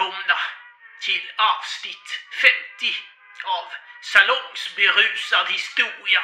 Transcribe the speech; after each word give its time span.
välkomna 0.00 0.38
till 1.00 1.32
avsnitt 1.36 2.20
50 2.80 2.96
av 3.44 3.66
Salongsberusad 4.02 5.48
historia. 5.48 6.22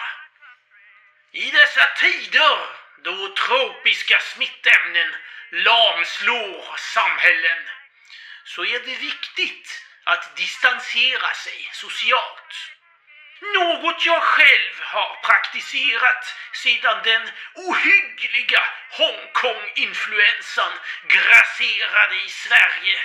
I 1.33 1.51
dessa 1.51 1.87
tider 2.01 2.59
då 3.05 3.35
tropiska 3.35 4.19
smittämnen 4.21 5.17
lamslår 5.51 6.77
samhällen 6.77 7.69
så 8.45 8.65
är 8.65 8.81
det 8.81 8.97
viktigt 8.97 9.83
att 10.05 10.37
distansera 10.37 11.35
sig 11.35 11.71
socialt. 11.73 12.71
Något 13.41 14.07
jag 14.07 14.23
själv 14.23 14.81
har 14.81 15.21
praktiserat 15.23 16.35
sedan 16.53 17.01
den 17.05 17.31
ohyggliga 17.55 18.63
Hongkong-influensan 18.91 20.73
grasserade 21.09 22.15
i 22.15 22.29
Sverige 22.29 22.99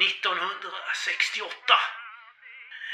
1968. 0.00 1.80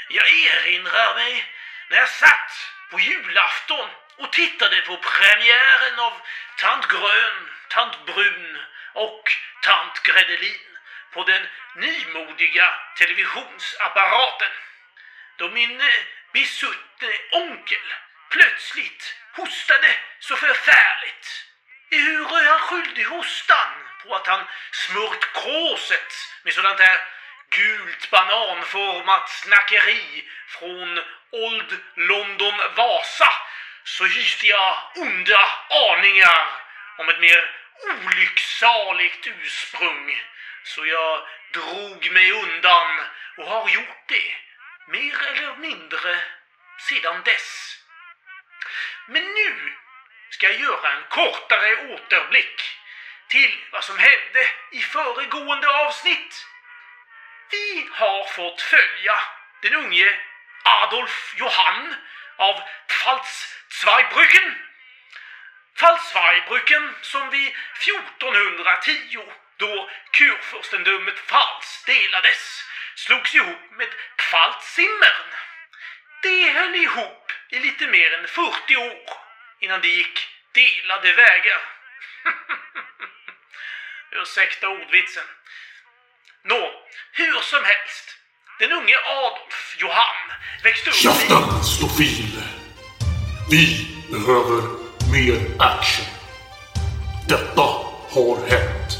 Jag 0.09 0.29
erinrar 0.29 1.15
mig 1.15 1.45
när 1.89 1.97
jag 1.97 2.09
satt 2.09 2.51
på 2.91 2.99
julafton 2.99 3.89
och 4.17 4.31
tittade 4.31 4.81
på 4.81 4.97
premiären 4.97 5.99
av 5.99 6.21
Tant 6.57 6.87
Grön, 6.87 7.49
Tant 7.69 8.05
Brun 8.05 8.57
och 8.93 9.31
Tant 9.61 10.03
Gredelin 10.03 10.77
på 11.13 11.23
den 11.23 11.47
nymodiga 11.75 12.73
televisionsapparaten. 12.97 14.51
Då 15.37 15.49
min 15.49 15.81
besuttne 16.33 17.11
onkel 17.31 17.93
plötsligt 18.29 19.15
hostade 19.33 19.99
så 20.19 20.35
förfärligt. 20.35 21.45
Ehuru 21.91 22.35
är 22.35 22.49
han 22.49 22.59
skyldig 22.59 23.03
hostan 23.03 23.90
på 24.03 24.15
att 24.15 24.27
han 24.27 24.43
smört 24.71 25.33
kråset 25.33 26.13
med 26.43 26.53
sådant 26.53 26.77
där 26.77 27.01
gult 27.49 28.09
bananformat 28.09 29.29
snackeri 29.29 30.29
från 30.47 30.99
Old 31.31 31.79
London 31.95 32.53
Vasa. 32.75 33.33
Så 33.83 34.05
hyste 34.05 34.47
jag 34.47 34.77
onda 34.95 35.49
aningar 35.69 36.47
om 36.97 37.09
ett 37.09 37.19
mer 37.19 37.55
olycksaligt 37.89 39.27
ursprung. 39.27 40.23
Så 40.63 40.85
jag 40.85 41.27
drog 41.53 42.11
mig 42.11 42.31
undan 42.31 42.99
och 43.37 43.45
har 43.45 43.69
gjort 43.69 44.03
det 44.07 44.35
mer 44.87 45.27
eller 45.27 45.55
mindre 45.55 46.19
sedan 46.89 47.21
dess. 47.23 47.77
Men 49.07 49.23
nu 49.23 49.73
ska 50.29 50.45
jag 50.51 50.59
göra 50.59 50.91
en 50.91 51.03
kortare 51.09 51.93
återblick 51.93 52.80
till 53.31 53.63
vad 53.71 53.83
som 53.83 53.97
hände 53.97 54.49
i 54.71 54.81
föregående 54.81 55.67
avsnitt. 55.69 56.45
Vi 57.51 57.89
har 57.91 58.23
fått 58.23 58.61
följa 58.61 59.19
den 59.61 59.73
unge 59.73 60.19
Adolf 60.63 61.33
Johann 61.37 61.95
av 62.37 62.61
Pfalz-Zweibrücken. 62.87 64.55
Pfalz-Zweibrücken 65.77 66.93
som 67.01 67.29
vid 67.29 67.55
1410 67.79 69.23
då 69.57 69.89
kurfurstendömet 70.11 71.27
Pfalz 71.27 71.83
delades 71.85 72.63
slogs 72.95 73.35
ihop 73.35 73.71
med 73.71 73.87
Pfalz-Zimmern. 74.17 75.29
Det 76.21 76.51
höll 76.51 76.75
ihop 76.75 77.31
i 77.49 77.59
lite 77.59 77.87
mer 77.87 78.13
än 78.13 78.27
40 78.27 78.77
år 78.77 79.09
innan 79.59 79.81
det 79.81 79.87
gick 79.87 80.27
delade 80.53 81.13
vägar. 81.13 81.61
Ursäkta 84.19 84.67
ordvitsen. 84.67 85.23
Nå, 86.43 86.61
hur 87.13 87.41
som 87.51 87.63
helst. 87.71 88.05
Den 88.59 88.71
unge 88.71 88.95
Adolf 89.05 89.75
Johann 89.79 90.27
växte 90.63 90.89
upp 90.89 90.95
Käften, 90.95 91.63
Stofil! 91.63 92.43
Vi 93.51 93.87
behöver 94.11 94.61
mer 95.13 95.37
action. 95.59 96.05
Detta 97.27 97.67
har 98.15 98.49
hänt. 98.49 98.91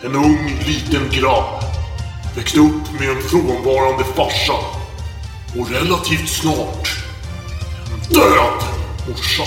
En 0.00 0.14
ung 0.14 0.58
liten 0.66 1.10
grabb 1.10 1.62
växte 2.36 2.60
upp 2.60 3.00
med 3.00 3.08
en 3.08 3.22
frånvarande 3.22 4.04
farsa 4.04 4.58
och 5.58 5.70
relativt 5.70 6.28
snart 6.28 6.88
en 7.92 8.14
död 8.14 8.62
morsa. 9.08 9.44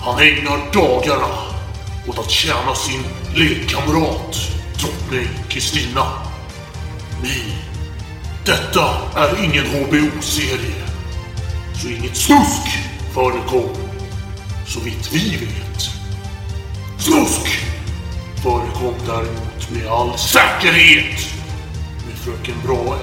Han 0.00 0.18
ägnar 0.18 0.72
dagarna 0.72 1.49
åt 2.06 2.18
att 2.18 2.30
tjäna 2.30 2.74
sin 2.74 3.04
lekkamrat, 3.34 4.36
drottning 4.80 5.28
Kristina. 5.48 6.04
Nej, 7.22 7.58
detta 8.44 8.86
är 9.16 9.44
ingen 9.44 9.66
HBO-serie. 9.66 10.84
Så 11.82 11.88
inget 11.88 12.16
snusk 12.16 12.68
förekom, 13.14 13.76
så 14.66 14.80
vitt 14.80 15.12
vi 15.12 15.36
vet. 15.36 15.82
Snusk 16.98 17.60
förekom 18.42 18.94
däremot 19.06 19.70
med 19.70 19.86
all 19.86 20.18
säkerhet 20.18 21.26
med 22.06 22.18
fröken 22.18 22.54
Brahe 22.66 23.00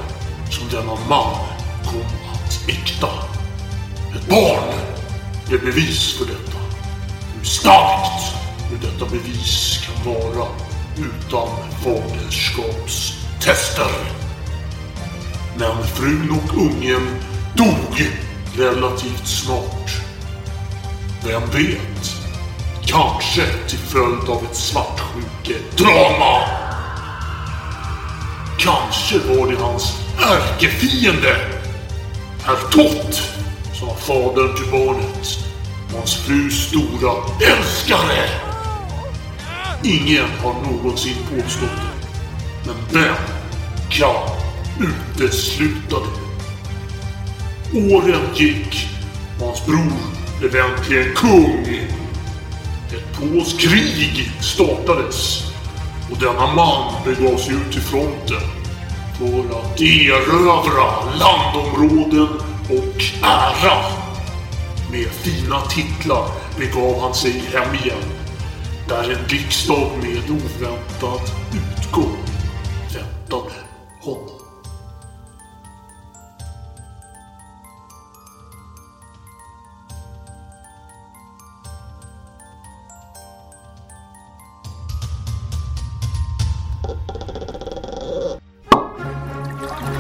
som 0.50 0.70
denna 0.70 0.96
man 1.10 1.36
kom 1.86 2.32
att 2.34 2.70
äkta. 2.70 3.10
Ett 4.16 4.30
barn 4.30 4.74
blev 5.48 5.62
bevis 5.62 6.18
för 6.18 6.26
detta. 6.26 6.58
Hur 7.36 7.46
starkt 7.46 8.37
hur 8.70 8.78
detta 8.78 9.06
bevis 9.06 9.80
kan 9.86 10.14
vara 10.14 10.48
utan 10.98 11.48
faderskapstester. 11.84 13.92
Men 15.58 15.84
frun 15.88 16.32
och 16.32 16.54
ungen 16.58 17.20
dog 17.54 18.12
relativt 18.58 19.28
snart. 19.28 19.92
Vem 21.26 21.50
vet? 21.50 22.12
Kanske 22.86 23.46
till 23.68 23.80
följd 23.80 24.30
av 24.30 24.44
ett 24.44 24.56
svartsjukedrama. 24.56 26.42
Kanske 28.60 29.20
var 29.20 29.52
det 29.52 29.58
hans 29.58 29.94
ärkefiende, 30.20 31.38
herr 32.44 32.58
Tott, 32.72 33.22
som 33.74 33.88
var 33.88 33.96
fadern 33.96 34.56
till 34.56 34.72
barnet. 34.72 35.40
och 35.88 35.94
Hans 35.98 36.16
frus 36.16 36.68
stora 36.68 37.14
älskare. 37.42 38.47
Ingen 39.84 40.30
har 40.44 40.54
någonsin 40.54 41.16
påstått 41.30 41.70
det. 41.70 42.08
Men 42.66 42.76
vem 42.92 43.16
kan 43.90 44.16
utesluta 44.80 45.96
det? 45.96 46.28
Åren 47.96 48.22
gick 48.36 48.88
och 49.40 49.46
hans 49.46 49.66
bror 49.66 49.94
blev 50.40 50.56
äntligen 50.56 51.16
kung. 51.16 51.66
Ett 52.94 53.20
påskrig 53.20 54.32
startades 54.42 55.44
och 56.12 56.18
denna 56.20 56.54
man 56.54 56.94
begav 57.06 57.38
sig 57.38 57.54
ut 57.54 57.72
till 57.72 57.82
fronten 57.82 58.42
för 59.18 59.60
att 59.60 59.82
erövra 59.82 61.14
landområden 61.20 62.28
och 62.70 63.04
ära. 63.24 63.84
Med 64.92 65.08
fina 65.08 65.62
titlar 65.62 66.30
begav 66.60 67.02
han 67.02 67.14
sig 67.14 67.32
hem 67.32 67.76
igen 67.76 68.17
där 68.88 69.04
en 69.04 69.28
riksdag 69.28 69.92
med 70.02 70.32
oväntad 70.32 71.22
utgång 71.54 72.18
väntade 72.94 73.54
honom. 74.02 74.30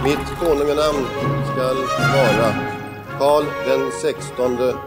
Mitt 0.04 0.40
konunganamn 0.40 1.06
skall 1.54 1.78
vara 2.13 2.54
Karl 3.19 3.45
den 3.68 3.92
sextonde. 4.01 4.87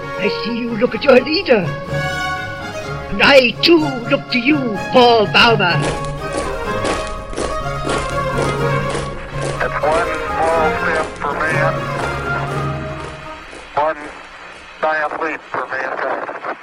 I 0.23 0.29
see 0.43 0.55
you 0.55 0.77
look 0.77 0.93
at 0.93 1.03
your 1.03 1.19
leader. 1.19 1.65
And 3.09 3.23
I 3.23 3.57
too 3.63 3.81
look 4.07 4.29
to 4.29 4.37
you, 4.37 4.57
Paul 4.93 5.25
Bauma. 5.25 5.81
It's 9.65 9.79
one 9.81 10.11
small 10.29 10.69
step 10.77 11.07
for 11.17 11.33
man, 11.41 11.73
one 13.73 13.97
giant 14.79 15.23
leap 15.23 15.41
for 15.49 15.65
mankind. 15.65 16.57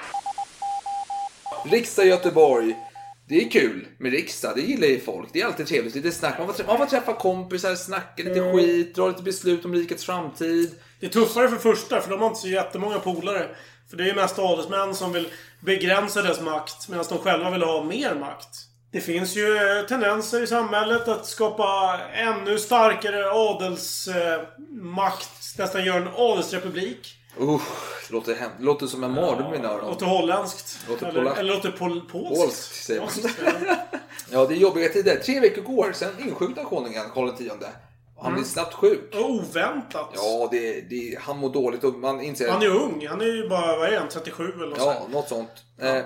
Riksdag 1.65 2.07
Göteborg. 2.07 2.88
Det 3.29 3.45
är 3.45 3.51
kul 3.51 3.87
med 3.99 4.13
riksdag, 4.13 4.53
det 4.57 4.63
gillar 4.63 4.89
ju 4.89 5.01
folk. 5.01 5.29
Det 5.33 5.41
är 5.41 5.47
alltid 5.47 5.67
trevligt, 5.67 5.95
lite 5.95 6.13
snack. 6.13 6.39
Man 6.39 6.47
får, 6.47 6.55
trä- 6.55 6.67
man 6.67 6.79
får 6.79 6.87
träffa 6.87 7.15
kompisar, 7.15 7.75
snacka 7.75 8.23
lite 8.23 8.41
Mm. 8.41 8.57
skit, 8.57 8.95
dra 8.95 9.09
lite 9.09 9.23
beslut 9.23 9.65
om 9.65 9.75
rikets 9.75 10.05
framtid. 10.05 10.75
Det 11.01 11.07
är 11.07 11.11
tuffare 11.11 11.49
för 11.49 11.57
första, 11.57 12.01
för 12.01 12.11
de 12.11 12.21
har 12.21 12.27
inte 12.29 12.41
så 12.41 12.49
jättemånga 12.49 12.99
polare. 12.99 13.49
För 13.91 13.97
det 13.97 14.03
är 14.05 14.07
ju 14.07 14.15
mest 14.15 14.39
adelsmän 14.39 14.95
som 14.95 15.13
vill 15.13 15.29
begränsa 15.61 16.23
deras 16.23 16.41
makt, 16.41 16.89
medan 16.89 17.05
de 17.09 17.19
själva 17.19 17.51
vill 17.51 17.63
ha 17.63 17.85
mer 17.85 18.15
makt. 18.15 18.49
Det 18.93 19.01
finns 19.01 19.37
ju 19.37 19.57
eh, 19.57 19.83
tendenser 19.87 20.43
i 20.43 20.47
samhället 20.47 21.09
att 21.09 21.27
skapa 21.27 22.01
ännu 22.15 22.59
starkare 22.59 23.31
adelsmakt. 23.31 25.29
nästan 25.59 25.85
göra 25.85 25.97
en 25.97 26.09
adelsrepublik. 26.17 27.15
Uh, 27.41 27.63
låter, 28.13 28.35
hem- 28.35 28.51
det 28.59 28.65
låter 28.65 28.87
som 28.87 29.05
en 29.05 29.11
mardröm 29.11 29.47
i 29.55 29.57
mina 29.57 29.69
öron. 29.69 29.91
Låter 29.91 30.07
holländskt. 30.07 30.79
Låter 30.89 31.07
eller, 31.07 31.37
eller 31.37 31.55
låter 31.55 31.71
pol 31.71 32.01
polskt. 32.13 32.41
Polskt, 32.43 32.85
säger 32.85 33.01
man. 33.01 33.11
Ja. 33.67 33.77
Ja, 34.31 34.47
det 34.47 34.55
är 34.55 34.59
jobbiga 34.59 34.89
tider. 34.89 35.17
Tre 35.17 35.41
veckor 35.41 35.63
går, 35.63 35.93
sen 35.93 36.11
insjuknar 36.19 36.65
konungen 36.65 37.05
Karl 37.15 37.29
X. 37.29 37.41
Han 38.21 38.35
blir 38.35 38.45
snabbt 38.45 38.75
sjuk. 38.75 39.15
Och 39.15 39.31
oväntat. 39.31 40.11
Ja, 40.15 40.49
det, 40.51 40.81
det, 40.81 41.19
han 41.21 41.39
mår 41.39 41.51
dåligt 41.53 41.85
och 41.85 41.95
man 41.95 42.21
inser... 42.21 42.51
Han 42.51 42.63
är 42.63 42.69
ung. 42.71 43.07
Han 43.11 43.21
är 43.21 43.25
ju 43.27 43.49
bara, 43.49 43.77
vad 43.77 43.93
är 43.93 43.99
han, 43.99 44.09
37 44.09 44.53
eller 44.57 44.67
något 44.67 44.79
Ja, 44.79 44.95
sånt. 45.01 45.13
något 45.13 45.29
sånt. 45.29 45.51
Eh, 45.83 46.03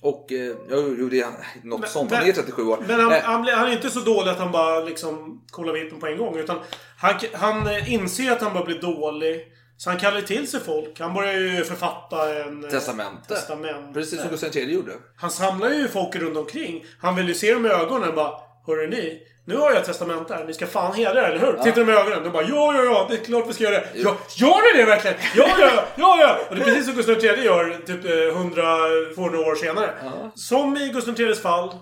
och, 0.00 0.32
eh, 0.32 0.54
jo, 0.70 1.08
det 1.10 1.20
är 1.20 1.26
något 1.62 1.80
Men- 1.80 1.88
sånt. 1.90 2.10
men- 2.10 2.18
Han 2.20 2.28
är 2.28 2.32
37 2.32 2.62
år. 2.62 2.84
Men 2.88 3.00
han, 3.00 3.12
Eh, 3.12 3.20
han, 3.22 3.42
blir- 3.42 3.52
han 3.54 3.68
är 3.68 3.72
inte 3.72 3.90
så 3.90 4.00
dålig 4.00 4.30
att 4.30 4.38
han 4.38 4.52
bara 4.52 4.80
liksom 4.80 5.44
kollar 5.50 5.72
vippen 5.72 6.00
på 6.00 6.06
en 6.06 6.18
gång. 6.18 6.36
Utan 6.36 6.58
han, 6.98 7.14
han 7.32 7.66
eh, 7.66 7.92
inser 7.92 8.32
att 8.32 8.40
han 8.42 8.54
bara 8.54 8.64
blir 8.64 8.80
dålig. 8.80 9.52
Så 9.78 9.90
han 9.90 9.98
kallar 9.98 10.20
till 10.20 10.50
sig 10.50 10.60
folk. 10.60 11.00
Han 11.00 11.14
börjar 11.14 11.32
ju 11.32 11.64
författa 11.64 12.34
en... 12.44 12.64
eh, 12.64 12.70
Testamente. 12.70 13.34
testamente. 13.34 13.92
Precis 13.94 14.20
som 14.20 14.30
Gustav 14.30 14.56
III 14.56 14.74
gjorde. 14.74 14.92
Han 15.16 15.30
samlar 15.30 15.70
ju 15.70 15.88
folk 15.88 16.16
runt 16.16 16.36
omkring. 16.36 16.84
Han 17.00 17.16
vill 17.16 17.28
ju 17.28 17.34
se 17.34 17.52
dem 17.52 17.66
i 17.66 17.68
ögonen 17.68 18.14
bara 18.14 18.30
Hörru 18.66 18.86
ni, 18.88 19.22
nu 19.44 19.56
har 19.56 19.70
jag 19.70 19.80
ett 19.80 19.86
testamente 19.86 20.34
här. 20.34 20.44
Ni 20.44 20.54
ska 20.54 20.66
fan 20.66 20.94
hedra 20.94 21.14
det, 21.20 21.26
eller 21.26 21.38
hur? 21.38 21.52
Tittar 21.62 21.84
de 21.84 21.92
i 21.92 21.94
ögonen. 21.94 22.22
De 22.22 22.30
bara 22.32 22.42
ja, 22.42 22.74
ja, 22.76 22.82
ja, 22.84 23.06
det 23.10 23.16
är 23.16 23.24
klart 23.24 23.44
vi 23.48 23.52
ska 23.52 23.64
göra 23.64 23.74
det. 23.74 23.86
Ja, 23.94 24.16
gör 24.36 24.74
ni 24.74 24.80
det 24.80 24.86
verkligen? 24.86 25.16
Ja, 25.36 25.48
ja, 25.58 25.70
ja, 25.76 25.84
ja, 25.96 26.16
ja. 26.20 26.38
Och 26.48 26.54
det 26.56 26.60
är 26.62 26.64
precis 26.64 26.84
som 26.86 26.94
Gustav 26.94 27.24
III 27.24 27.44
gör 27.44 27.78
typ 27.86 28.04
eh, 28.04 28.10
100-200 28.10 29.36
år 29.36 29.54
senare. 29.54 29.90
Som 30.34 30.76
i 30.76 30.88
Gustav 30.88 31.20
IIIs 31.20 31.42
fall. 31.42 31.74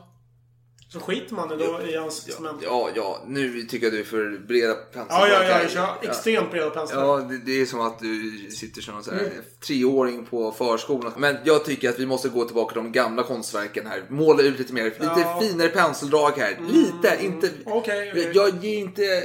Så 0.94 1.00
skiter 1.00 1.34
man 1.34 1.48
då 1.48 1.80
i 1.88 1.96
hans 1.96 2.24
testamente. 2.24 2.64
Ja, 2.64 2.88
ja, 2.94 3.22
nu 3.26 3.62
tycker 3.62 3.86
jag 3.86 3.92
du 3.94 4.00
är 4.00 4.04
för 4.04 4.38
breda 4.48 4.74
penslar. 4.74 5.28
Ja, 5.28 5.28
ja, 5.28 5.44
ja, 5.44 5.62
jag 5.62 5.70
kör 5.70 5.88
extremt 6.02 6.50
breda 6.50 6.70
penslar. 6.70 7.02
Ja, 7.02 7.16
det, 7.18 7.38
det 7.38 7.60
är 7.60 7.66
som 7.66 7.80
att 7.80 7.98
du 7.98 8.32
sitter 8.50 8.80
som 8.82 8.94
en 8.98 9.18
Mm. 9.18 9.30
treåring 9.66 10.24
på 10.26 10.52
förskolan. 10.52 11.12
Men 11.16 11.36
jag 11.44 11.64
tycker 11.64 11.88
att 11.90 11.98
vi 11.98 12.06
måste 12.06 12.28
gå 12.28 12.44
tillbaka 12.44 12.72
till 12.72 12.82
de 12.82 12.92
gamla 12.92 13.22
konstverken 13.22 13.86
här. 13.86 14.04
Måla 14.08 14.42
ut 14.42 14.58
lite 14.58 14.72
mer, 14.72 14.84
lite 14.84 14.98
Ja. 15.00 15.40
finare 15.42 15.68
penseldrag 15.68 16.32
här. 16.36 16.58
Lite, 16.68 17.24
inte... 17.24 17.50
Okej, 17.64 18.10
okej. 18.12 18.30
Jag 18.34 18.64
ger 18.64 18.78
inte 18.78 19.22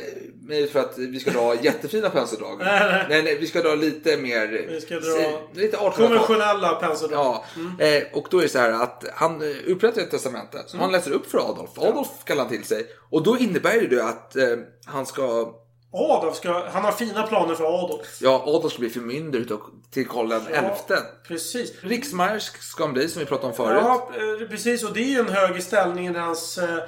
mig 0.49 0.67
för 0.67 0.79
att 0.79 0.97
vi 0.97 1.19
ska 1.19 1.31
dra 1.31 1.55
jättefina 1.61 2.09
penseldrag. 2.09 2.59
Nej, 2.59 3.05
nej. 3.09 3.23
nej, 3.23 3.37
vi 3.39 3.47
ska 3.47 3.61
dra 3.61 3.75
lite 3.75 4.17
mer... 4.17 4.65
Vi 4.69 4.81
ska 4.81 4.99
dra 4.99 5.47
lite 5.53 5.77
1800-tal. 5.77 5.91
konventionella 5.91 6.75
penseldrag. 6.75 7.43
Ja, 7.77 7.85
eh, 7.85 8.03
och 8.13 8.27
då 8.29 8.37
är 8.37 8.41
det 8.41 8.49
så 8.49 8.59
här 8.59 8.71
att 8.71 9.03
han 9.13 9.41
eh, 9.41 9.55
upprättar 9.67 10.01
ett 10.01 10.11
testamente 10.11 10.63
som 10.67 10.79
han 10.79 10.91
läser 10.91 11.11
upp 11.11 11.31
för 11.31 11.37
Adolf. 11.37 11.69
Adolf 11.77 12.09
kallar 12.23 12.43
han 12.43 12.51
till 12.51 12.63
sig. 12.63 12.85
Och 13.09 13.23
då 13.23 13.37
innebär 13.37 13.87
det 13.89 14.03
att 14.03 14.35
eh, 14.35 14.43
han 14.85 15.05
ska, 15.05 15.53
Adolf 15.93 16.35
ska... 16.35 16.69
Han 16.69 16.83
har 16.83 16.91
fina 16.91 17.27
planer 17.27 17.55
för 17.55 17.83
Adolf. 17.83 18.17
ja 18.21 18.43
Adolf 18.45 18.73
ska 18.73 18.79
bli 18.79 18.89
förmyndare 18.89 19.43
till 19.91 20.07
Karl 20.07 20.29
den 20.29 20.47
elfte. 20.47 20.97
Precis. 21.27 21.73
Riksmarsk 21.81 22.61
ska 22.61 22.83
han 22.83 22.93
bli 22.93 23.09
som 23.09 23.19
vi 23.19 23.25
pratade 23.25 23.47
om 23.47 23.53
förut. 23.53 23.81
Ja, 23.83 24.11
eh, 24.15 24.47
precis. 24.47 24.83
Och 24.83 24.93
det 24.93 24.99
är 24.99 25.09
ju 25.09 25.19
en 25.19 25.29
hög 25.29 25.63
ställning 25.63 26.07
i 26.07 26.13
hans 26.13 26.57
eh, 26.57 26.79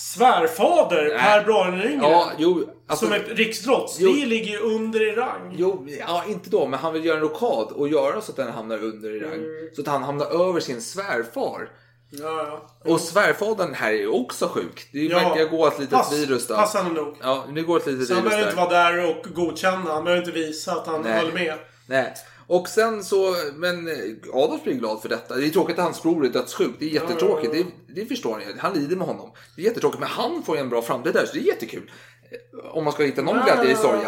svärfader, 0.00 1.18
Per 1.18 1.44
Brahe. 1.44 1.98
Ja, 2.02 2.30
jo. 2.38 2.68
Alltså, 2.88 3.06
som. 3.06 3.88
Jo. 3.98 4.12
Det 4.12 4.26
ligger 4.26 4.50
ju 4.50 4.58
under 4.58 5.08
i 5.12 5.16
rang. 5.16 5.54
Jo, 5.58 5.86
ja, 6.00 6.24
inte 6.28 6.50
då, 6.50 6.66
men 6.66 6.78
han 6.78 6.92
vill 6.92 7.04
göra 7.04 7.16
en 7.16 7.22
rokad 7.22 7.72
och 7.72 7.88
göra 7.88 8.20
så 8.20 8.30
att 8.32 8.36
den 8.36 8.52
hamnar 8.52 8.84
under 8.84 9.10
i 9.16 9.20
rang. 9.20 9.32
Mm. 9.34 9.68
Så 9.74 9.80
att 9.80 9.86
han 9.86 10.02
hamnar 10.02 10.48
över 10.48 10.60
sin 10.60 10.82
svärfar. 10.82 11.68
Ja, 12.12 12.46
ja. 12.82 12.90
Och 12.92 13.00
svärfadern 13.00 13.74
här 13.74 13.90
är 13.92 13.96
ju 13.96 14.08
också 14.08 14.48
sjuk. 14.48 14.88
Det 14.92 14.98
Ja. 14.98 15.18
verkar 15.18 15.44
gå 15.50 15.66
ett 15.66 15.78
litet 15.78 15.94
Pass- 15.94 16.12
virus 16.12 16.46
där. 16.46 16.54
passande 16.56 16.90
nog. 17.02 17.16
Ja, 17.22 17.44
det 17.54 17.62
går 17.62 17.76
ett 17.76 17.86
litet 17.86 18.08
Så 18.08 18.14
han 18.14 18.22
virus 18.22 18.30
behöver 18.36 18.56
där. 18.56 18.62
inte 18.62 18.74
vara 18.74 18.84
där 18.92 19.10
och 19.10 19.34
godkänna. 19.34 19.92
Han 19.92 20.04
behöver 20.04 20.26
inte 20.26 20.38
visa 20.38 20.72
att 20.72 20.86
han 20.86 21.02
Nej. 21.02 21.12
höll 21.12 21.32
med. 21.32 21.54
Nej. 21.86 22.14
Och 22.50 22.68
sen 22.68 23.04
så, 23.04 23.36
men 23.54 23.88
eh, 23.88 23.94
Adolf 24.32 24.62
blir 24.64 24.74
glad 24.74 25.02
för 25.02 25.08
detta. 25.08 25.36
Det 25.36 25.46
är 25.46 25.50
tråkigt 25.50 25.78
att 25.78 25.84
hans 25.84 26.02
bror 26.02 26.26
är 26.26 26.30
dödssjuk. 26.30 26.70
Det 26.78 26.84
är 26.84 26.88
jättetråkigt. 26.88 27.52
Det, 27.52 27.66
det 27.94 28.06
förstår 28.06 28.38
ni. 28.38 28.44
Han 28.58 28.74
lider 28.74 28.96
med 28.96 29.06
honom. 29.06 29.30
Det 29.56 29.62
är 29.62 29.66
jättetråkigt. 29.66 30.00
Men 30.00 30.08
han 30.08 30.42
får 30.42 30.56
ju 30.56 30.62
en 30.62 30.68
bra 30.68 30.82
framtid 30.82 31.12
där, 31.14 31.26
så 31.26 31.32
det 31.34 31.40
är 31.40 31.44
jättekul. 31.44 31.90
Eh, 32.30 32.76
Om 32.76 32.84
man 32.84 32.92
ska 32.92 33.02
hitta 33.02 33.22
någon 33.22 33.44
glädje 33.44 33.72
i 33.72 33.76
sorgen. 33.76 34.02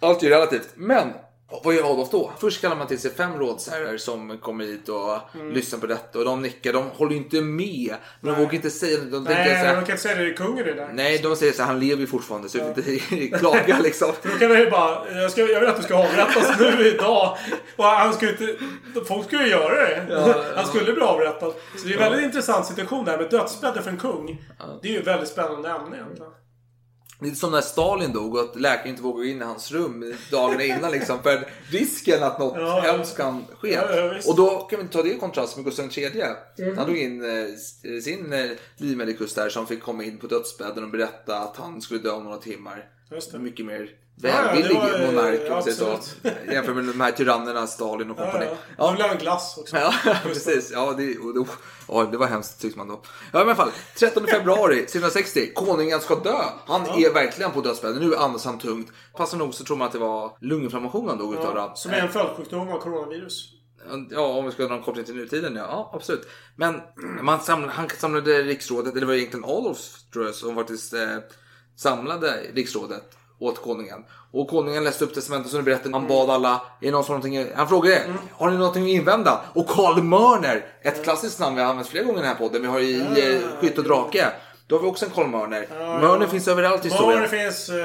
Allt 0.00 0.22
är 0.22 0.28
relativt. 0.28 0.68
Men 0.74 1.08
vad 1.64 1.74
gör 1.74 1.92
Adolf 1.92 2.10
då? 2.10 2.32
Först 2.40 2.60
kallar 2.60 2.76
man 2.76 2.86
till 2.86 2.98
sig 3.00 3.10
fem 3.14 3.38
rådsherrar 3.38 3.96
som 3.96 4.38
kommer 4.38 4.64
hit 4.64 4.88
och 4.88 5.18
Mm. 5.34 5.52
lyssnar 5.52 5.78
på 5.78 5.86
detta. 5.86 6.18
Och 6.18 6.24
de 6.24 6.42
nickar. 6.42 6.72
De 6.72 6.84
håller 6.90 7.12
ju 7.12 7.16
inte 7.18 7.40
med. 7.40 7.94
Men 8.20 8.34
de 8.34 8.40
vågar 8.40 8.54
inte 8.54 8.70
säga 8.70 8.98
något. 8.98 9.10
De 9.12 9.24
tänker 9.26 9.44
Nej, 9.44 9.54
här, 9.54 9.74
man 9.74 9.84
kan 9.84 9.92
inte 9.92 10.02
säga 10.02 10.14
det. 10.16 10.24
Det 10.24 10.30
är 10.30 10.34
kungen 10.34 10.64
det 10.64 10.74
där. 10.74 10.90
Nej, 10.92 11.18
de 11.22 11.36
säger 11.36 11.52
så 11.52 11.62
här, 11.62 11.66
han 11.68 11.80
lever 11.80 12.00
ju 12.00 12.06
fortfarande 12.06 12.48
så 12.48 12.58
vi 12.58 12.82
får 13.00 13.18
inte 13.18 13.38
klaga 13.38 13.78
liksom. 13.82 14.12
Då 14.22 14.28
kan 14.30 14.48
man 14.48 14.58
ju 14.58 14.70
bara, 14.70 15.10
jag, 15.22 15.30
ska, 15.30 15.40
jag 15.40 15.60
vill 15.60 15.68
att 15.68 15.76
du 15.76 15.82
ska 15.82 15.94
avrättas 15.94 16.58
nu 16.60 16.86
idag. 16.86 17.36
Och 17.76 17.84
han 17.84 18.14
skulle 18.14 18.30
inte, 18.30 18.56
folk 19.08 19.26
skulle 19.26 19.42
ju 19.44 19.50
göra 19.50 19.74
det. 19.74 20.34
Han 20.56 20.66
skulle 20.66 20.92
bli 20.92 21.02
avrättad. 21.02 21.54
Så 21.76 21.86
det 21.86 21.92
är 21.94 21.96
en 21.96 21.98
väldigt 22.02 22.22
intressant 22.24 22.66
situation 22.66 23.04
där 23.04 23.18
med 23.18 23.30
dödsbädden 23.30 23.82
för 23.82 23.90
en 23.90 23.96
kung. 23.98 24.42
Det 24.82 24.88
är 24.88 24.92
ju 24.92 24.98
ett 25.00 25.06
väldigt 25.06 25.28
spännande 25.28 25.68
ämne 25.68 25.96
egentligen. 25.96 26.32
Lite 27.20 27.36
som 27.36 27.52
när 27.52 27.60
Stalin 27.60 28.12
dog 28.12 28.34
och 28.34 28.40
att 28.40 28.60
läkaren 28.60 28.88
inte 28.88 29.02
vågade 29.02 29.24
gå 29.24 29.30
in 29.30 29.42
i 29.42 29.44
hans 29.44 29.72
rum 29.72 30.14
dagarna 30.30 30.62
innan 30.64 30.90
liksom. 30.90 31.22
För 31.22 31.48
risken 31.70 32.22
att 32.22 32.38
något 32.38 32.56
Ja, 32.56 32.80
hemskt 32.80 33.16
kan 33.16 33.44
ske. 33.58 33.72
Ja, 33.72 33.96
ja, 33.96 34.20
och 34.26 34.36
då 34.36 34.58
kan 34.58 34.80
vi 34.82 34.88
ta 34.88 35.02
det 35.02 35.12
i 35.12 35.18
kontrast 35.18 35.56
med 35.56 35.64
Gustav 35.64 35.98
III. 35.98 36.22
Mm. 36.58 36.78
Han 36.78 36.86
tog 36.86 36.96
in 36.96 37.24
eh, 37.24 38.00
sin 38.00 38.32
eh, 38.32 38.50
livmedikus 38.76 39.34
där 39.34 39.48
som 39.48 39.66
fick 39.66 39.82
komma 39.82 40.04
in 40.04 40.18
på 40.18 40.26
dödsbädden 40.26 40.84
och 40.84 40.90
berätta 40.90 41.38
att 41.38 41.56
han 41.56 41.82
skulle 41.82 42.00
dö 42.00 42.10
om 42.10 42.24
några 42.24 42.38
timmar. 42.38 42.90
Just 43.10 43.32
det. 43.32 43.38
Mycket 43.38 43.66
mer 43.66 43.90
Ja, 44.22 44.28
ja, 44.28 44.42
välvillig 44.42 44.76
var, 44.76 45.06
monark 45.12 45.40
om 45.46 45.52
man 45.52 45.62
säger. 45.62 46.52
Jämfört 46.52 46.74
med 46.76 46.84
de 46.84 47.00
här 47.00 47.12
tyrannerna 47.12 47.66
Stalin 47.66 48.10
och 48.10 48.16
Ja, 48.20 48.24
kompani. 48.24 48.46
ja. 48.78 48.84
Då 48.84 48.90
vill 48.90 49.00
jag 49.00 49.06
ha 49.06 49.14
en 49.14 49.20
glass 49.20 49.58
också. 49.58 49.76
Ja, 49.76 49.94
precis. 50.22 50.70
Ja, 50.72 50.94
det, 50.98 51.18
och 51.18 51.34
då, 51.34 51.46
ja, 51.88 52.08
det 52.10 52.16
var 52.16 52.26
hemskt 52.26 52.60
tyckte 52.60 52.78
man 52.78 52.88
då. 52.88 53.02
Ja, 53.32 53.38
i 53.38 53.42
alla 53.42 53.54
fall. 53.54 53.70
13 53.96 54.26
februari 54.26 54.74
1960. 54.74 55.52
Konungen 55.54 56.00
ska 56.00 56.14
dö. 56.14 56.42
Han 56.66 56.82
är 56.82 57.14
verkligen 57.14 57.52
på 57.52 57.60
dödsbädden. 57.60 58.08
Nu 58.08 58.16
andas 58.16 58.44
han 58.44 58.58
tungt. 58.58 58.92
Passande 59.16 59.44
nog 59.44 59.54
så 59.54 59.64
tror 59.64 59.76
man 59.76 59.86
att 59.86 59.92
det 59.92 59.98
var 59.98 60.36
lunginflammation 60.40 61.08
han 61.08 61.18
dog 61.18 61.32
utav. 61.34 61.56
Ja, 61.56 61.68
då. 61.68 61.72
som 61.74 61.92
är 61.92 61.98
en 61.98 62.08
följdsjukdom 62.08 62.68
av 62.68 62.78
coronavirus. 62.78 63.52
Ja, 64.10 64.20
om 64.26 64.44
vi 64.46 64.52
ska 64.52 64.66
dra 64.66 64.74
en 64.74 64.82
koppling 64.82 65.04
till 65.04 65.14
nutiden, 65.16 65.56
ja. 65.56 65.66
ja 65.70 65.90
absolut. 65.94 66.28
Men 66.56 66.80
man 67.22 67.40
samlade, 67.40 67.72
han 67.72 67.88
samlade 67.98 68.42
riksrådet, 68.42 68.92
eller 68.92 69.00
det 69.00 69.06
var 69.06 69.14
egentligen 69.14 69.44
Adolf 69.44 69.78
tror 70.12 70.24
jag, 70.24 70.34
som 70.34 70.54
faktiskt 70.54 70.92
eh, 70.94 71.18
samlade 71.76 72.40
riksrådet 72.54 73.02
åt 73.38 73.62
konungen. 73.62 74.04
Och 74.32 74.48
konungen 74.48 74.84
läste 74.84 75.04
upp 75.04 75.14
testamentet 75.14 75.50
som 75.50 75.58
du 75.58 75.64
berättade. 75.64 75.94
Han 75.94 76.06
bad 76.08 76.30
alla, 76.30 76.60
är 76.80 76.92
någon 76.92 77.04
som 77.04 77.22
han 77.56 77.68
frågade, 77.68 78.02
har 78.32 78.50
ni 78.50 78.56
någonting 78.56 78.82
att 78.82 78.88
invända? 78.88 79.40
Och 79.52 79.66
Karl 79.68 80.02
Mörner, 80.02 80.64
ett 80.82 81.04
klassiskt 81.04 81.40
namn 81.40 81.56
vi 81.56 81.62
har 81.62 81.70
använt 81.70 81.88
flera 81.88 82.04
gånger 82.04 82.18
i 82.18 82.22
den 82.22 82.28
här 82.30 82.38
podden, 82.38 82.62
vi 82.62 82.68
har 82.68 82.80
i 82.80 83.00
eh, 83.00 83.60
Skytt 83.60 83.78
och 83.78 83.84
Drake. 83.84 84.26
Då 84.68 84.76
har 84.76 84.82
vi 84.82 84.88
också 84.88 85.04
en 85.04 85.10
Karl 85.10 85.26
Mörner. 85.26 85.66
Mörner 86.00 86.26
finns 86.26 86.48
överallt 86.48 86.84
i 86.84 86.88
historien. 86.88 87.20
Mörner 87.20 87.44
finns... 87.44 87.68
eh, 87.68 87.76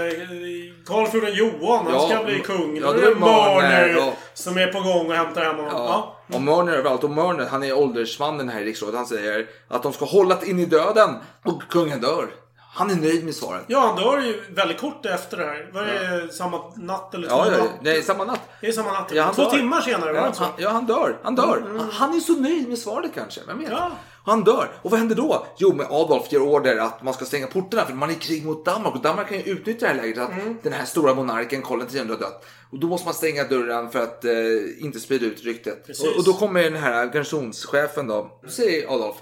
Karl 0.85 1.07
Fjorden 1.07 1.33
Johan, 1.33 1.85
han 1.85 1.93
Ja, 1.93 2.09
ska 2.09 2.23
bli 2.23 2.39
kung. 2.39 2.77
ja, 2.77 2.91
det 2.91 3.01
är 3.07 3.15
Mörner 3.15 3.87
ja. 3.97 4.13
som 4.33 4.57
är 4.57 4.67
på 4.67 4.79
gång 4.79 5.07
och 5.09 5.13
hämtar 5.15 5.41
hem 5.41 5.55
honom. 5.55 5.71
Ja. 5.75 6.15
Ja. 6.27 6.35
Och 6.35 6.41
Mörner 6.41 6.73
överallt. 6.73 7.03
Och 7.03 7.09
Mörner, 7.09 7.45
han 7.45 7.63
är 7.63 7.77
åldersmannen 7.77 8.49
här 8.49 8.61
i 8.61 8.65
riksrådet. 8.65 8.95
Han 8.95 9.05
säger 9.05 9.47
att 9.67 9.83
de 9.83 9.93
ska 9.93 10.05
hålla 10.05 10.37
in 10.43 10.59
i 10.59 10.65
döden. 10.65 11.09
Och 11.45 11.61
kungen 11.69 12.01
dör. 12.01 12.27
Han 12.73 12.89
är 12.91 12.95
nöjd 12.95 13.25
med 13.25 13.35
svaret. 13.35 13.63
Ja, 13.67 13.79
han 13.79 13.95
dör 13.95 14.19
ju 14.21 14.41
väldigt 14.49 14.79
kort 14.79 15.05
efter 15.05 15.37
det 15.37 15.43
här. 15.43 15.69
Var 15.73 15.83
det 15.83 16.33
samma 16.33 16.61
natt 16.75 17.13
eller 17.13 17.27
två 17.27 17.35
Ja, 17.35 17.51
ja, 17.51 17.57
natt? 17.57 17.69
nej, 17.81 18.03
samma 18.03 18.23
natt. 18.25 18.39
Det 18.61 18.67
är 18.67 18.71
samma 18.71 18.91
natt. 18.91 19.11
Ja, 19.13 19.33
Två 19.35 19.43
dör. 19.43 19.49
timmar 19.49 19.81
senare 19.81 20.13
var 20.13 20.19
Ja, 20.19 20.27
det 20.29 20.35
så? 20.35 20.45
ja, 20.57 20.69
han 20.69 20.85
dör. 20.85 21.19
Han 21.23 21.35
dör. 21.35 21.63
Han, 21.77 21.89
han 21.91 22.15
är 22.15 22.19
så 22.19 22.33
nöjd 22.33 22.69
med 22.69 22.77
svaret 22.77 23.11
kanske. 23.15 23.41
Vem 23.47 23.59
vet? 23.59 23.69
Ja. 23.71 23.91
Han 24.25 24.43
dör. 24.43 24.71
Och 24.81 24.91
vad 24.91 24.99
händer 24.99 25.15
då? 25.15 25.45
Jo, 25.57 25.73
men 25.75 25.85
Adolf 25.89 26.31
ger 26.31 26.41
order 26.41 26.77
att 26.77 27.03
man 27.03 27.13
ska 27.13 27.25
stänga 27.25 27.47
portarna 27.47 27.85
för 27.85 27.93
man 27.93 28.09
är 28.09 28.13
i 28.13 28.15
krig 28.15 28.45
mot 28.45 28.65
Danmark. 28.65 28.95
Och 28.95 29.01
Danmark 29.01 29.27
kan 29.29 29.37
ju 29.37 29.43
utnyttja 29.43 29.85
det 29.87 29.93
här 29.93 30.01
läget 30.01 30.17
att 30.17 30.31
Mm. 30.31 30.57
den 30.63 30.73
här 30.73 30.85
stora 30.85 31.13
monarken 31.13 31.61
Karl 31.61 31.81
X 31.81 31.95
har 31.97 32.05
dött. 32.05 32.45
Och 32.71 32.79
då 32.79 32.87
måste 32.87 33.05
man 33.07 33.13
stänga 33.13 33.43
dörren 33.43 33.89
för 33.91 34.03
att 34.03 34.25
eh, 34.25 34.31
inte 34.79 34.99
sprida 34.99 35.25
ut 35.25 35.43
ryktet. 35.43 35.89
Och, 35.99 36.17
och 36.17 36.23
då 36.23 36.33
kommer 36.33 36.63
den 36.63 36.75
här 36.75 37.05
garnisonschefen 37.05 38.07
då. 38.07 38.39
Då 38.43 38.49
säger 38.49 38.93
Adolf. 38.93 39.15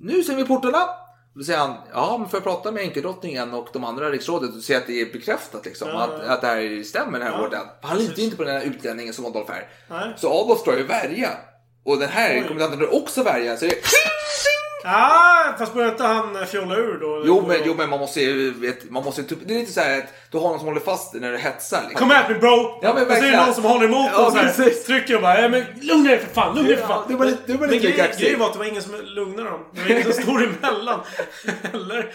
Nu 0.00 0.22
stänger 0.22 0.38
vi 0.42 0.48
portarna. 0.48 0.86
Då 1.34 1.44
säger 1.44 1.58
han, 1.58 1.76
ja 1.92 2.16
men 2.18 2.28
får 2.28 2.36
jag 2.36 2.44
prata 2.44 2.72
med 2.72 2.82
enkeldrottningen 2.82 3.54
och 3.54 3.68
de 3.72 3.84
andra 3.84 4.10
riksrådet 4.10 4.56
och 4.56 4.62
se 4.62 4.74
att 4.74 4.86
det 4.86 5.00
är 5.00 5.12
bekräftat 5.12 5.64
liksom, 5.64 5.88
Ja, 5.88 6.00
att, 6.02 6.10
ja. 6.26 6.32
att 6.32 6.40
det 6.40 6.46
här 6.46 6.82
stämmer 6.82 7.18
den 7.18 7.28
här 7.28 7.38
Ja, 7.38 7.44
orden. 7.46 7.60
Han 7.82 7.96
litar 7.98 8.08
precis. 8.10 8.24
inte 8.24 8.36
på 8.36 8.44
den 8.44 8.54
här 8.54 8.62
utlänningen 8.66 9.14
som 9.14 9.26
Adolf 9.26 9.50
är. 9.50 9.68
Nej. 9.88 10.12
Så 10.16 10.42
Adolf 10.44 10.64
drar 10.64 10.76
ju 10.76 10.82
värja. 10.82 11.30
Och 11.84 11.98
den 11.98 12.08
här 12.08 12.34
Oj. 12.36 12.42
kommendanten 12.48 12.78
drar 12.78 12.94
också 12.94 13.22
värja. 13.22 13.56
Så 13.56 13.64
det 13.64 13.74
Ah, 14.84 15.56
fast 15.58 15.74
börjar 15.74 15.88
inte 15.90 16.04
han 16.04 16.46
fjolla 16.46 16.76
ur 16.76 16.98
då? 17.00 17.22
Jo 17.26 17.44
men, 17.48 17.56
jo 17.64 17.74
men 17.78 17.90
man 17.90 18.00
måste 18.00 18.20
ju, 18.20 18.50
vet, 18.60 18.90
man 18.90 19.04
måste 19.04 19.22
typ, 19.22 19.38
det 19.46 19.54
är 19.54 19.58
lite 19.58 19.72
så 19.72 19.80
här 19.80 19.98
att 19.98 20.04
du 20.30 20.38
har 20.38 20.48
någon 20.48 20.58
som 20.58 20.68
håller 20.68 20.80
fast 20.80 21.12
dig 21.12 21.20
när 21.20 21.32
du 21.32 21.38
hetsar. 21.38 21.80
Liksom. 21.88 21.98
Come 22.08 22.18
at 22.20 22.28
me 22.28 22.34
bro! 22.38 22.78
Ja, 22.82 22.94
men 22.94 23.02
och 23.06 23.12
så 23.12 23.24
är 23.24 23.30
det 23.30 23.36
någon 23.44 23.54
som 23.54 23.64
håller 23.64 23.84
emot 23.84 24.10
Ja, 24.12 24.26
och 24.26 24.32
så 24.32 24.38
här, 24.38 24.84
trycker 24.86 25.16
och 25.16 25.22
bara 25.22 25.40
"Ja, 25.40 25.48
men 25.48 25.64
lugna 25.80 26.10
dig 26.10 26.18
för 26.18 26.34
fan, 26.34 26.54
lugna 26.56 26.68
dig 26.68 26.78
för 26.78 26.86
fan. 26.86 27.02
Ja, 27.08 27.12
det 27.12 27.16
var 27.16 27.26
lite- 27.26 27.52
var 27.56 27.66
lite 27.68 27.90
grejen, 28.18 28.38
var 28.38 28.46
att 28.46 28.52
det 28.52 28.58
var 28.58 28.66
ingen 28.66 28.82
som 28.82 28.94
lugnade 29.04 29.50
dem. 29.50 29.60
Det 29.74 29.80
var 29.82 29.90
ingen 29.90 30.12
som 30.12 30.22
stod 30.22 30.42
emellan. 30.42 31.00
Eller? 31.72 32.12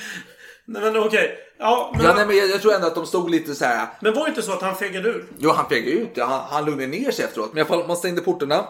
Nej 0.69 0.81
men 0.81 0.97
okej. 0.97 1.38
Ja, 1.59 1.91
men, 1.95 2.05
Ja, 2.05 2.13
nej, 2.15 2.25
men 2.25 2.38
jag, 2.38 2.50
jag 2.50 2.62
tror 2.62 2.74
ändå 2.74 2.88
att 2.88 2.95
de 2.95 3.05
stod 3.05 3.29
lite 3.29 3.55
så 3.55 3.65
här. 3.65 3.88
men 4.01 4.13
var 4.13 4.24
det 4.24 4.29
inte 4.29 4.41
så 4.41 4.51
att 4.53 4.62
han 4.62 4.75
fegade 4.75 5.09
ur? 5.09 5.25
Jo, 5.39 5.51
han 5.51 5.65
pekade 5.67 5.91
ut. 5.91 6.17
Han, 6.17 6.41
han 6.50 6.65
lugnade 6.65 6.88
ner 6.88 7.12
sig 7.12 7.25
efteråt. 7.25 7.50
Men 7.53 7.57
i 7.57 7.62
alla 7.62 7.67
fall, 7.67 7.88
man 7.88 7.97
stängde 7.97 8.21
portarna. 8.21 8.65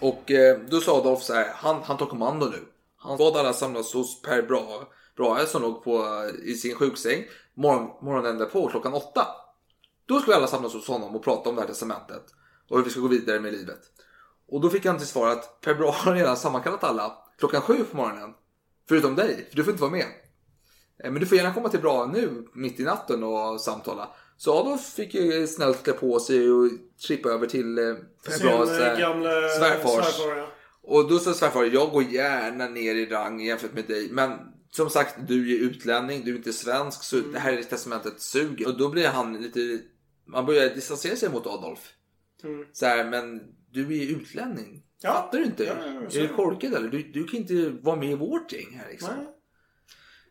Och 0.00 0.30
eh, 0.30 0.58
då 0.70 0.80
sa 0.80 0.98
Adolf 0.98 1.22
så 1.22 1.34
här, 1.34 1.48
han, 1.54 1.82
han 1.82 1.96
tar 1.96 2.06
kommando 2.06 2.46
nu. 2.46 2.58
Han 2.96 3.18
bad 3.18 3.36
alla 3.36 3.52
samlas 3.52 3.94
hos 3.94 4.22
Per 4.22 4.42
Bra, 4.42 4.88
Brahe 5.16 5.46
som 5.46 5.62
låg 5.62 5.84
på, 5.84 6.24
i 6.44 6.54
sin 6.54 6.74
sjuksäng 6.74 7.24
morgon, 7.54 7.90
morgonen 8.02 8.38
därpå 8.38 8.68
klockan 8.68 8.94
åtta. 8.94 9.26
Då 10.06 10.20
skulle 10.20 10.36
alla 10.36 10.46
samlas 10.46 10.72
hos 10.72 10.88
honom 10.88 11.16
och 11.16 11.24
prata 11.24 11.48
om 11.48 11.54
det 11.54 11.60
här 11.60 11.68
testamentet 11.68 12.22
och 12.68 12.76
hur 12.76 12.84
vi 12.84 12.90
ska 12.90 13.00
gå 13.00 13.08
vidare 13.08 13.40
med 13.40 13.52
livet. 13.52 13.80
Och 14.48 14.60
då 14.60 14.70
fick 14.70 14.86
han 14.86 14.98
till 14.98 15.06
svar 15.06 15.28
att 15.28 15.60
Per 15.60 15.74
Brahe 15.74 15.92
har 15.92 16.14
redan 16.14 16.36
sammankallat 16.36 16.84
alla 16.84 17.18
klockan 17.38 17.62
sju 17.62 17.84
på 17.84 17.96
morgonen. 17.96 18.34
Förutom 18.88 19.14
dig, 19.14 19.46
för 19.50 19.56
du 19.56 19.64
får 19.64 19.70
inte 19.70 19.82
vara 19.82 19.92
med. 19.92 20.06
Eh, 21.04 21.10
men 21.10 21.14
du 21.14 21.26
får 21.26 21.38
gärna 21.38 21.54
komma 21.54 21.68
till 21.68 21.80
Brahe 21.80 22.12
nu 22.12 22.48
mitt 22.54 22.80
i 22.80 22.84
natten 22.84 23.22
och 23.22 23.60
samtala. 23.60 24.08
Så 24.40 24.58
Adolf 24.60 24.80
fick 24.80 25.14
ju 25.14 25.46
snällt 25.46 25.82
klä 25.82 25.92
på 25.92 26.20
sig 26.20 26.50
och 26.50 26.70
trippa 27.06 27.28
över 27.28 27.46
till 27.46 27.78
eh, 27.78 27.84
Sin 28.28 28.46
Bras 28.46 28.70
eh, 28.70 28.92
eh, 28.92 28.98
gamla 28.98 29.30
svärfars. 29.30 30.04
svärfar, 30.04 30.36
ja. 30.36 30.52
Och 30.82 31.08
då 31.10 31.18
sa 31.18 31.34
svärfar, 31.34 31.64
jag 31.64 31.90
går 31.90 32.02
gärna 32.02 32.68
ner 32.68 32.94
i 32.94 33.06
rang 33.06 33.40
jämfört 33.40 33.72
med 33.72 33.84
dig. 33.84 34.08
Men 34.10 34.38
som 34.70 34.90
sagt, 34.90 35.28
du 35.28 35.56
är 35.56 35.60
utlänning, 35.60 36.24
du 36.24 36.32
är 36.32 36.36
inte 36.36 36.52
svensk, 36.52 37.02
så 37.02 37.16
det 37.16 37.38
här 37.38 37.62
testamentet 37.62 38.20
suger. 38.20 38.68
Och 38.68 38.78
då 38.78 38.88
blir 38.88 39.08
han 39.08 39.42
lite, 39.42 39.80
man 40.26 40.46
börjar 40.46 40.74
distansera 40.74 41.16
sig 41.16 41.30
mot 41.30 41.46
Adolf. 41.46 41.92
Mm. 42.44 42.66
Så 42.72 42.86
här, 42.86 43.10
men 43.10 43.40
du 43.70 44.02
är 44.02 44.10
utlänning. 44.10 44.82
Ja. 45.02 45.12
Fattar 45.12 45.38
du 45.38 45.44
inte? 45.44 45.64
Ja, 45.64 45.72
är 46.20 46.22
du 46.22 46.28
korkad 46.28 46.74
eller? 46.74 46.88
Du, 46.88 47.02
du 47.02 47.24
kan 47.24 47.40
inte 47.40 47.68
vara 47.82 47.96
med 47.96 48.10
i 48.10 48.14
vårt 48.14 48.52
gäng 48.52 48.80
här 48.82 48.90
liksom. 48.90 49.14
Nej. 49.16 49.26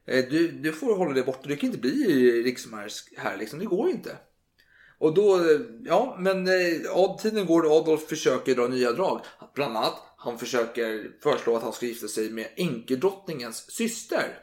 Eh, 0.08 0.26
Du, 0.30 0.48
du 0.52 0.72
får 0.72 0.96
hålla 0.98 1.14
dig 1.14 1.24
borta. 1.24 1.40
Du 1.44 1.56
kan 1.56 1.68
inte 1.68 1.80
bli 1.80 2.44
riksmarsk 2.44 3.14
här 3.18 3.38
liksom. 3.38 3.60
Det 3.60 3.66
går 3.66 3.90
inte. 3.90 4.18
Och 5.00 5.14
då, 5.14 5.40
ja 5.86 6.18
men 6.20 6.48
eh, 6.48 7.18
tiden 7.22 7.46
går 7.46 7.64
och 7.66 7.72
Adolf 7.72 8.08
försöker 8.08 8.56
dra 8.56 8.68
nya 8.68 8.92
drag. 8.92 9.22
Bland 9.56 9.78
annat, 9.78 9.96
han 10.18 10.40
försöker 10.40 11.12
föreslå 11.24 11.56
att 11.56 11.64
han 11.64 11.74
ska 11.74 11.86
gifta 11.86 12.08
sig 12.08 12.30
med 12.30 12.48
enkedrottningens 12.56 13.72
syster. 13.72 14.40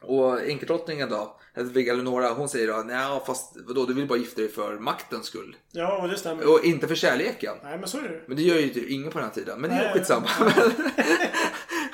Och 0.00 0.40
enkedrottningen 0.40 1.08
då, 1.08 1.40
Hedvig 1.54 1.88
Eleonora, 1.88 2.28
hon 2.30 2.48
säger 2.48 2.68
då, 2.68 2.82
nej 2.86 3.20
fast 3.26 3.56
vadå, 3.66 3.84
du 3.84 3.94
vill 3.94 4.06
bara 4.08 4.18
gifta 4.18 4.40
dig 4.40 4.50
för 4.50 4.78
maktens 4.78 5.26
skull. 5.26 5.56
Ja, 5.72 6.02
och 6.02 6.08
det 6.08 6.16
stämmer. 6.16 6.52
Och 6.52 6.64
inte 6.64 6.88
för 6.88 6.94
kärleken. 6.94 7.54
Nej, 7.62 7.78
men 7.78 7.88
så 7.88 7.98
är 7.98 8.02
det 8.02 8.20
Men 8.26 8.36
det 8.36 8.42
gör 8.42 8.58
ju 8.58 8.68
typ 8.68 8.90
ingen 8.90 9.10
på 9.12 9.18
den 9.18 9.28
här 9.28 9.34
tiden. 9.34 9.60
Men 9.60 9.70
det 9.70 9.76
är 9.76 9.84
Nej. 9.84 9.92
skitsamma. 9.94 10.28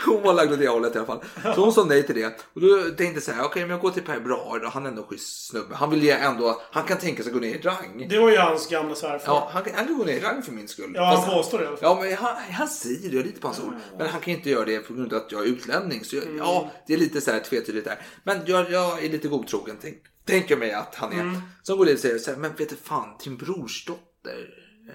hon 0.09 0.23
var 0.23 0.35
lagd 0.35 0.53
åt 0.53 0.59
det 0.59 0.69
hållet 0.69 0.95
i 0.95 0.99
alla 0.99 1.07
fall. 1.07 1.25
Så 1.55 1.61
hon 1.61 1.73
sa 1.73 1.85
nej 1.85 2.03
till 2.07 2.15
det. 2.15 2.27
Och 2.55 2.61
då 2.61 2.83
tänkte 2.83 3.05
jag 3.05 3.23
så 3.23 3.33
här, 3.33 3.45
okej 3.45 3.62
men 3.62 3.71
jag 3.71 3.81
går 3.81 3.91
till 3.91 4.03
Per 4.03 4.21
Brahe 4.21 4.59
då. 4.59 4.69
Han 4.69 4.85
är 4.87 4.91
ändå 4.91 5.03
schysst 5.03 5.47
snubbe. 5.49 5.75
Han 5.75 5.91
vill 5.91 6.03
ju 6.03 6.11
ändå, 6.11 6.62
han 6.73 6.83
kan 6.85 6.99
tänka 6.99 7.23
sig 7.23 7.33
gå 7.33 7.38
ner 7.38 7.55
i 7.55 7.59
rang. 7.61 8.07
Det 8.11 8.19
var 8.19 8.31
ju 8.31 8.37
hans 8.37 8.69
gamla 8.69 8.95
svärfar. 8.95 9.33
Ja, 9.33 9.49
han, 9.53 9.62
kan- 9.65 9.75
han 9.75 9.87
kan 9.87 9.99
gå 9.99 10.05
ner 10.05 10.12
i 10.17 10.21
rang 10.21 10.43
för 10.43 10.53
min 10.53 10.69
skull. 10.69 10.93
Ja, 10.95 11.05
han 11.27 11.35
påstår 11.35 11.59
det 11.59 11.65
i 11.65 11.67
alla 11.67 11.77
fall. 11.77 11.97
Ja, 11.97 12.00
men 12.03 12.17
han, 12.17 12.37
han 12.53 12.69
säger 12.69 13.11
det, 13.11 13.17
jag 13.17 13.27
litar 13.27 13.41
på 13.41 13.47
hans 13.49 13.61
ord. 13.61 13.75
Men 13.99 14.07
han 14.07 14.21
kan 14.21 14.35
inte 14.35 14.50
göra 14.50 14.65
det 14.65 14.79
på 14.79 14.95
grund 14.95 15.12
av 15.12 15.23
att 15.23 15.33
jag 15.33 15.41
är 15.43 15.47
utlänning. 15.47 16.05
Så 16.05 16.17
jag, 16.17 16.25
Mm. 16.25 16.37
ja, 16.37 16.71
det 16.87 16.95
är 16.95 16.99
lite 16.99 17.21
så 17.21 17.31
här 17.31 17.41
tvetydigt 17.41 17.85
där. 17.87 17.99
Men 18.25 18.38
jag, 18.47 18.71
jag 18.71 19.05
är 19.05 19.09
lite 19.09 19.29
godtrogen, 19.29 19.77
tänk, 19.83 19.97
tänker 20.25 20.57
mig 20.57 20.73
att 20.73 20.95
han 20.95 21.12
är. 21.12 21.21
Mm. 21.21 21.41
Så 21.62 21.77
går 21.77 21.85
det 21.87 21.93
och 21.93 21.99
säger 21.99 22.19
så 22.19 22.31
här, 22.31 22.38
men 22.38 22.55
vet 22.55 22.69
du 22.69 22.77
fan, 22.77 23.09
din 23.25 23.37
brorsdotter, 23.37 24.49
eh, 24.88 24.95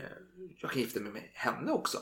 jag 0.61 0.71
kan 0.71 0.81
gifta 0.81 0.99
mig 0.99 1.11
med 1.11 1.21
henne 1.33 1.71
också. 1.71 1.97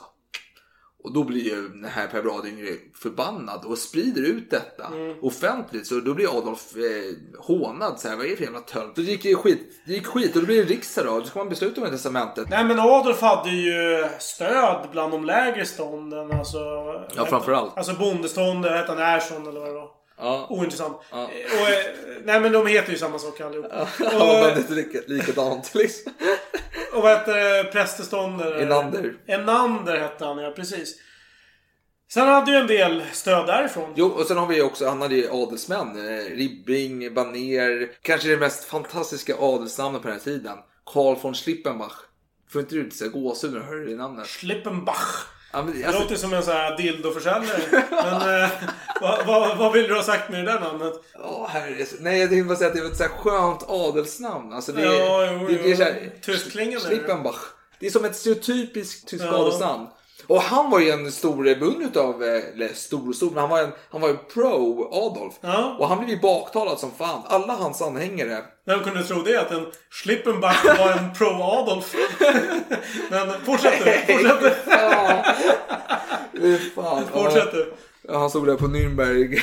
Och 1.04 1.12
då 1.12 1.24
blir 1.24 1.44
ju 1.44 1.68
den 1.68 1.84
här 1.84 2.06
Per 2.06 2.22
Brahe 2.22 2.48
yngre 2.48 2.68
förbannad 2.94 3.64
och 3.64 3.78
sprider 3.78 4.22
ut 4.22 4.50
detta 4.50 4.86
Mm. 4.86 5.16
offentligt. 5.22 5.86
Så 5.86 5.94
då 6.00 6.14
blir 6.14 6.38
Adolf 6.38 6.76
eh, 6.76 7.42
hånad. 7.44 8.00
Så 8.00 8.08
här, 8.08 8.16
vad 8.16 8.26
är 8.26 8.30
det 8.30 8.36
för 8.36 8.44
jävla 8.44 8.60
tönt? 8.60 8.96
Det 8.96 9.02
gick 9.02 9.24
ju 9.24 9.36
skit, 9.36 9.82
det 9.86 9.92
gick 9.92 10.06
skit 10.06 10.34
och 10.36 10.40
då 10.40 10.46
blir 10.46 10.64
det 10.64 10.70
riksdag 10.70 11.04
då. 11.06 11.18
Då 11.18 11.24
ska 11.24 11.38
man 11.38 11.48
besluta 11.48 11.80
om 11.80 11.84
det 11.86 11.92
testamentet. 11.92 12.46
Nej 12.50 12.64
men 12.64 12.80
Adolf 12.80 13.20
hade 13.20 13.50
ju 13.50 14.04
stöd 14.18 14.88
bland 14.92 15.12
de 15.12 15.24
lägre 15.24 15.66
stånden. 15.66 16.32
Alltså, 16.32 16.58
Ja, 17.16 17.26
framförallt. 17.26 17.76
Alltså 17.78 17.92
bondeståndet, 17.94 18.72
hette 18.72 18.92
han 18.92 19.02
Erson 19.16 19.46
eller 19.46 19.60
vad 19.60 19.68
det 19.68 19.74
var? 19.74 20.01
Ja. 20.22 20.46
Ointressant. 20.50 21.00
Ja. 21.10 21.24
Och, 21.24 21.68
eh, 21.68 21.76
nej 22.24 22.40
men 22.40 22.52
de 22.52 22.66
heter 22.66 22.92
ju 22.92 22.98
samma 22.98 23.18
sak 23.18 23.40
allihop. 23.40 23.66
Ja, 23.70 23.86
Och, 24.52 24.58
inte 24.58 24.72
lika, 24.72 24.98
likadant 25.06 25.74
liksom. 25.74 26.12
och 26.92 27.02
vad 27.02 27.10
heter 27.18 27.34
det? 27.64 27.64
Prästestånd? 27.72 28.40
eller- 28.40 28.62
Enander. 28.62 29.14
Enander 29.26 29.98
hette 30.00 30.24
han, 30.24 30.38
ja 30.38 30.50
precis. 30.50 30.94
Sen 32.12 32.28
hade 32.28 32.50
ju 32.50 32.56
en 32.56 32.66
del 32.66 33.02
stöd 33.12 33.46
därifrån. 33.46 33.92
Jo, 33.96 34.06
och 34.06 34.26
sen 34.26 34.36
har 34.36 34.46
vi 34.46 34.62
också, 34.62 34.86
han 34.88 35.02
hade 35.02 35.14
ju 35.14 35.28
adelsmän. 35.30 35.88
Eh, 36.08 36.24
Ribbing, 36.36 37.14
Baner. 37.14 37.90
Kanske 38.02 38.28
det 38.28 38.36
mest 38.36 38.64
fantastiska 38.64 39.34
adelsnamnet 39.38 40.02
på 40.02 40.08
den 40.08 40.16
här 40.16 40.24
tiden. 40.24 40.56
Karl 40.86 41.16
von 41.22 41.34
Schlippenbach. 41.34 41.92
Får 42.52 42.60
inte 42.60 42.74
du 42.74 42.84
lite 42.84 43.08
gåshud 43.08 43.52
när 43.52 43.60
du 43.60 43.66
hör 43.66 43.76
det 43.76 43.96
namnet? 43.96 44.26
Schlippenbach. 44.26 45.26
Ja, 45.52 45.62
men, 45.62 45.78
Det 45.80 45.84
alltså, 45.84 46.02
låter 46.02 46.16
som 46.16 46.32
en 46.32 46.42
sån 46.42 46.52
här 46.54 46.76
dildoförsäljare. 46.76 47.60
Men 47.90 48.42
eh, 48.42 48.50
vad, 49.00 49.26
vad, 49.26 49.56
vad 49.58 49.72
vill 49.72 49.88
du 49.88 49.94
ha 49.94 50.02
sagt 50.02 50.30
med 50.30 50.44
det 50.44 50.52
där 50.52 50.60
namnet? 50.60 50.92
Åh, 51.24 51.48
herre. 51.48 51.86
Nej, 52.00 52.20
jag 52.20 52.30
tänkte 52.30 52.48
bara 52.48 52.56
säga 52.58 52.68
att 52.68 52.74
det 52.76 52.80
är 52.80 52.86
ett 52.86 52.96
så 52.96 53.02
här 53.02 53.10
skönt 53.10 53.62
adelsnamn. 53.68 54.52
Alltså, 54.52 54.72
det, 54.72 54.82
Ja, 54.82 55.22
är- 55.24 55.32
jo, 55.40 55.46
det, 55.48 55.54
det 55.54 55.70
är 55.72 55.76
så 55.76 55.82
här, 55.82 56.10
Tyskklingande 56.22 56.86
är 56.86 56.90
det. 56.90 56.96
Schlippenbach. 56.96 57.36
Det 57.80 57.86
är 57.86 57.90
som 57.90 58.04
ett 58.04 58.16
stereotypiskt 58.16 59.08
tyskt 59.08 59.24
Ja. 59.24 59.32
adelsnamn. 59.34 59.86
Och 60.26 60.42
han 60.42 60.70
var 60.70 60.78
ju 60.80 60.90
en 60.90 61.12
stor 61.12 61.44
beundrare 61.44 61.84
utav, 61.88 62.22
eh, 62.24 62.28
eller 62.54 62.68
stor 62.74 63.08
och 63.08 63.14
stor, 63.14 63.30
men 63.30 63.38
han 63.40 63.50
var, 63.50 63.62
en, 63.62 63.72
han 63.90 64.00
var 64.00 64.08
ju 64.08 64.16
pro 64.16 64.88
Adolf. 64.92 65.34
Ja. 65.40 65.76
Och 65.78 65.88
han 65.88 65.98
blev 65.98 66.10
ju 66.10 66.20
baktalad 66.20 66.78
som 66.78 66.90
fan. 66.92 67.22
Alla 67.26 67.52
hans 67.52 67.82
anhängare. 67.82 68.44
Vem 68.66 68.80
kunde 68.84 69.04
tro 69.04 69.22
det? 69.22 69.40
Att 69.40 69.50
en 69.50 69.66
Schlippenbach 69.90 70.64
var 70.64 70.92
en 70.92 71.14
pro-Adolf? 71.14 71.94
Men 73.10 73.30
fortsätt 73.44 73.84
du. 73.84 74.14
Fortsätt 74.14 74.40
du. 76.32 76.58
Fan. 76.74 77.04
Fortsätt 77.12 77.44
Ja. 77.44 77.50
du. 77.52 77.72
Ja, 78.08 78.18
Han 78.18 78.30
stod 78.30 78.46
där 78.46 78.56
på 78.56 78.66
Nürnberg. 78.66 79.40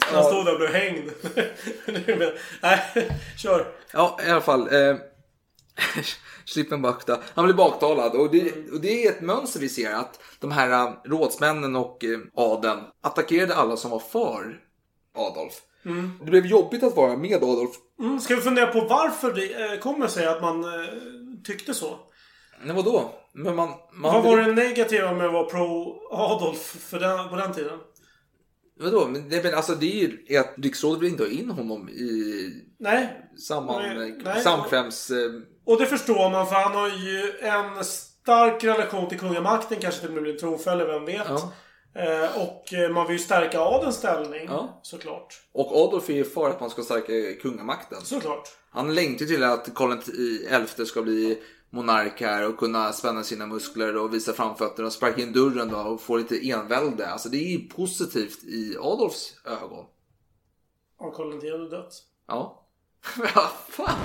Han 0.00 0.24
stod 0.24 0.44
där 0.44 0.52
och 0.52 0.58
blev 0.58 0.70
hängd. 0.72 1.10
Nej, 2.62 2.80
kör. 3.36 3.66
Ja, 3.92 4.18
i 4.26 4.30
alla 4.30 4.40
fall. 4.40 4.60
Eh, 4.74 4.96
Schlippenbach. 6.46 7.04
Han 7.34 7.44
blev 7.44 7.56
baktalad. 7.56 8.12
Och 8.12 8.30
det, 8.30 8.70
och 8.72 8.80
det 8.80 9.06
är 9.06 9.10
ett 9.10 9.20
mönster 9.20 9.60
vi 9.60 9.68
ser. 9.68 9.94
Att 9.94 10.20
de 10.38 10.50
här 10.50 10.70
eh, 10.70 10.94
rådsmännen 11.04 11.76
och 11.76 12.04
eh, 12.04 12.18
adeln 12.34 12.80
attackerade 13.02 13.54
alla 13.54 13.76
som 13.76 13.90
var 13.90 13.98
för 13.98 14.60
Adolf. 15.14 15.54
Det 16.20 16.30
blev 16.30 16.46
jobbigt 16.46 16.82
att 16.82 16.96
vara 16.96 17.16
med 17.16 17.36
Adolf. 17.36 17.70
Mm, 18.00 18.20
ska 18.20 18.34
vi 18.34 18.40
fundera 18.40 18.66
på 18.66 18.80
varför 18.80 19.32
det 19.32 19.72
eh, 19.72 19.78
kommer 19.78 20.06
sig 20.06 20.26
att 20.26 20.42
man 20.42 20.64
tyckte 21.44 21.74
så? 21.74 21.98
Men 22.64 22.76
vadå? 22.76 23.10
Men 23.32 23.56
man, 23.56 23.68
man 23.92 24.12
Vad 24.14 24.24
var 24.24 24.36
det 24.36 24.52
negativa 24.52 25.12
med 25.12 25.26
att 25.26 25.32
vara 25.32 25.50
pro-Adolf 25.50 26.76
för 26.90 27.00
den, 27.00 27.28
på 27.28 27.36
den 27.36 27.52
tiden? 27.52 27.78
Vadå? 28.80 29.08
Men, 29.08 29.28
det, 29.28 29.42
men 29.44 29.54
alltså 29.54 29.74
det 29.74 29.86
är 29.86 30.08
ju 30.28 30.38
att 30.38 30.54
riksrådet 30.56 31.02
vill 31.02 31.10
inte 31.10 31.22
ha 31.22 31.30
in 31.30 31.50
honom 31.50 31.88
i 31.88 32.50
Nej. 32.78 33.30
samman, 33.48 33.82
Nej, 33.82 34.20
nej. 34.24 34.42
samkväms... 34.42 35.10
Och 35.64 35.78
det 35.78 35.86
förstår 35.86 36.30
man 36.30 36.46
för 36.46 36.54
han 36.54 36.74
har 36.74 36.88
ju 36.88 37.32
en 37.40 37.84
stark 37.84 38.64
relation 38.64 39.08
till 39.08 39.18
kungamakten. 39.18 39.78
Kanske 39.80 40.00
till 40.00 40.08
och 40.08 40.14
med 40.14 40.22
blir 40.22 40.36
tronföljd, 40.36 40.86
vem 40.86 41.04
vet. 41.04 41.28
Ja. 41.28 41.52
Eh, 41.94 42.42
och 42.42 42.72
eh, 42.72 42.90
man 42.90 43.06
vill 43.06 43.16
ju 43.16 43.22
stärka 43.22 43.60
adelns 43.60 43.96
ställning. 43.96 44.46
Ja. 44.48 44.80
Såklart. 44.82 45.40
och 45.52 45.84
Adolf 45.84 46.08
är 46.08 46.14
ju 46.14 46.24
för 46.24 46.50
att 46.50 46.60
man 46.60 46.70
ska 46.70 46.82
stärka 46.82 47.40
kungamakten. 47.42 48.00
Såklart. 48.02 48.48
Han 48.70 48.94
längtar 48.94 49.26
till 49.26 49.44
att 49.44 49.74
Karl 49.74 50.66
XI 50.66 50.86
ska 50.86 51.02
bli 51.02 51.38
monark 51.70 52.20
här 52.20 52.48
och 52.48 52.56
kunna 52.58 52.92
spänna 52.92 53.22
sina 53.22 53.46
muskler 53.46 53.96
och 53.96 54.14
visa 54.14 54.32
framfötterna 54.32 54.86
och 54.86 54.92
sparka 54.92 55.22
in 55.22 55.32
dörren 55.32 55.68
då 55.68 55.76
och 55.76 56.00
få 56.00 56.16
lite 56.16 56.50
envälde. 56.50 57.08
Alltså 57.08 57.28
det 57.28 57.36
är 57.36 57.48
ju 57.48 57.68
positivt 57.68 58.44
i 58.44 58.76
Adolfs 58.80 59.34
ögon. 59.44 59.86
Har 60.98 61.10
Karl 61.10 61.34
X 61.34 61.70
dött? 61.70 61.92
Ja. 62.26 62.66
Vad 63.34 63.50
fan? 63.68 63.98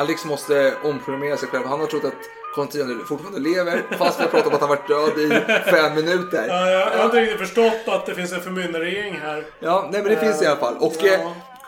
Alex 0.00 0.24
måste 0.24 0.74
omprogrammera 0.84 1.36
sig 1.36 1.48
själv. 1.48 1.66
Han 1.66 1.80
har 1.80 1.86
trott 1.86 2.04
att 2.04 2.14
Konstantin 2.54 3.04
fortfarande 3.06 3.40
lever 3.40 3.82
fast 3.98 4.18
vi 4.20 4.22
har 4.22 4.30
pratat 4.30 4.46
om 4.46 4.54
att 4.54 4.60
han 4.60 4.68
varit 4.68 4.88
död 4.88 5.18
i 5.18 5.28
fem 5.70 5.94
minuter. 5.94 6.46
Ja, 6.48 6.70
jag, 6.70 6.80
jag 6.92 6.98
har 6.98 7.04
inte 7.04 7.20
riktigt 7.20 7.38
förstått 7.38 7.82
att 7.94 8.06
det 8.06 8.14
finns 8.14 8.32
en 8.32 8.40
förmyndarregering 8.40 9.18
här. 9.22 9.44
Ja, 9.60 9.88
nej 9.92 10.02
men 10.02 10.10
det 10.10 10.16
finns 10.20 10.42
i 10.42 10.46
alla 10.46 10.60
fall. 10.60 10.76
Och 10.80 10.94
Ja. 11.02 11.06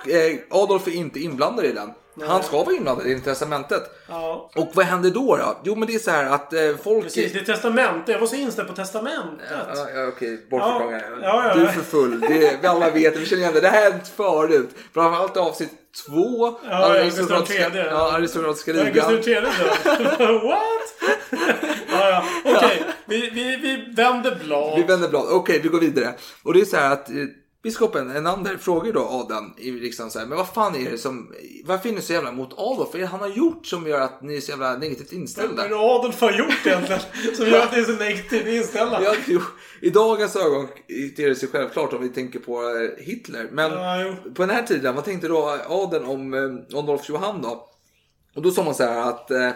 eh, 0.09 0.17
eh, 0.17 0.39
Adolf 0.51 0.87
är 0.87 0.91
inte 0.95 1.21
inblandad 1.21 1.65
i 1.65 1.73
den. 1.73 1.91
Han 2.21 2.43
ska 2.43 2.65
vara 2.65 2.75
inblandad 2.75 3.07
i 3.07 3.21
testamentet. 3.21 3.83
Ja. 4.09 4.51
Och 4.57 4.71
vad 4.75 4.85
händer 4.85 5.11
då 5.11 5.37
då? 5.37 5.59
Jo 5.65 5.75
men 5.75 5.89
det 5.89 5.95
är 5.95 5.99
så 5.99 6.11
här 6.11 6.27
att 6.27 6.53
eh, 6.53 6.61
folk... 6.83 7.05
Precis, 7.05 7.33
det 7.33 7.39
är 7.39 7.45
testamente. 7.45 8.13
Jag 8.13 8.19
var 8.19 8.27
så 8.27 8.37
inställd 8.37 8.69
på 8.69 8.75
testamentet. 8.75 9.47
Ja, 9.51 9.89
ja, 9.95 10.07
okej, 10.09 10.47
bortförklaringar. 10.51 11.19
Ja, 11.23 11.29
ja, 11.29 11.49
ja. 11.49 11.55
Du 11.55 11.63
är 11.63 11.73
för 11.73 11.81
full. 11.81 12.21
Det, 12.21 12.59
vi 12.63 12.67
alla 12.67 12.91
vet 12.91 13.17
vi 13.17 13.27
känner 13.27 13.43
igen 13.43 13.55
det. 13.55 13.61
Det 13.61 13.69
här 13.69 13.85
har 13.85 13.91
hänt 13.91 14.09
förut. 14.17 14.71
Framförallt 14.95 15.37
avsnitt 15.37 15.71
två. 16.07 16.47
Ja, 16.47 16.79
Gustav 16.79 16.93
aristokratiska, 16.93 17.69
III. 17.69 17.87
ja, 17.91 18.13
aristokratiska 18.13 18.73
Gustav 18.73 19.13
ligan. 19.13 19.13
III 19.13 19.35
död. 19.35 19.45
What? 20.43 21.13
ja, 21.91 22.09
ja. 22.09 22.25
Okej, 22.45 22.83
vi, 23.05 23.31
vi, 23.31 23.57
vi 23.57 23.95
vänder 23.95 24.39
blad. 24.45 24.77
Vi 24.77 24.83
vänder 24.83 25.09
blad. 25.09 25.27
Okej, 25.31 25.61
vi 25.63 25.69
går 25.69 25.81
vidare. 25.81 26.15
Och 26.43 26.55
det 26.55 26.61
är 26.61 26.65
så 26.65 26.77
här 26.77 26.93
att 26.93 27.11
eh, 27.11 27.15
biskopen 27.63 28.17
Enander 28.17 28.57
frågar 28.57 28.93
då 28.93 29.01
Adam 29.01 29.55
i 29.59 29.71
riksdagen 29.71 30.11
så 30.11 30.19
här, 30.19 30.27
men 30.27 30.39
vad 30.39 30.49
fan 30.49 30.77
är 30.77 30.91
det 30.91 30.99
som, 30.99 31.33
varför 31.65 31.89
är 31.89 31.93
ni 31.93 32.01
så 32.03 32.13
jävla 32.13 32.33
mot 32.33 32.53
Adolf? 32.53 32.89
Vad 32.93 32.95
är 32.95 33.01
det 33.01 33.07
han 33.07 33.21
har 33.21 33.29
gjort 33.29 33.67
som 33.67 33.87
gör 33.87 34.01
att 34.01 34.23
ni 34.23 34.37
är 34.37 34.41
så 34.41 34.51
jävla 34.51 34.77
negativt 34.77 35.13
inställda? 35.13 35.55
Vad 35.57 35.65
är 35.65 35.69
det 35.69 35.77
Adolf 35.77 36.21
har 36.21 36.33
gjort 36.33 36.67
egentligen? 36.67 37.01
Som 37.37 37.47
gör 37.47 37.63
att 37.63 37.73
ni 37.73 37.79
är 37.79 37.85
så 37.85 37.93
negativt 37.93 38.47
inställda? 38.47 39.03
Ja, 39.03 39.15
jo, 39.27 39.41
I 39.81 39.91
dagens 39.91 40.37
ögon 40.37 40.69
är 40.89 41.29
det 41.29 41.35
sig 41.35 41.49
självklart 41.49 41.93
om 41.93 42.03
vi 42.03 42.09
tänker 42.09 42.39
på 42.39 42.63
eh, 42.63 43.05
Hitler. 43.05 43.49
Men 43.53 43.73
Ja, 43.73 44.17
på 44.35 44.43
den 44.43 44.51
här 44.51 44.63
tiden, 44.63 44.95
vad 44.95 45.05
tänkte 45.05 45.29
då 45.29 45.59
adeln 45.69 46.05
om 46.05 46.35
eh, 46.35 46.79
Adolf 46.79 47.09
Johan 47.09 47.43
då? 47.43 47.69
Och 48.35 48.43
då 48.43 48.51
sa 48.51 48.65
man 48.65 48.75
så 48.75 48.83
här 48.83 49.09
att 49.09 49.31
eh, 49.31 49.51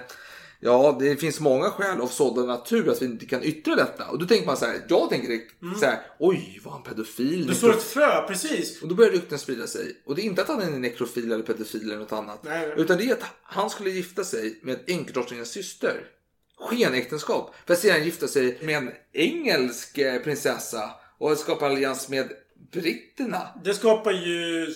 ja, 0.66 0.96
det 1.00 1.16
finns 1.16 1.40
många 1.40 1.70
skäl 1.70 2.00
av 2.00 2.06
sådan 2.06 2.46
natur 2.46 2.88
att 2.88 3.02
vi 3.02 3.06
inte 3.06 3.26
kan 3.26 3.42
yttra 3.42 3.74
detta. 3.74 4.08
Och 4.08 4.18
då 4.18 4.26
tänker 4.26 4.46
man 4.46 4.56
så 4.56 4.66
här, 4.66 4.80
jag 4.88 5.10
tänker 5.10 5.28
direkt 5.28 5.52
så 5.80 5.86
här, 5.86 6.00
oj, 6.18 6.60
var 6.64 6.72
han 6.72 6.82
pedofil? 6.82 7.34
Mm. 7.34 7.46
Det 7.46 7.54
står 7.54 7.70
ett 7.70 7.82
frö, 7.82 8.26
precis. 8.26 8.82
Och 8.82 8.88
då 8.88 8.94
börjar 8.94 9.10
rykten 9.10 9.38
sprida 9.38 9.66
sig. 9.66 10.02
Och 10.04 10.14
det 10.14 10.22
är 10.22 10.24
inte 10.24 10.42
att 10.42 10.48
han 10.48 10.62
är 10.62 10.66
en 10.66 10.80
nekrofil 10.80 11.32
eller 11.32 11.44
pedofil 11.44 11.82
eller 11.82 11.98
något 11.98 12.12
annat. 12.12 12.44
Nej, 12.44 12.66
nej. 12.66 12.74
Utan 12.76 12.98
det 12.98 13.04
är 13.04 13.12
att 13.12 13.24
han 13.42 13.70
skulle 13.70 13.90
gifta 13.90 14.24
sig 14.24 14.60
med 14.62 14.78
enkedrottningens 14.86 15.50
syster. 15.50 16.00
Skenäktenskap. 16.58 17.54
För 17.66 17.74
att 17.74 17.80
sedan 17.80 18.04
gifta 18.04 18.28
sig 18.28 18.58
med 18.62 18.76
en 18.76 18.90
engelsk 19.12 19.98
eh, 19.98 20.22
prinsessa. 20.22 20.90
Och 21.18 21.38
skapa 21.38 21.66
allians 21.66 22.08
med 22.08 22.30
britterna. 22.72 23.48
Det 23.64 23.74
skapar 23.74 24.12
ju 24.12 24.74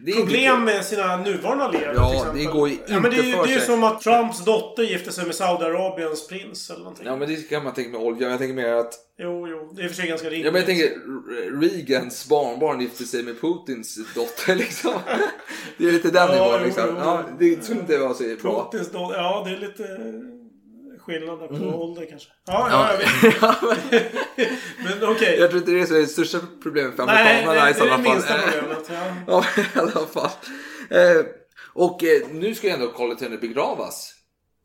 Det 0.00 0.12
problem 0.12 0.52
inte- 0.60 0.64
med 0.74 0.84
sina 0.84 1.16
nuvarande 1.16 1.64
allierade 1.64 1.94
Ja, 1.98 2.08
till 2.08 2.16
exempel. 2.18 2.44
det 2.44 2.52
går 2.52 2.68
ju 2.68 2.76
ja, 2.86 3.00
men 3.00 3.10
det, 3.10 3.16
inte 3.16 3.28
är- 3.28 3.32
för 3.36 3.46
det 3.46 3.52
är 3.54 3.58
sig. 3.58 3.66
som 3.66 3.84
att 3.84 4.00
Trumps 4.00 4.44
dotter 4.44 4.82
gifte 4.82 5.12
sig 5.12 5.26
med 5.26 5.34
Saudiarabiens 5.34 6.28
prins 6.28 6.70
eller 6.70 6.80
någonting. 6.80 7.06
Ja 7.06 7.16
men 7.16 7.28
det 7.28 7.48
kan 7.48 7.64
man 7.64 7.74
tänka 7.74 7.90
med 7.90 8.00
olja. 8.00 8.28
Jag 8.30 8.38
tänker 8.38 8.54
mer 8.54 8.72
att... 8.72 8.94
Jo, 9.18 9.48
jo. 9.48 9.72
Det 9.76 9.82
är 9.82 9.88
för 9.88 9.94
sig 9.94 10.08
ganska 10.08 10.26
rimligt. 10.30 10.44
Ja, 10.44 10.52
men 10.52 10.58
jag 10.60 10.66
tänker 10.66 10.84
R- 10.86 11.60
Reagans 11.60 12.28
barnbarn 12.28 12.80
gifte 12.80 13.04
sig 13.04 13.22
med 13.22 13.40
Putins 13.40 13.98
dotter 14.14 14.54
liksom. 14.64 14.92
Det 15.78 15.88
är 15.88 15.92
lite 15.92 16.10
den 16.10 16.28
Ja, 16.28 16.32
nivån 16.34 16.58
jo, 16.60 16.64
liksom. 16.66 16.84
jo, 16.88 16.96
Ja, 16.98 17.22
det 17.38 17.64
skulle 17.64 17.80
inte 17.80 17.98
vara 17.98 18.14
så 18.14 18.24
bra. 18.42 18.68
Putins 18.72 18.90
dotter. 18.90 19.16
Ja, 19.16 19.42
det 19.46 19.50
är 19.52 19.58
lite 19.58 19.82
eh, 21.08 21.14
skillnad 21.18 21.40
där 21.40 21.46
på 21.48 21.54
Mm. 21.54 21.74
ålder 21.74 22.06
kanske. 22.10 22.28
Ja, 22.46 22.68
ja, 22.70 22.88
Ja. 23.40 23.54
jag 23.62 23.68
vet. 23.90 24.12
men 25.00 25.08
okej. 25.10 25.36
Jag 25.38 25.50
tror 25.50 25.60
inte 25.60 25.70
det 25.72 25.80
är 25.80 25.86
så 25.86 25.94
det 25.94 26.06
största 26.06 26.38
problemet 26.62 26.96
för 26.96 27.06
Nej, 27.06 27.44
amerikanerna 27.44 27.64
det, 27.64 27.70
i 27.70 27.72
det 27.72 27.78
är 27.78 27.80
sådana 27.80 27.96
det 27.96 28.04
fall. 28.04 28.12
minsta 28.14 28.34
problemet. 28.38 28.90
Ja. 29.26 29.44
Ja, 29.56 29.62
i 29.62 29.78
alla 29.78 30.06
fall. 30.06 30.30
Eh, 30.90 31.24
och 31.74 32.04
eh, 32.04 32.28
nu 32.30 32.54
ska 32.54 32.66
ju 32.66 32.72
ändå 32.72 32.86
X 33.12 33.40
begravas. 33.40 34.14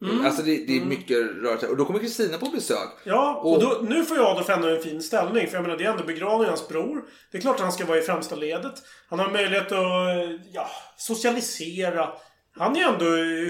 Mm. 0.01 0.25
Alltså 0.25 0.41
det, 0.41 0.65
det 0.67 0.77
är 0.77 0.81
mycket 0.85 1.17
rörelse. 1.17 1.67
Och 1.67 1.77
då 1.77 1.85
kommer 1.85 1.99
Kristina 1.99 2.37
på 2.37 2.45
besök. 2.45 2.89
Ja, 3.03 3.35
och 3.43 3.61
då, 3.61 3.79
nu 3.81 4.05
får 4.05 4.17
jag 4.17 4.25
Adolf 4.25 4.49
ändå 4.49 4.67
en 4.67 4.81
fin 4.81 5.01
ställning. 5.01 5.47
För 5.47 5.53
jag 5.55 5.61
menar, 5.63 5.77
det 5.77 5.83
är 5.83 5.91
ändå 5.91 6.03
begravning 6.03 6.41
av 6.41 6.45
hans 6.49 6.67
bror. 6.67 7.03
Det 7.31 7.37
är 7.37 7.41
klart 7.41 7.55
att 7.55 7.61
han 7.61 7.71
ska 7.71 7.85
vara 7.85 7.97
i 7.97 8.01
främsta 8.01 8.35
ledet. 8.35 8.73
Han 9.09 9.19
har 9.19 9.29
möjlighet 9.31 9.71
att 9.71 10.45
ja, 10.53 10.69
socialisera. 10.97 12.09
Han 12.59 12.75
är 12.75 12.87
ändå 12.93 13.05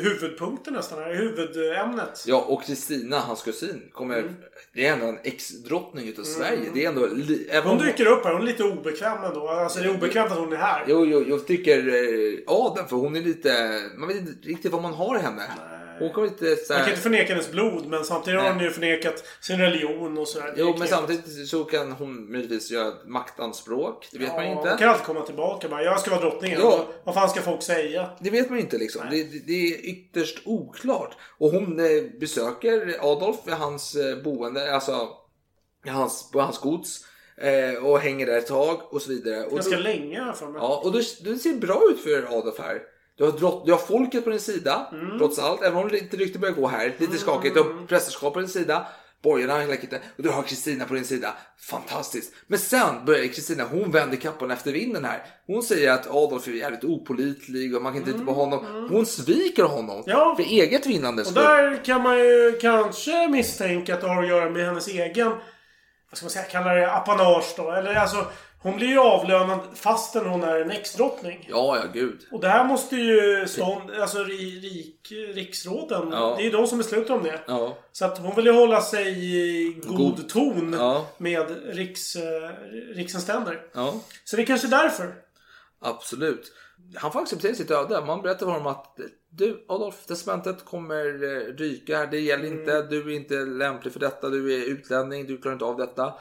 huvudpunkten 0.10 0.74
nästan 0.74 1.00
här. 1.00 1.13
Huvudämnet. 1.15 2.24
Ja, 2.28 2.46
och 2.48 2.63
Kristina, 2.63 3.20
hans 3.20 3.41
kusin, 3.43 3.82
kommer... 3.93 4.20
Mm. 4.20 4.34
Det 4.74 4.88
är 4.88 4.93
ändå 4.93 5.06
en 5.06 5.17
ex-drottning 5.24 6.08
utav 6.08 6.24
Sverige. 6.24 6.70
Det 6.74 6.86
är 6.86 6.89
ändå... 6.89 7.08
li- 7.13 7.48
Även 7.52 7.70
Hon 7.70 7.78
dyker 7.80 8.06
upp 8.06 8.24
här. 8.26 8.34
Hon 8.34 8.41
är 8.41 8.46
lite 8.46 8.63
obekväm 8.63 9.24
ändå. 9.24 9.48
Alltså 9.50 9.80
det 9.80 9.86
är 9.86 9.96
obekvämt 9.96 10.32
att 10.32 10.38
hon 10.38 10.54
är 10.54 10.58
här. 10.58 10.84
Jo, 10.88 11.06
jo, 11.06 11.24
jag 11.28 11.48
tycker 11.48 11.78
eh, 11.88 12.39
Aden, 12.48 12.88
för 12.88 12.96
hon 12.96 13.15
är 13.15 13.22
lite... 13.22 13.82
Man 13.98 14.08
vet 14.08 14.17
inte 14.17 14.48
riktigt 14.50 14.72
vad 14.72 14.82
man 14.82 14.93
har 14.93 15.17
henne. 15.20 15.43
Hon 16.00 16.14
kommer 16.14 16.28
lite 16.28 16.56
så 16.56 16.74
Man 16.74 16.78
här... 16.78 16.86
kan 16.86 16.92
inte 16.92 17.02
förneka 17.04 17.34
hennes 17.34 17.52
blod, 17.52 17.86
men 17.88 18.06
samtidigt 18.06 18.40
har 18.40 18.44
Nej. 18.48 18.54
hon 18.54 18.64
ju 18.64 18.72
förnekat 18.72 19.24
sin 19.42 19.60
religion 19.60 20.18
och 20.18 20.28
sådär. 20.28 20.54
Jo, 20.58 20.76
men 20.80 20.88
samtidigt 20.88 21.48
så 21.48 21.64
kan 21.64 21.92
hon 21.92 22.32
möjligtvis 22.32 22.72
göra 22.72 22.94
maktanspråk. 23.06 24.08
Det 24.12 24.18
vet 24.20 24.28
man 24.36 24.46
Ja, 24.46 24.52
inte. 24.52 24.70
Hon 24.70 24.78
kan 24.78 24.90
alltid 24.90 25.06
komma 25.06 25.22
tillbaka 25.22 25.70
bara. 25.70 25.84
Jag 25.84 26.00
ska 26.00 26.12
vara 26.12 26.22
drottningen. 26.22 26.60
Ja. 26.62 26.88
Vad 27.04 27.16
fan 27.16 27.30
ska 27.30 27.42
folk 27.42 27.64
säga? 27.64 28.10
Det 28.20 28.30
vet 28.30 28.50
man 28.50 28.60
inte 28.60 28.78
liksom. 28.78 29.02
Det, 29.12 29.24
det, 29.24 29.40
det 29.48 29.54
är 29.74 29.90
ytterst 29.90 30.38
oklart. 30.46 31.16
Och 31.38 31.50
hon 31.52 31.80
eh, 31.80 32.04
besöker 32.20 32.96
Adolf 33.02 33.38
vid 33.46 33.54
hans 33.56 33.96
eh, 33.96 34.24
boende, 34.24 34.74
alltså 34.74 35.10
i 35.86 35.90
hans, 35.90 36.32
på 36.32 36.40
hans 36.42 36.60
gods. 36.60 37.06
Eh, 37.42 37.86
och 37.86 38.00
hänger 38.00 38.26
där 38.26 38.38
ett 38.38 38.48
tag 38.48 38.94
och 38.94 39.02
så 39.02 39.10
vidare. 39.10 39.44
Och 39.46 39.52
Ganska 39.56 39.76
då, 39.76 39.82
länge 39.82 40.34
för 40.36 40.46
mig. 40.48 40.60
ja, 40.62 40.82
och 40.84 40.92
då, 40.92 41.00
det 41.24 41.36
ser 41.38 41.54
bra 41.54 41.82
ut 41.92 42.00
för 42.00 42.38
Adolf 42.38 42.60
här. 42.60 42.82
Du 43.17 43.23
har, 43.23 43.32
drott, 43.32 43.65
du 43.65 43.71
har 43.71 43.80
folket 43.80 44.23
på 44.23 44.30
din 44.30 44.39
sida, 44.39 44.88
Mm. 44.91 45.17
trots 45.17 45.39
allt. 45.39 45.62
Även 45.63 45.77
om 45.77 45.88
lite 45.88 46.17
rykte 46.17 46.39
börjar 46.39 46.56
gå 46.56 46.67
här. 46.67 46.93
Lite 46.97 47.17
skakigt. 47.17 47.53
Du 47.56 47.62
har 47.62 47.88
prästerskap 47.88 48.34
på 48.34 48.39
din 48.39 48.49
sida. 48.49 48.88
Borgarna 49.23 49.60
hela 49.60 49.75
kitten. 49.75 49.99
Och 50.17 50.23
du 50.23 50.30
har 50.30 50.43
Kristina 50.43 50.86
på 50.86 50.93
din 50.93 51.06
sida. 51.06 51.34
Fantastiskt. 51.69 52.34
Men 52.47 52.60
sen 52.60 53.06
börjar 53.06 53.27
Kristina, 53.27 53.63
hon 53.71 53.91
vänder 53.91 54.17
kappan 54.17 54.51
efter 54.51 54.71
vinden 54.71 55.06
här. 55.06 55.23
Hon 55.47 55.63
säger 55.63 55.91
att 55.91 56.08
Adolf 56.08 56.47
är 56.47 56.51
jävligt 56.51 56.84
opolitlig 56.84 57.75
och 57.75 57.82
man 57.82 57.91
kan 57.93 58.01
inte 58.01 58.12
lita 58.12 58.25
på 58.25 58.34
honom. 58.34 58.88
Hon 58.91 59.06
sviker 59.06 59.63
honom. 59.63 59.95
Mm, 59.95 60.03
Ja. 60.06 60.36
För 60.36 60.43
eget 60.43 60.86
vinnande 60.86 61.23
Och 61.23 61.34
där 61.34 61.86
kan 61.86 62.01
man 62.03 62.17
ju 62.19 62.58
kanske 62.62 63.27
misstänka 63.27 63.93
att 63.93 64.01
det 64.01 64.08
har 64.08 64.23
att 64.23 64.30
göra 64.30 64.49
med 64.49 64.65
hennes 64.65 64.88
egen, 64.88 65.30
vad 66.10 66.17
ska 66.17 66.23
man 66.25 66.30
säga, 66.32 66.45
kallar 66.45 66.75
det 66.75 66.91
apanage 66.93 67.53
då. 67.58 67.71
Eller 67.71 67.95
alltså, 67.95 68.25
hon 68.62 68.76
blir 68.76 68.88
ju 68.88 69.00
avlönad 69.00 69.60
fastän 69.74 70.26
hon 70.26 70.43
är 70.43 70.60
en 70.60 70.72
ex-drottning. 70.72 71.48
Ja, 71.50 71.78
ja, 71.84 71.91
gud. 71.93 72.20
Och 72.32 72.39
det 72.41 72.48
här 72.48 72.65
måste 72.65 72.96
ju 72.96 73.48
stånd, 73.48 73.91
alltså 73.91 74.17
ri- 74.17 74.62
rik, 74.62 75.12
riksråden, 75.36 76.08
Ja. 76.12 76.34
det 76.38 76.41
är 76.41 76.46
ju 76.46 76.52
de 76.52 76.67
som 76.67 76.78
beslutar 76.78 77.13
om 77.13 77.24
det. 77.24 77.39
Ja. 77.48 77.78
Så 77.91 78.06
att 78.06 78.17
hon 78.17 78.36
vill 78.36 78.46
ju 78.46 78.52
hålla 78.52 78.82
sig 78.82 79.08
i 79.26 79.74
god, 79.88 79.98
God- 79.98 80.30
ton 80.30 80.74
Ja. 80.80 81.08
med 81.17 81.46
riks, 81.76 82.15
riksens 82.96 83.24
ständer. 83.24 83.62
Så 84.24 84.36
det 84.36 84.41
är 84.41 84.46
kanske 84.46 84.67
därför. 84.67 85.15
Absolut. 85.82 86.52
Han 86.96 87.12
får 87.12 87.20
acceptera 87.22 87.56
sitt 87.56 87.72
öde. 87.72 88.06
Man 88.06 88.22
berättar 88.22 88.46
för 88.46 88.54
honom 88.54 88.67
att 88.67 88.98
du 89.30 89.65
Adolf, 89.67 90.06
testamentet 90.06 90.65
kommer 90.65 91.06
eh, 91.06 91.54
ryka 91.56 91.98
här. 91.98 92.08
Det 92.08 92.20
gäller 92.20 92.46
inte. 92.46 92.82
Du 92.82 93.02
är 93.12 93.15
inte 93.15 93.34
lämplig 93.36 93.93
för 93.93 94.00
detta. 94.00 94.30
Du 94.30 94.54
är 94.62 94.65
utlänning. 94.65 95.28
Du 95.28 95.38
klarar 95.38 95.54
inte 95.54 95.65
av 95.65 95.78
detta. 95.78 96.13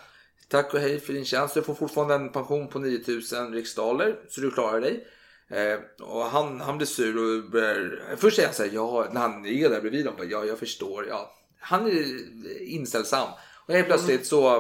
Tack 0.48 0.74
och 0.74 0.80
hej 0.80 1.00
för 1.00 1.12
din 1.12 1.24
tjänst. 1.24 1.54
Du 1.54 1.62
får 1.62 1.74
fortfarande 1.74 2.14
en 2.14 2.32
pension 2.32 2.68
på 2.68 2.78
9000 2.78 3.52
riksdaler. 3.52 4.16
Så 4.28 4.40
du 4.40 4.50
klarar 4.50 4.80
dig. 4.80 5.06
Eh, 5.48 6.06
och 6.06 6.22
han, 6.22 6.61
han 6.61 6.76
blir 6.76 6.87
sur 6.87 7.16
och 7.16 7.50
börjar... 7.50 8.16
Först 8.16 8.37
säger 8.37 8.48
han 8.48 8.54
så 8.54 8.62
här, 8.62 8.70
ja, 8.74 9.09
när 9.12 9.20
han 9.20 9.46
är 9.46 9.68
där 9.68 9.80
bredvid 9.80 10.04
dem. 10.04 10.14
Ja, 10.30 10.44
jag 10.44 10.59
förstår. 10.59 11.06
Ja. 11.09 11.35
Han 11.61 11.87
är 11.87 12.04
inställsam. 12.62 13.28
Och 13.66 13.74
helt 13.74 13.87
plötsligt 13.87 14.26
så 14.26 14.56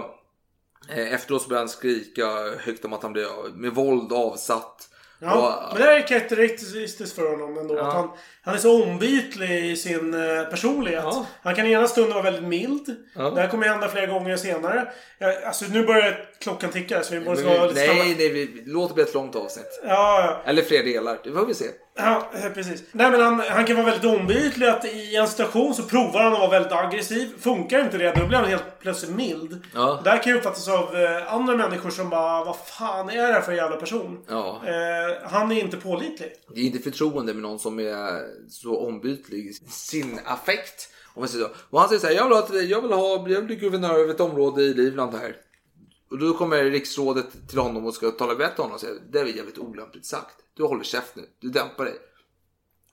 eh, 0.88 1.12
efteråt 1.14 1.42
så 1.42 1.48
börjar 1.48 1.60
han 1.60 1.68
skrika 1.68 2.26
högt 2.58 2.84
om 2.84 2.92
att 2.92 3.02
han 3.02 3.12
blir 3.12 3.56
med 3.56 3.74
våld 3.74 4.12
avsatt. 4.12 4.88
Ja, 5.18 5.68
Och- 5.70 5.78
men 5.78 5.86
det 5.86 5.92
är 5.96 6.06
karaktäristiskt 6.06 7.14
för 7.16 7.30
honom 7.30 7.58
ändå. 7.58 7.78
Att 7.78 7.92
han, 7.92 8.10
han 8.42 8.54
är 8.54 8.58
så 8.58 8.82
ombytlig 8.84 9.64
i 9.70 9.76
sin 9.76 10.14
eh, 10.14 10.44
personlighet. 10.44 11.04
Ja. 11.04 11.26
Han 11.42 11.54
kan 11.54 11.66
ena 11.66 11.86
stunden 11.88 12.12
vara 12.12 12.22
väldigt 12.22 12.44
mild. 12.44 12.96
Ja. 13.14 13.30
Det 13.30 13.40
här 13.40 13.48
kommer 13.48 13.68
hända 13.68 13.88
flera 13.88 14.06
gånger 14.06 14.36
senare. 14.36 14.92
Ja, 15.18 15.32
alltså 15.46 15.64
nu 15.70 15.86
börjar 15.86 16.28
klockan 16.40 16.70
ticka 16.70 17.02
så 17.02 17.12
vi 17.14 17.18
vi, 17.18 17.24
vara 17.26 17.34
lite 17.66 17.84
snabba. 17.84 17.98
nej, 18.02 18.14
nej, 18.18 18.28
vi, 18.28 18.62
låt 18.66 18.88
det 18.88 18.94
bli 18.94 19.02
ett 19.02 19.14
långt 19.14 19.36
avsnitt. 19.36 19.80
Ja, 19.82 20.20
ja. 20.44 20.50
Eller 20.50 20.62
fler 20.62 20.82
delar, 20.82 21.18
det 21.24 21.32
får 21.32 21.46
vi 21.46 21.54
se. 21.54 21.64
Ja, 21.96 22.30
eh, 22.34 22.52
precis. 22.52 22.82
Nej 22.92 23.10
men 23.10 23.20
han, 23.20 23.40
han 23.40 23.64
kan 23.64 23.76
vara 23.76 23.86
väldigt 23.86 24.20
ombytlig. 24.20 24.66
Att 24.66 24.84
I 24.84 25.16
en 25.16 25.28
situation 25.28 25.74
så 25.74 25.82
provar 25.82 26.22
han 26.22 26.32
att 26.32 26.38
vara 26.38 26.50
väldigt 26.50 26.72
aggressiv. 26.72 27.28
Funkar 27.40 27.84
inte 27.84 27.98
det, 27.98 28.12
då 28.16 28.26
blir 28.26 28.38
han 28.38 28.48
helt 28.48 28.78
plötsligt 28.78 29.10
mild. 29.10 29.64
Ja. 29.74 30.00
Det 30.04 30.10
här 30.10 30.22
kan 30.22 30.32
ju 30.32 30.38
uppfattas 30.38 30.68
av 30.68 30.96
eh, 30.96 31.34
andra 31.34 31.56
människor 31.56 31.90
som 31.90 32.10
bara 32.10 32.44
Vad 32.44 32.56
fan 32.56 33.10
är 33.10 33.26
det 33.26 33.32
här 33.32 33.40
för 33.40 33.52
jävla 33.52 33.76
person? 33.76 34.24
Ja. 34.28 34.62
Eh, 34.66 35.28
han 35.30 35.52
är 35.52 35.60
inte 35.60 35.76
pålitlig. 35.76 36.32
Det 36.54 36.60
är 36.60 36.64
inte 36.64 36.78
förtroende 36.78 37.34
med 37.34 37.42
någon 37.42 37.58
som 37.58 37.78
är 37.78 38.22
så 38.50 38.86
ombytlig 38.86 39.46
i 39.46 39.52
sin 39.70 40.20
affekt. 40.24 40.88
Om 41.14 41.20
man 41.20 41.28
säger 41.28 41.44
så. 41.44 41.50
Och 41.70 41.80
han 41.80 41.88
säger 41.88 42.00
så 42.00 42.06
här, 42.06 42.14
jag 42.14 42.24
vill, 42.24 42.32
ha, 42.32 42.60
jag 42.60 42.82
vill, 42.82 42.92
ha, 42.92 43.28
jag 43.28 43.36
vill 43.36 43.44
bli 43.44 43.56
guvernör 43.56 43.98
över 43.98 44.14
ett 44.14 44.20
område 44.20 44.62
i 44.62 44.74
Livland 44.74 45.14
här. 45.14 45.36
Och 46.10 46.18
då 46.18 46.34
kommer 46.34 46.64
riksrådet 46.64 47.48
till 47.48 47.58
honom 47.58 47.86
och 47.86 47.94
ska 47.94 48.10
tala 48.10 48.34
vett 48.34 48.58
honom 48.58 48.72
och 48.72 48.80
säga, 48.80 48.94
det 49.10 49.20
är 49.20 49.24
jävligt 49.24 49.58
olämpligt 49.58 50.06
sagt. 50.06 50.36
Du 50.54 50.62
håller 50.62 50.84
käft 50.84 51.16
nu, 51.16 51.22
du 51.38 51.48
dämpar 51.48 51.84
dig. 51.84 51.94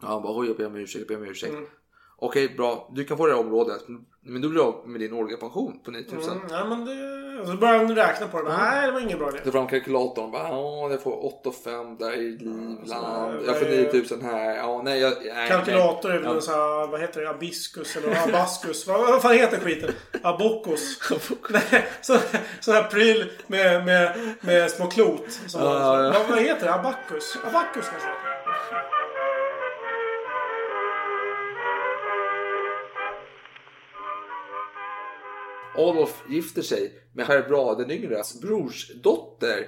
Ja, 0.01 0.07
han 0.07 0.21
bara 0.21 0.39
oj 0.39 0.47
jag 0.47 0.57
ber 0.57 0.65
om 0.65 0.75
ursäkt, 0.75 0.99
jag 0.99 1.07
ber 1.07 1.25
om 1.25 1.31
ursäkt. 1.31 1.53
Mm. 1.53 1.65
Okej 2.17 2.49
bra, 2.49 2.91
du 2.95 3.05
kan 3.05 3.17
få 3.17 3.25
det 3.25 3.33
här 3.33 3.39
området. 3.39 3.85
Men 4.21 4.41
du 4.41 4.49
blir 4.49 4.61
av 4.61 4.89
med 4.89 5.01
din 5.01 5.13
årliga 5.13 5.37
pension 5.37 5.79
på 5.83 5.91
9000. 5.91 6.31
Mm, 6.31 6.47
ja, 6.49 6.65
men 6.65 6.85
det... 6.85 7.22
Och 7.41 7.47
så 7.47 7.53
börjar 7.53 7.77
han 7.77 7.95
räkna 7.95 8.27
på 8.27 8.41
det. 8.41 8.57
Nej, 8.57 8.85
det 8.85 8.91
var 8.91 8.99
ingen 8.99 9.19
bra 9.19 9.29
idé. 9.29 9.39
Ta 9.45 9.51
fram 9.51 9.67
kalkylatorn. 9.67 10.31
Bara, 10.31 10.47
ja, 10.47 10.89
jag 10.91 11.01
får 11.01 11.25
8 11.25 11.49
och 11.49 11.55
5 11.55 11.97
där 11.97 12.13
i 12.13 12.21
Livland. 12.31 12.79
Jag 13.47 13.57
får 13.59 13.65
vad 13.65 13.73
är- 13.73 13.83
9000 13.83 14.21
här. 14.21 14.55
Ja, 14.55 14.81
nej, 14.83 14.99
jag, 14.99 15.13
nej, 15.35 15.49
Kalkylator 15.49 16.11
är 16.11 16.17
väl 16.19 16.35
en 16.35 16.41
sån 16.41 16.53
här, 16.53 16.87
vad 16.87 17.01
heter 17.01 17.21
det, 17.21 17.29
abiskus 17.29 17.95
eller 17.95 18.27
abaskus? 18.27 18.87
vad, 18.87 18.99
vad 18.99 19.21
fan 19.21 19.33
heter 19.33 19.59
skiten? 19.59 19.91
Abokos. 20.23 20.97
Så, 22.01 22.17
sån 22.59 22.73
här 22.73 22.83
pryl 22.83 23.31
med, 23.47 23.85
med, 23.85 24.17
med 24.41 24.71
små 24.71 24.87
klot. 24.87 25.31
Som 25.47 25.61
Ja, 25.61 25.79
ja, 25.79 26.03
ja. 26.03 26.11
Vad, 26.19 26.29
vad 26.29 26.39
heter 26.39 26.65
det? 26.65 26.73
Abakus? 26.73 27.37
Abakus 27.49 27.85
kanske? 27.89 28.09
Adolf 35.77 36.23
gifter 36.29 36.61
sig 36.61 36.91
med 37.13 37.25
herr 37.25 37.41
Bra 37.41 37.75
den 37.75 37.91
yngres 37.91 38.41
brorsdotter. 38.41 39.67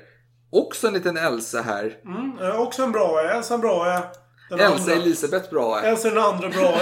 Också 0.52 0.88
en 0.88 0.94
liten 0.94 1.18
Elsa 1.18 1.62
här. 1.62 1.98
Mm, 2.06 2.38
eh, 2.40 2.62
också 2.62 2.84
en 2.84 2.92
bra 2.92 3.22
Elsa 3.22 3.54
en 3.54 3.62
bra 3.62 3.94
eh. 3.94 4.02
Elsa. 4.52 4.92
Elisabeth 4.94 5.50
Brahe. 5.50 5.88
Elsa 5.88 6.10
den 6.10 6.18
andra 6.18 6.50
bra 6.50 6.82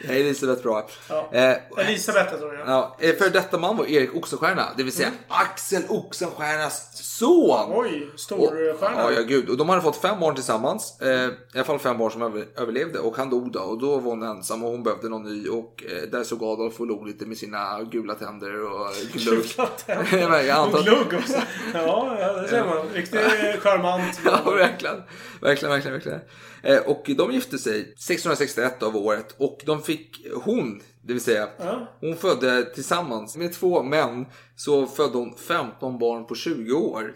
Ja, 0.00 0.12
Elisabeth 0.12 0.62
Brahe. 0.62 0.84
Ja. 1.08 1.28
Eh, 1.32 1.56
Elisabeth 1.86 2.30
heter 2.32 2.46
hon 2.46 2.54
ja. 2.58 2.64
Ja, 2.66 2.96
eh, 3.08 3.16
för 3.16 3.30
detta 3.30 3.58
man 3.58 3.76
var 3.76 3.86
Erik 3.86 4.16
Oxenstierna, 4.16 4.68
det 4.76 4.82
vill 4.82 4.92
säga 4.92 5.10
Axel 5.28 5.82
Oxenstiernas 5.88 6.88
son. 7.18 7.72
Oj, 7.72 8.10
storstjärna. 8.16 9.02
ja, 9.02 9.12
ja, 9.12 9.22
gud. 9.22 9.48
Och 9.48 9.56
de 9.56 9.68
hade 9.68 9.82
fått 9.82 9.96
fem 9.96 10.20
barn 10.20 10.34
tillsammans. 10.34 11.00
Eh, 11.00 11.08
I 11.08 11.30
alla 11.54 11.64
fall 11.64 11.78
fem 11.78 11.98
barn 11.98 12.10
som 12.10 12.22
över, 12.22 12.46
överlevde. 12.56 12.98
Och 12.98 13.16
han 13.16 13.30
dog 13.30 13.52
då. 13.52 13.60
Och 13.60 13.78
då 13.80 13.98
var 13.98 14.10
hon 14.10 14.22
ensam 14.22 14.64
och 14.64 14.70
hon 14.70 14.82
behövde 14.82 15.08
någon 15.08 15.22
ny. 15.22 15.48
Och 15.48 15.84
eh, 15.88 16.08
där 16.08 16.24
såg 16.24 16.42
Adolf 16.42 16.80
och 16.80 16.86
log 16.86 17.06
lite 17.06 17.26
med 17.26 17.36
sina 17.36 17.82
gula 17.82 18.14
tänder 18.14 18.64
och 18.64 18.88
glugg. 19.12 19.44
Gula 19.56 19.66
tänder. 19.66 20.52
Antar 20.52 20.78
Och 20.78 20.84
glugg 20.84 21.14
också. 21.20 21.38
Ja, 21.74 22.16
det 22.42 22.48
ser 22.48 22.64
man. 22.64 22.88
Riktigt 22.94 23.20
charmant. 23.62 24.20
Ja, 24.24 24.50
verkligen. 24.50 25.02
Verkligen, 25.40 25.72
verkligen, 25.72 25.92
verkligen. 25.92 26.20
Eh, 26.62 26.78
och 26.78 27.10
de 27.16 27.32
gifte 27.32 27.58
sig 27.58 27.80
1661 27.80 28.82
av 28.82 28.96
året. 28.96 29.34
Och 29.38 29.60
de 29.66 29.82
fick 29.82 30.26
hon, 30.44 30.82
det 31.02 31.12
vill 31.12 31.22
säga, 31.22 31.48
Ja. 31.58 31.86
hon 32.00 32.16
födde 32.16 32.64
tillsammans 32.74 33.36
med 33.36 33.52
två 33.52 33.82
män. 33.82 34.26
Så 34.56 34.86
födde 34.86 35.18
hon 35.18 35.34
15 35.36 35.98
barn 35.98 36.26
på 36.26 36.34
20 36.34 36.72
år. 36.72 37.14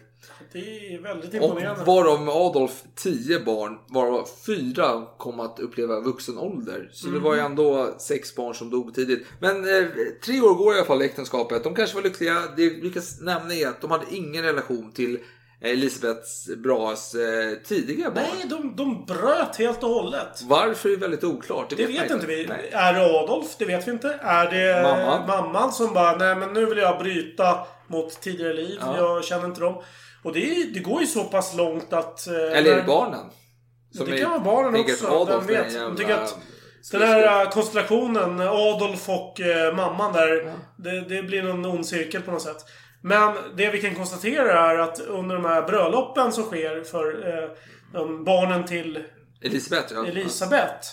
Det 0.53 0.59
är 0.59 1.03
väldigt 1.03 1.29
Och 1.29 1.35
imponerande. 1.49 1.85
varav 1.85 2.23
med 2.23 2.35
Adolf 2.35 2.83
10 2.95 3.41
barn, 3.41 3.79
varav 3.89 4.29
fyra 4.47 5.07
kom 5.19 5.41
att 5.41 5.61
uppleva 5.61 6.01
vuxen 6.01 6.39
ålder. 6.39 6.91
Så 6.93 7.09
det 7.09 7.19
var 7.19 7.35
ju 7.35 7.41
ändå 7.41 7.95
sex 7.99 8.35
barn 8.37 8.55
som 8.55 8.71
dog 8.71 8.95
tidigt. 8.95 9.27
Men 9.41 9.57
eh, 9.57 9.87
tre 10.25 10.41
år 10.41 10.55
går 10.55 10.75
i 10.75 10.77
alla 10.77 10.87
fall 10.87 11.03
i 11.03 11.05
äktenskapet. 11.05 11.65
De 11.65 11.75
kanske 11.75 11.97
var 11.97 12.03
lyckliga. 12.03 12.43
Det 12.57 12.69
vi 12.71 12.91
kan 12.91 13.03
nämna 13.21 13.55
är 13.55 13.69
att 13.69 13.81
de 13.81 13.91
hade 13.91 14.05
ingen 14.11 14.43
relation 14.45 14.93
till 14.93 15.19
Elisabeths 15.61 16.47
Bras 16.57 17.15
eh, 17.15 17.55
tidiga 17.65 18.11
barn. 18.11 18.25
Nej, 18.35 18.47
de, 18.49 18.77
de 18.77 19.05
bröt 19.05 19.57
helt 19.57 19.83
och 19.83 19.89
hållet. 19.91 20.43
Varför 20.43 20.89
är 20.89 20.97
väldigt 20.97 21.25
oklart. 21.25 21.71
Det 21.77 21.83
man 21.83 21.93
vet 21.93 22.11
inte 22.11 22.27
vi. 22.27 22.47
Nej. 22.47 22.71
Är 22.73 22.93
det 22.95 23.01
Adolf? 23.01 23.47
Det 23.59 23.65
vet 23.65 23.89
vi 23.89 23.91
inte. 23.93 24.19
Är 24.23 24.51
det 24.51 24.83
Mamman? 24.83 25.27
mamman 25.27 25.73
som 25.73 25.95
bara, 25.95 26.17
nej 26.17 26.37
men 26.37 26.53
nu 26.53 26.67
vill 26.67 26.79
jag 26.79 26.99
bryta 26.99 27.59
mot 27.87 28.21
tidigare 28.21 28.53
liv. 28.53 28.79
Ja. 28.81 28.97
Jag 28.97 29.25
känner 29.25 29.45
inte 29.47 29.61
dem. 29.61 29.83
Och 30.23 30.33
det, 30.33 30.65
det 30.75 30.81
går 30.81 31.01
ju 31.01 31.07
så 31.07 31.25
pass 31.25 31.55
långt 31.55 31.93
att... 31.93 32.27
eh, 32.27 32.35
Eller 32.35 32.73
är 32.73 32.77
det 32.77 32.83
barnen? 32.87 33.25
det 34.07 34.19
kan 34.19 34.31
vara 34.31 34.41
barnen 34.41 34.81
också, 34.81 35.07
Adolf 35.07 35.31
vem 35.31 35.47
vet? 35.47 35.67
en 35.67 35.73
De 35.73 35.79
jävla 35.79 35.97
tycker 35.97 36.15
att 36.15 36.39
Den 36.93 37.03
här 37.03 37.43
eh, 37.45 37.51
konstellationen, 37.51 38.41
Adolf 38.41 39.09
och 39.09 39.41
eh, 39.41 39.75
mamman 39.77 40.13
där. 40.13 40.53
Det, 40.79 41.01
det 41.01 41.23
blir 41.23 41.43
någon 41.43 41.65
ond 41.67 41.87
cirkel 41.87 42.23
på 42.23 42.31
något 42.31 42.43
sätt. 42.43 42.57
Men 43.07 43.35
det 43.57 43.71
vi 43.71 43.81
kan 43.81 43.95
konstatera 43.95 44.71
är 44.71 44.79
att 44.79 45.01
under 45.01 45.35
de 45.35 45.45
här 45.45 45.63
bröllopen 45.63 46.33
som 46.33 46.45
sker 46.45 46.85
för 46.85 47.29
eh, 47.29 48.23
barnen 48.25 48.65
till 48.65 49.05
Elisabeth, 49.43 49.95
ja. 49.95 50.07
Elisabeth. 50.07 50.87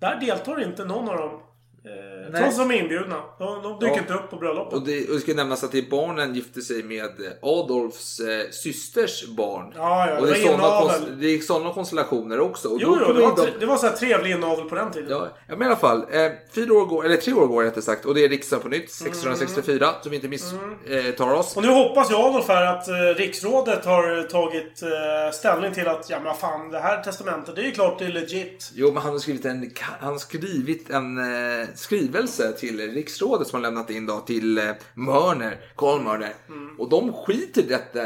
Där 0.00 0.20
deltar 0.20 0.62
inte 0.62 0.84
någon 0.84 1.08
av 1.08 1.16
dem. 1.16 1.40
Eh, 1.86 2.40
trots 2.40 2.56
de 2.58 2.70
är 2.70 2.74
inbjudna. 2.74 3.16
De, 3.38 3.62
de 3.62 3.78
dyker 3.78 3.94
Ja. 3.94 3.98
inte 4.00 4.14
upp 4.14 4.30
på 4.30 4.36
bröllopet. 4.36 4.72
Och 4.74 4.82
det, 4.86 5.08
och 5.08 5.14
det 5.14 5.20
ska 5.20 5.34
nämnas 5.34 5.64
att 5.64 5.72
det 5.72 5.90
barnen 5.90 6.34
gifte 6.34 6.60
sig 6.62 6.82
med 6.82 7.10
Adolfs 7.42 8.20
eh, 8.20 8.50
systers 8.50 9.26
barn. 9.28 9.72
Ja, 9.76 10.08
ja, 10.10 10.18
och 10.18 10.26
det, 10.26 10.32
det 10.32 10.38
är 10.38 10.46
sådana, 10.46 11.16
det 11.20 11.26
är 11.26 11.38
sådana 11.38 11.72
konstellationer 11.74 12.40
också. 12.40 12.68
Och 12.68 12.78
Jo, 12.80 12.96
jo, 13.06 13.12
det 13.12 13.20
var, 13.20 13.36
de- 13.36 13.58
det 13.60 13.66
var 13.66 13.76
så 13.76 13.86
här 13.86 13.94
trevlig 13.96 14.30
inavel 14.30 14.64
på 14.68 14.74
den 14.74 14.90
tiden. 14.90 15.10
Ja, 15.10 15.28
men 15.48 15.62
i 15.62 15.64
alla 15.64 15.76
fall. 15.76 15.98
Eh, 16.10 16.32
fyra 16.54 16.74
år 16.74 16.86
går, 16.86 17.04
eller 17.04 17.16
tre 17.16 17.32
år 17.32 17.46
går 17.46 17.64
rättare 17.64 17.82
sagt. 17.82 18.04
Och 18.04 18.14
det 18.14 18.24
är 18.24 18.28
riksdagen 18.28 18.62
på 18.62 18.68
nytt. 18.68 18.84
1664. 18.84 19.88
Så 20.02 20.08
vi 20.08 20.16
inte 20.16 20.28
misstar 20.28 21.34
oss. 21.34 21.56
Och 21.56 21.62
nu 21.62 21.68
hoppas 21.68 22.10
jag 22.10 22.20
Adolf 22.20 22.48
här 22.48 22.66
att 22.66 22.88
eh, 22.88 22.94
riksrådet 23.16 23.84
har 23.84 24.22
tagit 24.28 24.82
eh, 24.82 25.32
ställning 25.32 25.72
till 25.72 25.88
att 25.88 26.10
ja 26.10 26.20
men 26.24 26.34
fan 26.34 26.70
det 26.70 26.78
här 26.80 27.02
testamentet 27.02 27.56
det 27.56 27.62
är 27.62 27.66
ju 27.66 27.70
klart 27.72 27.98
det 27.98 28.04
är 28.04 28.08
legit. 28.12 28.70
Jo, 28.74 28.92
men 28.92 29.02
han 29.02 29.12
har 29.12 29.18
skrivit 29.18 29.44
en, 29.44 29.70
han 30.00 30.12
har 30.12 30.18
skrivit 30.18 30.90
en 30.90 31.18
eh, 31.18 31.68
skrivelse 31.74 32.52
till 32.52 32.92
riksrådet 32.92 33.48
som 33.48 33.56
han 33.56 33.62
lämnat 33.62 33.90
in 33.90 34.06
då 34.06 34.20
till 34.20 34.58
eh, 34.58 34.64
Mörner, 34.94 35.60
Karl 35.76 36.00
Mörner. 36.00 36.34
Mm. 36.48 36.80
Och 36.80 36.88
de 36.88 37.12
skiter 37.12 37.62
i 37.62 37.66
detta 37.66 38.00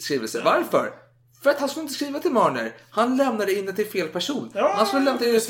skrivelse. 0.00 0.42
Varför? 0.44 0.92
För 1.42 1.50
att 1.50 1.60
han 1.60 1.68
skulle 1.68 1.82
inte 1.82 1.94
skriva 1.94 2.18
till 2.18 2.32
Mörner. 2.32 2.76
Han 2.90 3.16
lämnade 3.16 3.52
in 3.52 3.66
det 3.66 3.72
till 3.72 3.86
fel 3.86 4.08
person. 4.08 4.50
Ja, 4.54 4.72
han 4.76 4.86
skulle 4.86 5.04
lämna 5.04 5.26
in 5.26 5.32
det 5.32 5.40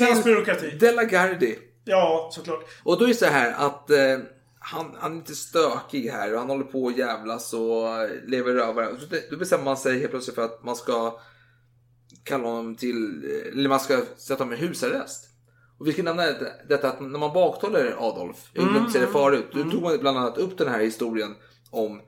till. 0.55 0.79
Della 0.79 1.03
Gardi. 1.03 1.59
Ja, 1.85 2.29
såklart. 2.33 2.65
Och 2.83 2.99
då 2.99 3.03
är 3.03 3.07
det 3.07 3.15
så 3.15 3.25
här 3.25 3.53
att 3.65 3.89
eh, 3.89 4.17
han, 4.59 4.95
han 4.99 5.11
är 5.11 5.15
inte 5.15 5.35
stökig 5.35 6.09
här 6.09 6.33
och 6.33 6.39
han 6.39 6.49
håller 6.49 6.63
på 6.63 6.83
och 6.83 6.91
jävlas 6.91 7.53
och 7.53 8.09
lever 8.27 8.53
rövare. 8.53 8.95
Då 9.31 9.37
bestämmer 9.37 9.63
man 9.63 9.77
sig 9.77 9.99
helt 9.99 10.11
plötsligt 10.11 10.35
för 10.35 10.45
att 10.45 10.63
man 10.63 10.75
ska 10.75 11.19
kalla 12.23 12.47
honom 12.47 12.75
till, 12.75 13.23
eh, 13.23 13.51
eller 13.53 13.69
man 13.69 13.79
ska 13.79 14.01
sätta 14.17 14.43
honom 14.43 14.59
i 14.59 14.61
husarrest. 14.61 15.28
Och 15.79 15.87
vi 15.87 15.93
ska 15.93 16.03
nämna 16.03 16.23
det- 16.25 16.53
detta 16.69 16.87
att 16.89 16.99
när 17.01 17.19
man 17.19 17.33
baktalar 17.33 17.95
Adolf, 17.99 18.37
jag 18.53 18.61
har 18.63 18.71
glömt 18.71 18.91
säga 18.91 19.05
det 19.05 19.11
förut, 19.11 19.45
då 19.53 19.63
tog 19.63 19.81
man 19.81 19.97
bland 19.99 20.17
annat 20.17 20.37
upp 20.37 20.57
den 20.57 20.67
här 20.67 20.79
historien 20.79 21.35
om 21.71 22.01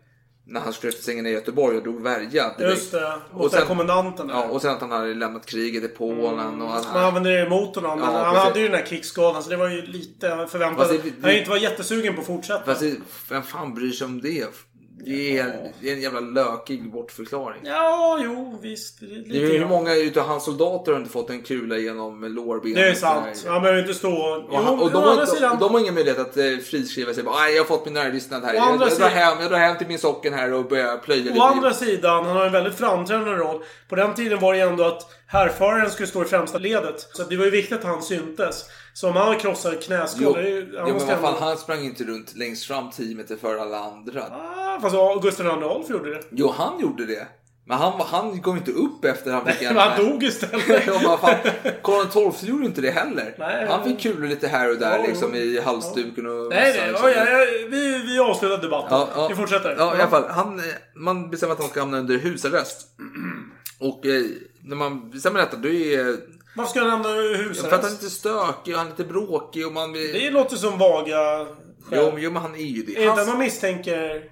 när 0.46 0.60
han 0.62 0.74
skulle 0.74 0.90
efter 0.90 1.04
sängen 1.04 1.26
i 1.26 1.30
Göteborg 1.30 1.78
och 1.78 1.84
drog 1.84 2.02
värja. 2.02 2.54
direkt. 2.58 2.60
Just 2.78 2.92
det. 2.92 3.14
Och 3.32 3.38
Mot 3.40 3.52
sen- 3.52 3.60
den 3.60 3.68
kommendanten 3.68 4.28
där. 4.28 4.34
Ja, 4.34 4.44
och 4.48 4.62
sen 4.62 4.72
att 4.72 4.82
han 4.82 4.92
hade 4.92 5.14
lämnat 5.14 5.46
kriget 5.46 5.84
i 5.84 5.88
Polen. 5.88 6.62
Och 6.62 6.76
att 6.76 6.94
Man 6.94 7.04
använde 7.04 7.30
det 7.32 7.46
emot 7.46 7.76
honom. 7.76 8.00
Men 8.00 8.14
Ja, 8.14 8.24
han 8.24 8.34
precis. 8.34 8.48
hade 8.48 8.60
ju 8.60 8.68
den 8.68 8.76
här 8.78 8.86
krigsskadan 8.86 9.44
så 9.44 9.50
det 9.50 9.58
var 9.58 9.70
ju 9.70 9.82
lite 9.82 10.48
förväntat. 10.50 10.88
Han 11.22 11.32
inte 11.32 11.50
var 11.50 11.58
jättesugen 11.58 12.16
på 12.16 12.22
att 12.22 12.28
fortsätta. 12.28 12.64
Fast 12.66 12.84
vem 13.30 13.44
fan 13.44 13.74
bryr 13.74 13.92
sig 13.92 14.06
om 14.06 14.22
det? 14.22 14.46
Det 15.06 15.38
är, 15.38 15.72
det 15.82 15.90
är 15.90 15.94
en 15.94 16.02
jävla 16.02 16.20
lökig 16.20 16.92
bortförklaring. 16.92 17.62
Ja, 17.64 18.20
jo, 18.24 18.60
visst. 18.62 19.00
Det 19.00 19.06
är 19.06 19.24
Det 19.50 19.56
är 19.56 19.60
hur 19.60 19.66
många 19.66 19.96
utav 19.96 20.28
hans 20.28 20.46
soldater 20.46 20.92
har 20.92 21.00
inte 21.00 21.12
fått 21.12 21.30
en 21.30 21.42
kula 21.42 21.78
genom 21.78 22.24
lårbenet? 22.36 22.76
Det 22.76 22.90
är 22.90 22.94
sant. 22.94 23.46
Han 23.48 23.62
behöver 23.62 23.82
inte 23.82 23.94
stå... 23.94 24.12
Och, 24.50 24.58
han, 24.64 24.80
och 24.80 24.92
de, 24.92 24.98
å 24.98 25.02
har, 25.02 25.10
andra 25.12 25.26
de, 25.26 25.32
sidan... 25.32 25.60
de 25.60 25.72
har 25.74 25.80
ingen 25.80 25.94
möjlighet 25.94 26.20
att 26.20 26.38
eh, 26.38 26.58
friskriva 26.58 27.14
sig. 27.14 27.24
"Aj, 27.28 27.54
jag 27.54 27.62
har 27.64 27.68
fått 27.68 27.86
min 27.86 27.94
närlystnad 27.94 28.44
här. 28.44 28.54
Jag, 28.54 28.82
jag, 28.82 28.98
drar 29.00 29.10
hem, 29.10 29.38
jag 29.42 29.52
drar 29.52 29.58
hem 29.58 29.78
till 29.78 29.88
min 29.88 30.00
socken 30.00 30.34
här 30.34 30.54
och 30.54 30.66
börjar 30.66 30.98
plöja 30.98 31.24
lite. 31.24 31.40
Å 31.40 31.44
andra 31.44 31.74
sidan, 31.74 32.26
han 32.26 32.36
har 32.38 32.46
en 32.46 32.52
väldigt 32.52 32.76
framträdande 32.76 33.32
roll. 33.32 33.64
På 33.90 33.96
den 33.96 34.14
tiden 34.14 34.40
var 34.40 34.54
det 34.54 34.60
ändå 34.60 34.84
att 34.84 35.21
härföraren 35.32 35.90
skulle 35.90 36.08
stå 36.08 36.24
i 36.24 36.26
främsta 36.26 36.58
ledet. 36.58 37.08
Så 37.14 37.24
det 37.24 37.38
var 37.38 37.46
ju 37.46 37.52
viktigt 37.52 37.78
att 37.78 37.84
han 37.84 38.02
syntes. 38.02 38.66
Så 38.94 39.10
om 39.10 39.16
han 39.16 39.40
krossar 39.40 39.82
knäskål, 39.82 40.36
Jo, 40.38 40.66
jo 40.72 40.78
Han 40.80 40.92
men 40.92 41.08
vad 41.08 41.20
fan, 41.20 41.44
han 41.44 41.58
sprang 41.58 41.86
inte 41.86 42.04
runt 42.04 42.36
längst 42.36 42.66
fram 42.66 42.92
10 42.92 43.16
meter 43.16 43.36
före 43.36 43.62
alla 43.62 43.80
andra. 43.80 44.24
Ah, 44.24 44.80
fast 44.82 45.24
Gustav 45.24 45.46
II 45.46 45.52
Adolf 45.52 45.90
gjorde 45.90 46.14
det. 46.14 46.22
Jo, 46.32 46.54
han 46.58 46.80
gjorde 46.80 47.06
det. 47.06 47.28
Men 47.66 47.78
han, 47.78 48.02
han 48.02 48.42
kom 48.42 48.58
inte 48.58 48.72
upp 48.72 49.06
efter 49.06 49.32
han 49.32 49.46
fick 49.46 49.62
Men 49.62 49.78
han 49.78 50.06
dog 50.06 50.24
istället. 50.24 50.88
ja, 50.88 51.18
fan, 51.22 51.36
Karl 51.84 52.32
XII 52.32 52.50
gjorde 52.50 52.66
inte 52.66 52.82
det 52.82 52.92
heller. 52.92 53.36
Nej, 53.40 53.68
han 53.68 53.84
fick 53.84 54.02
kulor 54.02 54.28
lite 54.28 54.48
här 54.48 54.70
och 54.70 54.78
där 54.78 54.98
Ja, 54.98 55.06
liksom 55.08 55.36
i 55.36 55.60
halsduken 55.60 56.26
och... 56.26 56.50
Nej, 56.50 56.74
nej. 56.78 56.92
ja, 56.94 57.10
ja, 57.10 57.46
vi, 57.70 58.04
vi 58.08 58.20
avslutar 58.20 58.58
debatten. 58.58 58.90
Ja, 58.92 59.10
ja. 59.16 59.28
Vi 59.28 59.36
fortsätter. 59.36 59.76
Ja, 59.78 59.98
i 59.98 60.02
alla 60.02 60.10
fall. 60.10 60.30
Han, 60.30 60.60
eh, 60.60 60.66
man 60.96 61.30
bestämmer 61.30 61.54
att 61.54 61.60
han 61.60 61.70
ska 61.70 61.80
hamna 61.80 61.98
under 61.98 62.18
husarrest. 62.18 62.88
Och 63.80 64.06
eh, 64.06 64.22
när 64.64 64.76
man 64.76 65.10
bestämmer 65.10 65.40
detta, 65.40 65.58
då 65.58 65.70
är... 65.70 66.18
Varför 66.56 66.70
ska 66.70 66.80
han 66.80 66.90
hamna 66.90 67.10
i 67.10 67.54
För 67.54 67.68
att 67.68 67.72
han 67.72 67.80
är 67.80 67.80
husarrest? 67.80 68.04
lite 68.04 68.16
stökig 68.16 68.74
och 68.74 68.80
han 68.80 68.88
är 68.88 68.92
lite 68.92 69.04
bråkig 69.04 69.68
och 69.68 69.74
man... 69.74 69.94
Det 69.94 70.30
låter 70.32 70.56
som 70.56 70.78
vaga 70.78 71.48
Jo, 71.92 72.14
jo, 72.18 72.32
men 72.32 72.42
han 72.42 72.56
är 72.56 72.60
ju 72.60 72.84
det. 72.84 72.96
Är 72.96 73.02
inte 73.02 73.22
Hans- 73.22 73.28
man 73.28 73.40
misstänker... 73.40 74.24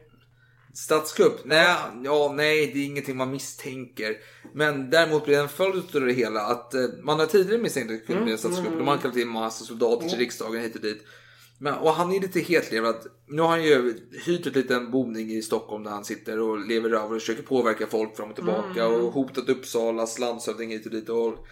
Statskupp? 0.74 1.46
Nej, 1.46 1.76
ja, 2.04 2.34
nej, 2.36 2.72
det 2.74 2.80
är 2.80 2.86
ingenting 2.86 3.18
man 3.18 3.32
misstänker. 3.32 4.16
Men 4.54 4.90
däremot 4.90 5.26
blir 5.26 5.36
det 5.36 5.42
en 5.42 5.50
följd 5.50 5.96
av 5.96 6.02
det 6.02 6.14
hela 6.14 6.42
att 6.42 6.74
eh, 6.74 6.82
man 7.04 7.20
har 7.20 7.26
tidigare 7.26 7.62
misstänkt 7.62 7.92
att 7.92 8.00
det 8.00 8.06
kunde 8.06 8.24
bli 8.24 8.32
en 8.32 8.38
statskupp. 8.38 8.78
De 8.78 8.88
har 8.88 8.98
kallat 8.98 9.18
in 9.18 9.28
massa 9.28 9.66
soldater 9.66 10.10
till 10.10 10.18
riksdagen 10.18 10.62
hit 10.62 10.76
och 10.76 10.82
dit. 10.82 11.04
Men, 11.62 11.74
och 11.74 11.90
han 11.90 12.12
är 12.12 12.20
lite 12.20 12.40
hetlevrad. 12.40 12.96
Nu 13.28 13.42
har 13.42 13.50
han 13.50 13.64
ju 13.64 14.00
hyrt 14.26 14.48
ett 14.48 14.56
liten 14.56 14.92
boning 14.92 15.32
i 15.32 15.42
Stockholm 15.42 15.84
där 15.84 15.92
han 15.92 16.06
sitter 16.06 16.40
och 16.40 16.68
lever 16.68 16.90
över 16.90 17.16
och 17.16 17.22
försöker 17.22 17.44
påverka 17.44 17.88
folk 17.88 18.18
fram 18.18 18.30
och 18.30 18.36
tillbaka. 18.36 18.88
Och 18.88 19.14
hotat 19.14 19.50
Uppsalas 19.50 20.20
landshövding 20.20 20.70
hit 20.70 20.86
och 20.86 20.92
dit. 20.92 21.10
Och 21.10 21.48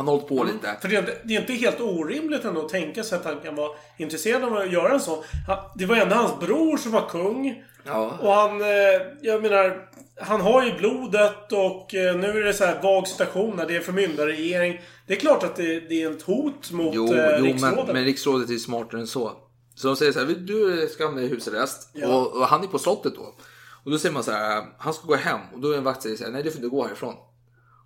Han 0.00 0.06
har 0.06 0.14
hållit 0.14 0.28
på 0.28 0.44
lite. 0.44 0.76
För 0.80 0.88
det 0.88 0.96
är, 0.96 1.00
inte, 1.00 1.16
det 1.24 1.36
är 1.36 1.40
inte 1.40 1.52
helt 1.52 1.80
orimligt 1.80 2.44
ändå 2.44 2.64
att 2.64 2.68
tänka 2.68 3.04
sig 3.04 3.18
att 3.18 3.24
han 3.24 3.40
kan 3.40 3.54
vara 3.54 3.70
intresserad 3.96 4.44
av 4.44 4.56
att 4.56 4.72
göra 4.72 4.92
en 4.92 5.00
sån. 5.00 5.24
Han, 5.46 5.58
det 5.74 5.86
var 5.86 5.96
ändå 5.96 6.14
hans 6.14 6.40
bror 6.40 6.76
som 6.76 6.92
var 6.92 7.08
kung. 7.08 7.64
Ja. 7.84 8.18
Och 8.20 8.32
han, 8.32 8.60
eh, 8.60 8.68
jag 9.22 9.42
menar, 9.42 9.88
han 10.20 10.40
har 10.40 10.64
ju 10.64 10.72
blodet 10.78 11.52
och 11.52 11.94
eh, 11.94 12.16
nu 12.16 12.26
är 12.26 12.44
det 12.44 12.54
så 12.54 12.64
här 12.64 12.82
vag 12.82 13.08
situation 13.08 13.56
där 13.56 13.66
det 13.66 13.76
är 13.76 13.80
förmyndarregering. 13.80 14.80
Det 15.06 15.12
är 15.16 15.20
klart 15.20 15.44
att 15.44 15.56
det, 15.56 15.80
det 15.80 16.02
är 16.02 16.10
ett 16.10 16.22
hot 16.22 16.70
mot 16.70 16.94
Jo, 16.94 17.14
eh, 17.14 17.36
jo 17.38 17.44
men, 17.44 17.44
riksrådet. 17.44 17.94
men 17.94 18.04
riksrådet 18.04 18.50
är 18.50 18.56
smartare 18.56 19.00
än 19.00 19.06
så. 19.06 19.32
Så 19.74 19.86
de 19.86 19.96
säger 19.96 20.12
så 20.12 20.18
här, 20.18 20.26
du 20.26 20.88
ska 20.92 21.06
hamna 21.06 21.22
i 21.22 21.28
husarrest. 21.28 21.90
Ja. 21.92 22.08
Och, 22.08 22.36
och 22.36 22.46
han 22.46 22.62
är 22.62 22.66
på 22.66 22.78
slottet 22.78 23.14
då. 23.16 23.34
Och 23.84 23.90
då 23.90 23.98
säger 23.98 24.12
man 24.12 24.24
så 24.24 24.30
här, 24.30 24.64
han 24.78 24.94
ska 24.94 25.06
gå 25.06 25.14
hem. 25.14 25.40
Och 25.54 25.60
då 25.60 25.72
är 25.72 25.78
en 25.78 25.84
vakt 25.84 26.02
säger 26.02 26.16
så 26.16 26.24
här, 26.24 26.30
nej 26.30 26.42
du 26.42 26.50
får 26.50 26.58
inte 26.58 26.76
gå 26.76 26.86
härifrån. 26.86 27.14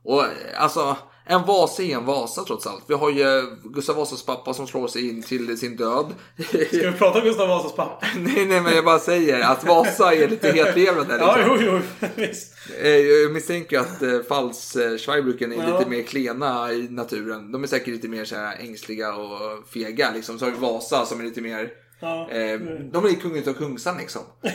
Och 0.05 0.25
alltså, 0.57 0.97
en 1.27 1.47
Vasa 1.47 1.83
är 1.83 1.95
en 1.97 2.05
Vasa 2.05 2.45
trots 2.45 2.67
allt. 2.67 2.85
Vi 2.87 2.95
har 2.95 3.11
ju 3.11 3.43
Gustav 3.65 3.97
Vasas 3.97 4.23
pappa 4.27 4.55
som 4.55 4.67
slår 4.67 4.89
sig 4.89 5.09
in 5.09 5.23
till 5.23 5.59
sin 5.59 5.77
död. 5.77 6.07
Ska 6.49 6.59
vi 6.91 6.93
prata 6.99 7.19
om 7.19 7.25
Gustav 7.25 7.49
Vasas 7.49 7.73
pappa? 7.77 8.07
nej, 8.17 8.47
nej, 8.47 8.61
men 8.61 8.75
jag 8.75 8.85
bara 8.85 8.99
säger 8.99 9.41
att 9.41 9.65
Vasa 9.65 10.15
är 10.15 10.29
lite 10.29 10.53
hetlevande. 10.53 11.17
Ja, 11.21 11.37
liksom. 11.37 11.59
jo, 11.61 11.81
jo. 12.01 12.09
Visst. 12.15 12.53
Eh, 12.83 12.89
Jag 12.91 13.33
misstänker 13.33 13.79
att 13.79 14.03
eh, 14.03 14.09
Falls-Schweibrücken 14.29 15.53
är 15.53 15.69
Ja. 15.69 15.79
lite 15.79 15.91
mer 15.91 16.03
klena 16.03 16.73
i 16.73 16.89
naturen. 16.91 17.53
De 17.53 17.63
är 17.63 17.67
säkert 17.67 17.89
lite 17.89 18.09
mer 18.09 18.25
så 18.25 18.37
här 18.37 18.57
ängsliga 18.61 19.15
och 19.15 19.69
fega. 19.73 20.11
Liksom. 20.15 20.39
Så 20.39 20.45
har 20.45 20.53
vi 20.53 20.59
Vasa 20.59 21.07
som 21.07 21.21
är 21.21 21.25
lite 21.25 21.41
mer... 21.41 21.69
Ja. 22.01 22.31
Eh, 22.31 22.61
de 22.93 23.05
är 23.05 23.21
kungen 23.21 23.39
utav 23.39 23.53
Kungsan 23.53 23.99
liksom. 23.99 24.23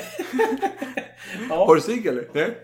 Ja. 1.49 1.65
Har 1.65 1.75
du 1.75 1.81
cigg 1.81 2.05
eller? 2.05 2.27
Nej. 2.33 2.57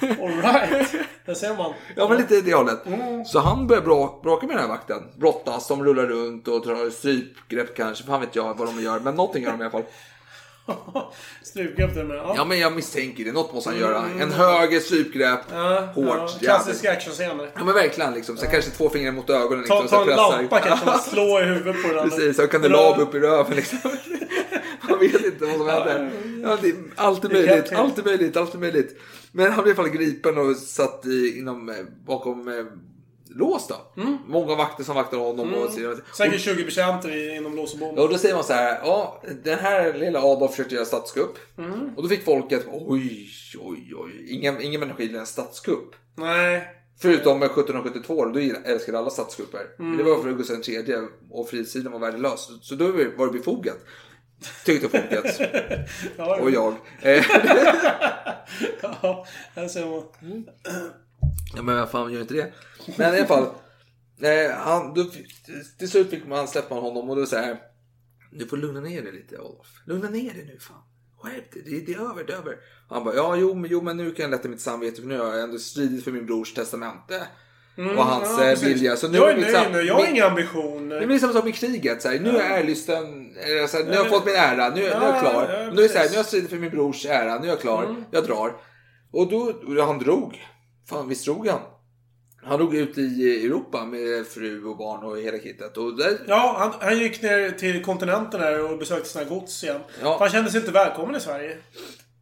Alright. 0.20 0.94
Där 1.24 1.34
ser 1.34 1.56
man. 1.56 1.74
Ja 1.96 2.08
men 2.08 2.18
lite 2.18 2.34
i 2.34 2.40
det 2.40 2.54
hållet. 2.54 2.86
Mm. 2.86 3.24
Så 3.24 3.38
han 3.38 3.66
börjar 3.66 3.82
bra, 3.82 4.20
bråka 4.22 4.46
med 4.46 4.56
den 4.56 4.62
här 4.62 4.68
vakten. 4.68 5.02
Brottas, 5.16 5.68
de 5.68 5.84
rullar 5.84 6.06
runt 6.06 6.48
och 6.48 6.66
drar 6.66 6.90
strypgrepp 6.90 7.76
kanske. 7.76 8.04
Fan 8.04 8.20
vet 8.20 8.36
jag 8.36 8.54
vad 8.58 8.68
de 8.68 8.82
gör. 8.82 9.00
Men 9.00 9.14
någonting 9.14 9.42
gör 9.42 9.50
de 9.50 9.60
i 9.60 9.62
alla 9.64 9.70
fall. 9.70 9.84
Strupgrepp 11.42 11.94
där 11.94 12.04
med. 12.04 12.16
Ja. 12.16 12.32
Ja 12.36 12.44
men 12.44 12.58
jag 12.58 12.72
misstänker 12.72 13.24
det. 13.24 13.32
Något 13.32 13.54
måste 13.54 13.70
han 13.70 13.78
göra. 13.78 14.04
En 14.20 14.30
höger 14.32 14.80
strypgrepp. 14.80 15.40
Ja, 15.52 15.80
Hårt. 15.94 16.06
ja, 16.18 16.28
klassiska 16.40 16.92
actionscener. 16.92 17.50
Ja 17.54 17.64
men 17.64 17.74
verkligen 17.74 18.14
liksom. 18.14 18.36
Så 18.36 18.46
kanske 18.46 18.70
två 18.70 18.88
fingrar 18.90 19.12
mot 19.12 19.30
ögonen. 19.30 19.64
Ta, 19.64 19.80
Liksom, 19.80 19.98
ta 19.98 20.04
så 20.04 20.10
en 20.10 20.16
lampa 20.16 20.58
kanske 20.60 20.86
man 20.90 20.98
slå 20.98 21.40
i 21.40 21.44
huvudet 21.44 21.82
på 21.82 21.88
den 21.88 21.98
andra. 21.98 22.16
Precis, 22.16 22.38
och 22.38 22.50
kandelab 22.50 23.00
upp 23.00 23.14
i 23.14 23.18
röven 23.18 23.56
liksom. 23.56 23.78
Man 24.88 24.98
vet 24.98 25.24
inte 25.24 25.44
vad 25.44 25.56
som 25.56 25.68
händer. 25.68 26.10
Ja, 26.42 26.58
det 26.62 26.74
allt 26.96 27.24
är 27.24 27.28
möjligt, 27.28 27.72
allt 27.72 27.98
är 27.98 28.02
möjligt, 28.02 28.36
allt 28.36 28.54
är 28.54 28.58
möjligt. 28.58 29.00
Men 29.32 29.52
han 29.52 29.64
blev 29.64 29.76
i 29.76 29.80
alla 29.80 29.88
fall 29.88 29.96
gripen 29.98 30.38
och 30.38 30.56
satt 30.56 31.06
i, 31.06 31.38
inom, 31.38 31.68
eh, 31.68 31.74
bakom 32.06 32.48
eh, 32.48 32.54
lås 33.34 33.68
då. 33.68 34.02
Mm. 34.02 34.18
Många 34.26 34.54
vakter 34.54 34.84
som 34.84 34.94
vaktar 34.94 35.18
honom. 35.18 35.54
Och, 35.54 35.70
Säkert 36.16 36.40
20 36.40 36.64
betjänter 36.64 37.36
inom 37.36 37.56
lås 37.56 37.72
och 37.72 37.78
bom. 37.78 37.94
Ja, 37.96 38.02
och 38.02 38.08
då 38.08 38.18
säger 38.18 38.34
man 38.34 38.44
så 38.44 38.52
här, 38.52 38.80
ja, 38.84 39.22
den 39.44 39.58
här 39.58 39.94
lilla 39.94 40.20
Adolf 40.20 40.50
försökte 40.50 40.74
göra 40.74 40.84
statskupp. 40.84 41.38
Mm. 41.58 41.94
Och 41.96 42.02
då 42.02 42.08
fick 42.08 42.24
folket, 42.24 42.66
oj, 42.72 43.28
oj, 43.60 43.92
oj, 43.96 44.26
ingen, 44.28 44.62
ingen 44.62 44.80
människa 44.80 45.02
gillar 45.02 45.20
en 45.20 45.26
statskupp. 45.26 45.94
Nej. 46.16 46.76
Förutom 47.02 47.42
1772, 47.42 48.24
då 48.24 48.40
älskade 48.64 48.98
alla 48.98 49.10
statskupper. 49.10 49.60
Mm. 49.78 49.96
Det 49.96 50.02
var 50.02 50.22
för 50.22 50.32
Gustav 50.32 50.56
III 50.68 50.96
och 51.30 51.48
frihetstiden 51.48 51.92
var 51.92 51.98
värdelös. 51.98 52.48
Så 52.62 52.74
då 52.74 52.86
var 53.16 53.26
det 53.26 53.32
befogat. 53.32 53.78
Tyckte 54.64 54.88
folket. 54.88 55.40
Ja, 56.16 56.40
och 56.40 56.50
jag. 56.50 56.74
Eh, 57.02 57.24
ja, 58.82 59.26
där 59.54 59.68
ser 59.68 59.86
man. 59.86 60.02
Ja, 61.56 61.62
men 61.62 61.76
vad 61.76 61.90
fan 61.90 62.12
gör 62.12 62.20
inte 62.20 62.34
det? 62.34 62.52
Men 62.96 63.14
i 63.14 63.18
alla 63.18 63.26
fall. 63.26 63.46
Eh, 64.22 64.50
han, 64.56 64.94
då, 64.94 65.04
till 65.78 65.90
slut 65.90 66.10
fick 66.10 66.26
man 66.26 66.48
släppa 66.48 66.74
honom 66.74 67.10
och 67.10 67.16
då 67.16 67.26
säger 67.26 67.58
Du 68.32 68.46
får 68.46 68.56
lugna 68.56 68.80
ner 68.80 69.02
dig 69.02 69.12
lite 69.12 69.38
Olof. 69.38 69.66
Lugna 69.86 70.08
ner 70.10 70.34
dig 70.34 70.44
nu 70.54 70.58
fan. 70.60 70.82
Skärp 71.18 71.52
dig, 71.52 71.62
det, 71.66 71.86
det 71.86 71.92
är 71.98 72.10
över, 72.10 72.24
det 72.24 72.32
är 72.32 72.36
över. 72.36 72.56
Han 72.88 73.04
bara, 73.04 73.14
ja 73.14 73.36
jo 73.36 73.54
men, 73.54 73.70
jo 73.70 73.80
men 73.82 73.96
nu 73.96 74.10
kan 74.10 74.22
jag 74.22 74.30
lätta 74.30 74.48
mitt 74.48 74.60
samvete 74.60 75.00
för 75.00 75.08
nu 75.08 75.18
har 75.18 75.32
jag 75.34 75.42
ändå 75.42 75.58
stridit 75.58 76.04
för 76.04 76.10
min 76.12 76.26
brors 76.26 76.54
testamente. 76.54 77.16
och 77.76 78.04
hans 78.04 78.24
Mm, 78.28 78.38
ja, 78.38 78.44
eh, 78.44 78.50
precis. 78.50 78.68
vilja. 78.68 78.96
Så 78.96 79.08
nu 79.08 79.18
jag 79.18 79.30
är 79.30 79.36
nöjd 79.40 79.54
sam- 79.54 79.72
nu. 79.72 79.80
Jag 79.82 79.94
har 79.94 80.02
min- 80.02 80.14
inga 80.14 80.24
ambitioner. 80.26 81.00
Det 81.00 81.06
blir 81.06 81.18
samma 81.18 81.32
sak 81.32 81.44
med 81.44 81.54
kriget. 81.54 82.02
Så 82.02 82.08
här, 82.08 82.18
nu 82.20 82.28
är 82.30 82.58
ärlysten, 82.60 82.94
så 83.68 83.76
här, 83.76 83.84
nu 83.84 83.90
har 83.90 83.96
jag 83.96 84.06
Ja, 84.06 84.10
fått 84.10 84.24
min 84.26 84.34
ära, 84.34 84.68
nu, 84.68 84.74
nu 84.74 84.86
är 84.86 84.90
jag 84.90 85.02
ja, 85.16 85.20
klar. 85.20 85.48
ja, 85.64 85.70
då 85.76 85.82
är 85.82 85.88
så 85.88 85.98
här, 85.98 86.04
nu 86.04 86.10
har 86.10 86.16
jag 86.16 86.26
stridit 86.26 86.50
för 86.50 86.56
min 86.56 86.70
brors 86.70 87.06
ära, 87.06 87.38
nu 87.38 87.46
är 87.46 87.50
jag 87.50 87.60
klar, 87.60 87.84
Mm. 87.84 88.04
jag 88.10 88.24
drar. 88.24 88.56
Och 89.12 89.30
då, 89.30 89.38
och 89.66 89.86
han 89.86 89.98
drog. 89.98 90.38
Fan 90.90 91.08
visst 91.08 91.24
drog 91.24 91.48
han. 91.48 91.60
Han 92.42 92.58
drog 92.58 92.74
ut 92.74 92.98
i 92.98 93.44
Europa 93.46 93.84
med 93.84 94.26
fru 94.26 94.64
och 94.64 94.76
barn 94.76 95.04
och 95.04 95.18
hela 95.18 95.38
kittet. 95.38 95.76
Och 95.76 95.96
där, 95.96 96.18
Ja, 96.28 96.54
han, 96.58 96.72
han 96.80 96.98
gick 96.98 97.22
ner 97.22 97.50
till 97.50 97.84
kontinenten 97.84 98.40
där 98.40 98.70
och 98.72 98.78
besökte 98.78 99.08
sina 99.08 99.24
gods 99.24 99.64
igen. 99.64 99.80
Ja. 100.02 100.16
Han 100.20 100.28
kände 100.30 100.50
sig 100.50 100.60
inte 100.60 100.72
välkommen 100.72 101.16
i 101.16 101.20
Sverige. 101.20 101.56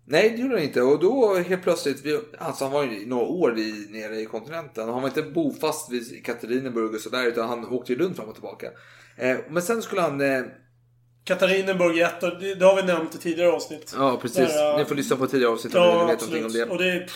Nej, 0.07 0.31
det 0.31 0.43
gjorde 0.43 0.55
han 0.55 0.63
inte. 0.65 0.83
Och 0.83 0.99
då 1.01 1.35
helt 1.35 1.63
plötsligt, 1.63 2.05
vi, 2.05 2.21
alltså 2.39 2.65
han 2.65 2.73
var 2.73 2.85
ju 2.85 3.07
några 3.07 3.25
år 3.25 3.59
i, 3.59 3.87
nere 3.91 4.21
i 4.21 4.27
kontinenten. 4.27 4.89
Och 4.89 4.93
han 4.95 5.03
var 5.03 5.09
inte 5.09 5.23
bofast 5.23 5.93
vid 5.93 6.25
Katarineburg 6.25 6.95
och 6.95 7.01
sådär, 7.01 7.27
utan 7.27 7.49
han 7.49 7.67
åkte 7.69 7.93
ju 7.93 7.99
runt 7.99 8.17
fram 8.17 8.29
och 8.29 8.35
tillbaka. 8.35 8.67
Eh, 9.17 9.37
men 9.51 9.63
sen 9.63 9.83
skulle 9.83 10.01
han... 10.01 10.21
Eh, 10.21 10.43
Katarineburg 11.25 11.99
1, 11.99 12.23
och 12.23 12.41
det, 12.41 12.55
det 12.55 12.65
har 12.65 12.77
vi 12.77 12.83
nämnt 12.83 13.15
i 13.15 13.19
tidigare 13.19 13.53
avsnitt. 13.53 13.95
ja, 13.97 14.19
precis. 14.23 14.37
Där. 14.55 14.79
Ni 14.79 14.85
får 14.85 14.95
lyssna 14.95 15.17
på 15.17 15.27
tidigare 15.27 15.53
avsnitt 15.53 15.75
om 15.75 15.81
ni 15.83 15.87
Ja, 15.89 15.99
vill 15.99 16.15
veta 16.17 16.25
någonting 16.27 16.45
om 16.45 16.53
det. 16.53 16.75
Och 16.75 16.79
det 16.79 17.07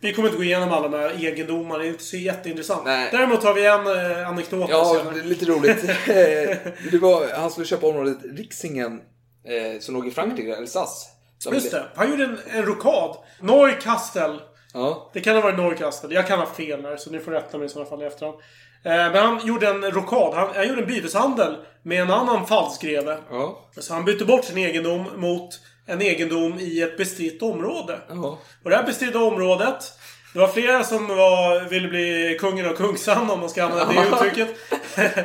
vi 0.00 0.12
kommer 0.12 0.28
inte 0.28 0.38
gå 0.38 0.44
igenom 0.44 0.72
alla 0.72 0.88
de 0.88 0.98
här 0.98 1.10
egendomarna. 1.24 1.78
Det 1.78 1.86
är 1.88 1.88
inte 1.88 2.04
så 2.04 2.16
jätteintressant. 2.16 2.82
Nej. 2.84 3.08
Däremot 3.12 3.42
har 3.44 3.54
vi 3.54 3.66
en 3.66 3.86
eh, 4.20 4.28
anekdot 4.28 4.70
Ja, 4.70 4.94
senare. 4.98 5.14
det 5.14 5.20
är 5.20 5.24
lite 5.24 5.44
roligt. 5.44 5.82
Det 6.92 6.98
var, 6.98 7.38
han 7.40 7.50
skulle 7.50 7.66
köpa 7.66 7.86
området 7.86 8.18
Rixingen 8.22 9.00
eh, 9.48 9.80
som 9.80 9.94
låg 9.94 10.08
i 10.08 10.10
Frankrike, 10.10 10.56
Alsace. 10.56 11.06
Som- 11.38 11.54
Just 11.54 11.70
det. 11.70 11.84
Han 11.94 12.10
gjorde 12.10 12.24
en, 12.24 12.38
en 12.50 12.62
rokad. 12.66 13.16
Neukastel. 13.40 14.40
Ja. 14.74 15.10
Det 15.14 15.20
kan 15.20 15.34
ha 15.34 15.42
varit 15.42 15.58
Neukastel. 15.58 16.12
Jag 16.12 16.26
kan 16.26 16.38
ha 16.38 16.46
fel 16.46 16.82
där, 16.82 16.96
så 16.96 17.10
ni 17.10 17.18
får 17.18 17.32
rätta 17.32 17.58
mig 17.58 17.66
i 17.66 17.68
sådana 17.68 17.90
fall 17.90 18.02
i 18.02 18.06
efterhand. 18.06 18.36
Eh, 18.84 18.92
men 19.12 19.16
han 19.16 19.46
gjorde 19.46 19.68
en 19.68 19.90
rokad. 19.90 20.34
Han, 20.34 20.48
han 20.54 20.68
gjorde 20.68 20.80
en 20.82 20.88
byteshandel 20.88 21.56
med 21.82 22.02
en 22.02 22.10
annan 22.10 22.46
falskgreve. 22.46 23.18
Ja. 23.30 23.68
Så 23.78 23.94
han 23.94 24.04
bytte 24.04 24.24
bort 24.24 24.44
sin 24.44 24.58
egendom 24.58 25.04
mot 25.16 25.60
en 25.88 26.02
egendom 26.02 26.58
i 26.58 26.82
ett 26.82 26.96
bestritt 26.96 27.42
område. 27.42 27.98
Ja. 28.08 28.38
Och 28.64 28.70
det 28.70 28.76
här 28.76 28.84
bestridda 28.84 29.18
området 29.18 29.92
det 30.32 30.38
var 30.38 30.48
flera 30.48 30.84
som 30.84 31.06
var, 31.06 31.68
ville 31.68 31.88
bli 31.88 32.36
kungen 32.40 32.66
av 32.66 32.72
Kungsan 32.72 33.30
om 33.30 33.40
man 33.40 33.50
ska 33.50 33.64
använda 33.64 33.92
det 33.92 34.08
uttrycket. 34.08 34.48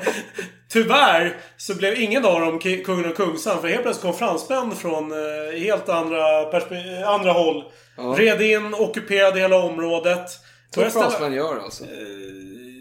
Tyvärr 0.71 1.37
så 1.57 1.75
blev 1.75 2.01
ingen 2.01 2.25
av 2.25 2.41
dem 2.41 2.59
kungen 2.59 3.05
av 3.05 3.15
Kungsan. 3.15 3.61
För 3.61 3.67
helt 3.67 3.81
plötsligt 3.81 4.03
kom 4.03 4.13
fransmän 4.13 4.75
från 4.75 5.11
eh, 5.11 5.59
helt 5.59 5.89
andra, 5.89 6.51
andra 7.05 7.31
håll. 7.31 7.63
Ja. 7.97 8.03
Red 8.17 8.41
in, 8.41 8.73
ockuperade 8.73 9.39
hela 9.39 9.57
området. 9.57 10.29
Som 10.29 10.41
Började 10.75 10.93
fransmän 10.99 11.33
gör 11.33 11.59
alltså. 11.59 11.83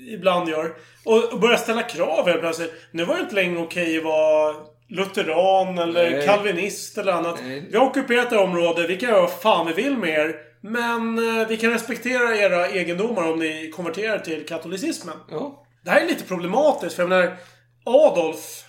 ibland 0.09 0.49
gör. 0.49 0.75
Och 1.05 1.33
och 1.33 1.41
börjar 1.41 1.57
ställa 1.57 1.83
krav 1.83 2.29
helt 2.29 2.41
plötsligt. 2.41 2.73
Nu 2.91 3.05
var 3.05 3.15
det 3.15 3.21
inte 3.21 3.35
längre 3.35 3.63
okej 3.63 3.99
att 3.99 4.05
vara 4.05 4.55
lutheran 4.93 5.79
eller 5.79 6.11
Nej. 6.11 6.27
kalvinist 6.27 6.99
eller 6.99 7.13
annat. 7.13 7.41
Nej. 7.43 7.69
Vi 7.71 7.77
har 7.77 7.87
ockuperat 7.87 8.31
det 8.31 8.37
här 8.37 8.45
området. 8.45 8.91
Vi 8.91 8.97
kan 8.97 9.09
göra 9.09 9.21
vad 9.21 9.33
fan 9.33 9.67
vi 9.67 9.73
vill 9.73 9.97
med 9.97 10.11
er. 10.11 10.35
Men 10.61 11.19
eh, 11.41 11.49
vi 11.49 11.57
kan 11.57 11.71
respektera 11.71 12.37
era 12.37 12.69
egendomar 12.69 13.33
om 13.33 13.39
ni 13.39 13.71
konverterar 13.77 14.19
till 14.19 14.47
katolicismen. 14.47 15.17
Ja. 15.31 15.65
Det 15.85 15.91
här 15.91 16.01
är 16.01 16.07
lite 16.07 16.25
problematiskt 16.25 16.97
för 16.97 17.03
jag 17.03 17.09
menar 17.09 17.37
Adolf 17.85 18.65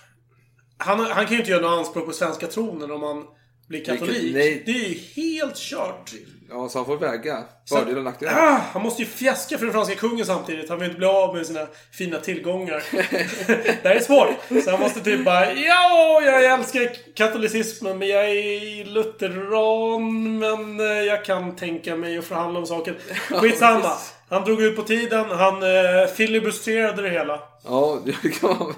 han, 0.78 1.00
han 1.00 1.24
kan 1.24 1.32
ju 1.32 1.38
inte 1.38 1.50
göra 1.50 1.62
några 1.62 1.76
anspråk 1.76 2.06
på 2.06 2.12
svenska 2.12 2.46
tronen 2.46 2.90
om 2.90 3.02
han 3.02 3.24
blir 3.68 3.84
katolik. 3.84 4.34
Nej. 4.34 4.62
Det 4.66 4.72
är 4.72 4.88
ju 4.88 4.98
helt 5.16 5.56
kört. 5.56 6.12
ja, 6.50 6.68
så 6.68 6.78
han 6.78 6.86
får 6.86 6.96
väga 6.96 7.44
fördelar 7.68 7.98
och 7.98 8.04
nackdelar. 8.04 8.32
Ah, 8.32 8.60
han 8.72 8.82
måste 8.82 9.02
ju 9.02 9.08
fjäska 9.08 9.58
för 9.58 9.66
den 9.66 9.72
franska 9.72 9.94
kungen 9.94 10.26
samtidigt. 10.26 10.68
Han 10.68 10.78
vill 10.78 10.88
inte 10.88 10.98
bli 10.98 11.06
av 11.06 11.36
med 11.36 11.46
sina 11.46 11.66
fina 11.92 12.18
tillgångar. 12.20 12.82
det 13.82 13.88
här 13.88 13.94
är 13.96 14.00
svårt. 14.00 14.64
Så 14.64 14.70
han 14.70 14.80
måste 14.80 15.00
typ 15.00 15.24
bara 15.24 15.52
Ja, 15.52 16.22
jag 16.24 16.44
älskar 16.44 16.90
katolicismen 17.14 17.98
men 17.98 18.08
jag 18.08 18.30
är 18.30 18.84
lutheran. 18.84 20.38
Men 20.38 20.80
eh, 20.80 20.86
jag 20.86 21.24
kan 21.24 21.56
tänka 21.56 21.96
mig 21.96 22.18
att 22.18 22.24
förhandla 22.24 22.60
om 22.60 22.66
saken. 22.66 22.94
Skitsamma. 23.30 23.92
Han 24.28 24.44
drog 24.44 24.62
ut 24.62 24.76
på 24.76 24.82
tiden. 24.82 25.24
Han 25.30 25.62
eh, 25.62 26.06
filibustrerade 26.14 27.02
det 27.02 27.10
hela. 27.10 27.40
Ja, 27.64 28.02
det 28.04 28.28
kan 28.28 28.58
man 28.58 28.74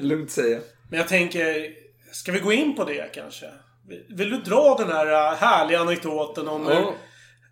lugnt 0.00 0.30
säga. 0.30 0.58
Men 0.90 0.98
jag 0.98 1.08
tänker, 1.08 1.66
ska 2.12 2.32
vi 2.32 2.38
gå 2.38 2.52
in 2.52 2.76
på 2.76 2.84
det 2.84 3.14
kanske? 3.14 3.46
Vill 4.08 4.30
du 4.30 4.36
dra 4.36 4.76
den 4.78 4.88
här 4.92 5.06
äh, 5.32 5.36
härliga 5.38 5.80
anekdoten 5.80 6.48
om 6.48 6.66
hur, 6.66 6.74
Ja. 6.74 6.94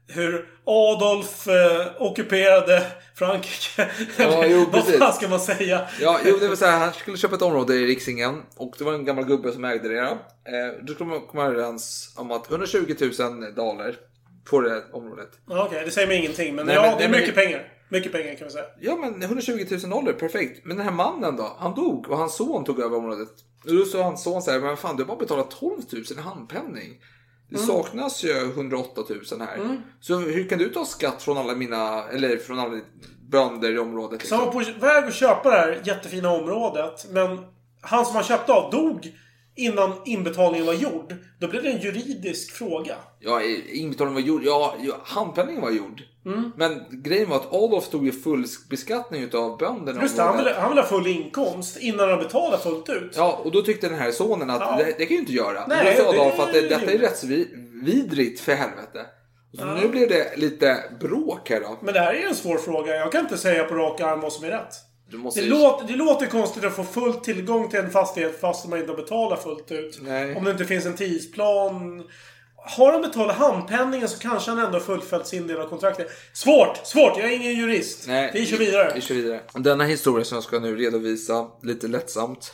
hur 0.09 0.49
Adolf 0.66 1.49
eh, 1.49 1.87
ockuperade 2.03 2.83
Frankrike? 3.14 3.88
Ja, 4.18 4.46
jo, 4.46 4.59
Vad 4.72 4.72
precis. 4.72 4.99
fan 4.99 5.12
ska 5.12 5.29
man 5.29 5.40
säga? 5.40 5.87
Ja, 6.01 6.18
jo, 6.25 6.37
det 6.40 6.49
var 6.49 6.57
så 6.57 6.64
här, 6.66 6.79
han 6.79 6.92
skulle 6.92 7.16
köpa 7.16 7.35
ett 7.35 7.42
område 7.42 7.75
i 7.75 7.87
Riksingen 7.87 8.42
och 8.57 8.75
det 8.79 8.85
var 8.85 8.92
en 8.92 9.05
gammal 9.05 9.25
gubbe 9.25 9.53
som 9.53 9.64
ägde 9.64 9.88
det. 9.88 9.99
Eh, 10.01 10.83
då 10.83 10.92
skulle 10.94 11.11
man 11.11 11.20
komma 11.27 11.44
överens 11.44 12.14
om 12.16 12.31
att 12.31 12.51
120 12.51 12.94
000 13.18 13.55
dollar 13.55 13.94
på 14.51 14.61
det 14.61 14.83
området. 14.92 15.29
Okej, 15.49 15.83
det 15.85 15.90
säger 15.90 16.09
mig 16.09 16.16
ingenting. 16.18 16.55
Men 16.55 16.66
Nej, 16.66 16.75
ja, 16.75 16.83
men- 16.83 16.99
det 16.99 17.05
är 17.05 17.09
mycket 17.09 17.35
pengar. 17.35 17.72
Mycket 17.88 18.12
pengar 18.12 18.35
kan 18.35 18.46
vi 18.46 18.53
säga. 18.53 18.64
Ja 18.81 18.96
men 18.96 19.22
120 19.22 19.66
000 19.70 19.90
dollar, 19.90 20.12
perfekt. 20.12 20.64
Men 20.64 20.77
den 20.77 20.87
här 20.87 20.92
mannen 20.92 21.37
då, 21.37 21.57
han 21.59 21.75
dog 21.75 22.09
och 22.11 22.18
hans 22.18 22.37
son 22.37 22.64
tog 22.64 22.81
över 22.81 22.96
området. 22.96 23.29
Och 23.64 23.75
då 23.77 23.85
sa 23.85 24.03
hans 24.03 24.22
son 24.25 24.42
så 24.42 24.51
här, 24.51 24.61
men 24.61 24.77
fan 24.77 24.96
du 24.96 25.03
har 25.03 25.09
bara 25.09 25.18
betalat 25.18 25.51
12 25.51 25.83
000 25.92 26.03
i 26.18 26.20
handpenning. 26.20 27.01
Det 27.51 27.57
Mm. 27.57 27.66
saknas 27.66 28.25
ju 28.25 28.33
108 28.51 29.03
000 29.09 29.40
här. 29.40 29.83
Så 30.01 30.18
hur 30.18 30.49
kan 30.49 30.59
du 30.59 30.68
ta 30.68 30.85
skatt 30.85 31.22
från 31.22 31.38
alla 31.38 31.55
mina, 31.55 32.05
eller 32.09 32.37
från 32.37 32.59
alla 32.59 32.81
bönder 33.31 33.72
i 33.75 33.79
området? 33.79 34.27
Så 34.27 34.35
han 34.37 34.44
var 34.46 34.53
på 34.53 34.59
väg 34.81 35.05
att 35.05 35.14
köpa 35.14 35.51
det 35.51 35.57
här 35.57 35.83
jättefina 35.85 36.31
området. 36.31 37.07
Men 37.11 37.38
han 37.81 38.07
som 38.07 38.14
han 38.14 38.25
köpte 38.25 38.53
av 38.53 38.70
dog 38.70 39.12
innan 39.57 39.92
inbetalningen 40.05 40.66
var 40.66 40.75
gjord. 40.75 41.14
Då 41.40 41.49
blev 41.49 41.62
det 41.62 41.70
en 41.70 41.81
juridisk 41.81 42.53
fråga. 42.53 42.96
Ja, 43.20 43.42
inbetalningen 43.72 44.22
var 44.22 44.29
gjord. 44.29 44.42
Ja, 44.44 44.75
ja 44.81 44.94
handpenningen 45.05 45.62
var 45.62 45.70
gjord. 45.70 46.03
Mm. 46.27 46.53
Men 46.57 46.85
grejen 46.91 47.29
var 47.29 47.37
att 47.37 47.53
Adolf 47.53 47.89
tog 47.89 48.05
ju 48.05 48.12
full 48.12 48.47
beskattning 48.71 49.23
utav 49.23 49.59
bönderna. 49.59 50.03
Just 50.03 50.17
det, 50.17 50.23
han 50.23 50.37
ville, 50.37 50.55
han 50.59 50.69
ville 50.71 50.81
ha 50.81 50.89
full 50.89 51.07
inkomst 51.07 51.77
innan 51.77 52.09
han 52.11 52.19
betalade 52.19 52.62
fullt 52.62 52.89
ut. 52.89 53.12
Ja, 53.17 53.41
och 53.45 53.53
då 53.53 53.62
tyckte 53.62 53.89
den 53.89 53.99
här 53.99 54.11
sonen 54.11 54.51
att 54.51 54.61
Ja. 54.61 54.77
det, 54.79 54.85
det 54.85 55.07
kan 55.07 55.15
ju 55.15 55.19
inte 55.21 55.33
göra. 55.33 55.67
Nej, 55.67 55.97
då 55.99 56.05
sa 56.05 56.12
det- 56.12 56.19
Adolf 56.21 56.41
att 56.41 56.53
det, 56.53 56.61
detta 56.61 56.93
är 56.93 56.99
rättsvidrigt 56.99 58.41
för 58.41 58.53
helvete. 58.55 59.07
Så 59.59 59.65
nu 59.65 59.89
blev 59.89 60.09
det 60.09 60.37
lite 60.37 60.85
bråk 61.01 61.51
här 61.51 61.61
då. 61.61 61.79
Men 61.83 61.95
det 61.95 62.01
här 62.01 62.15
är 62.15 62.19
ju 62.19 62.27
en 62.27 62.35
svår 62.35 62.59
fråga. 62.59 62.95
Jag 62.97 63.12
kan 63.12 63.21
inte 63.21 63.39
säga 63.39 63.65
på 63.65 63.75
rak 63.75 64.01
arm 64.01 64.21
vad 64.21 64.33
som 64.33 64.45
är 64.45 64.49
rätt. 64.51 64.75
Du 65.11 65.19
måste 65.19 65.41
Det, 65.41 65.45
ju- 65.47 65.51
låter, 65.53 65.87
det 65.87 65.97
låter 65.97 66.27
konstigt 66.27 66.65
att 66.65 66.77
få 66.77 66.85
full 66.85 67.12
tillgång 67.15 67.69
till 67.69 67.79
en 67.79 67.91
fastighet 67.91 68.41
fast 68.41 68.69
man 68.69 68.79
inte 68.79 68.91
har 68.93 68.97
betalat 68.97 69.43
fullt 69.43 69.73
ut. 69.73 69.99
Nej. 70.03 70.37
Om 70.37 70.45
det 70.45 70.51
inte 70.51 70.65
finns 70.65 70.87
en 70.87 70.97
tidsplan. 70.97 72.05
Har 72.68 72.92
han 72.92 73.02
betalat 73.02 73.37
handpenningen 73.37 74.09
så 74.09 74.18
kanske 74.18 74.50
han 74.50 74.59
ändå 74.59 74.81
fullföljt 74.81 75.26
sin 75.26 75.46
del 75.46 75.61
av 75.61 75.68
kontraktet. 75.68 76.07
Svårt! 76.33 76.81
Svårt! 76.85 77.18
Jag 77.18 77.33
är 77.33 77.37
ingen 77.37 77.52
jurist. 77.52 78.05
Nej, 78.09 78.31
vi 78.35 78.46
kör 78.46 78.57
vidare. 78.59 78.92
Vi 78.94 79.00
kör 79.00 79.14
vidare. 79.14 79.40
Denna 79.55 79.85
historia 79.85 80.24
som 80.24 80.37
jag 80.37 80.44
ska 80.44 80.59
nu 80.59 80.76
redovisa 80.76 81.46
lite 81.62 81.88
lättsamt 81.88 82.52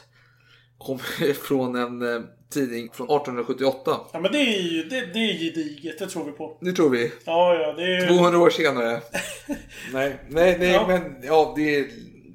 kommer 0.78 1.32
från 1.46 1.76
en 1.76 2.14
eh, 2.16 2.22
tidning 2.50 2.90
från 2.92 3.06
1878. 3.06 4.00
Ja 4.12 4.20
men 4.20 4.32
det 4.32 4.38
är 4.38 4.62
ju 4.62 4.82
det, 4.82 5.00
det 5.00 5.18
är 5.18 5.38
gediget. 5.38 5.98
Det 5.98 6.06
tror 6.06 6.24
vi 6.24 6.32
på. 6.32 6.58
Det 6.60 6.72
tror 6.72 6.90
vi. 6.90 7.12
Ja, 7.24 7.54
ja. 7.54 7.72
Det 7.72 7.82
är 7.82 8.00
ju... 8.00 8.08
200 8.18 8.38
år 8.38 8.50
senare. 8.50 9.00
nej, 9.92 10.18
nej, 10.28 10.56
nej, 10.58 10.72
Ja. 10.72 10.86
men 10.88 11.16
ja, 11.22 11.52
det 11.56 11.76
är 11.76 11.86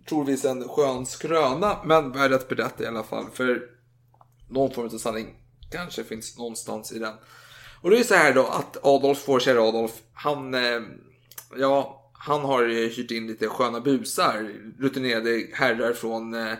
troligtvis 0.09 0.45
en 0.45 0.69
skön 0.69 1.05
skröna, 1.05 1.77
men 1.85 2.11
värd 2.11 2.33
att 2.33 2.49
berätta 2.49 2.83
i 2.83 2.87
alla 2.87 3.03
fall. 3.03 3.25
För 3.33 3.61
någon 4.49 4.71
form 4.71 4.85
av 4.85 4.89
sanning 4.89 5.27
kanske 5.71 6.03
finns 6.03 6.37
någonstans 6.37 6.91
i 6.91 6.99
den. 6.99 7.13
Och 7.81 7.89
det 7.89 7.99
är 7.99 8.03
så 8.03 8.15
här 8.15 8.33
då 8.33 8.45
att 8.45 8.85
Adolf, 8.85 9.23
vår 9.27 9.39
kära 9.39 9.61
Adolf, 9.61 9.91
han, 10.13 10.53
eh, 10.53 10.81
ja, 11.57 12.11
han 12.13 12.41
har 12.41 12.63
hyrt 12.97 13.11
in 13.11 13.27
lite 13.27 13.47
sköna 13.47 13.79
busar, 13.79 14.51
rutinerade 14.79 15.47
herrar 15.53 15.93
från 15.93 16.33
eh, 16.33 16.53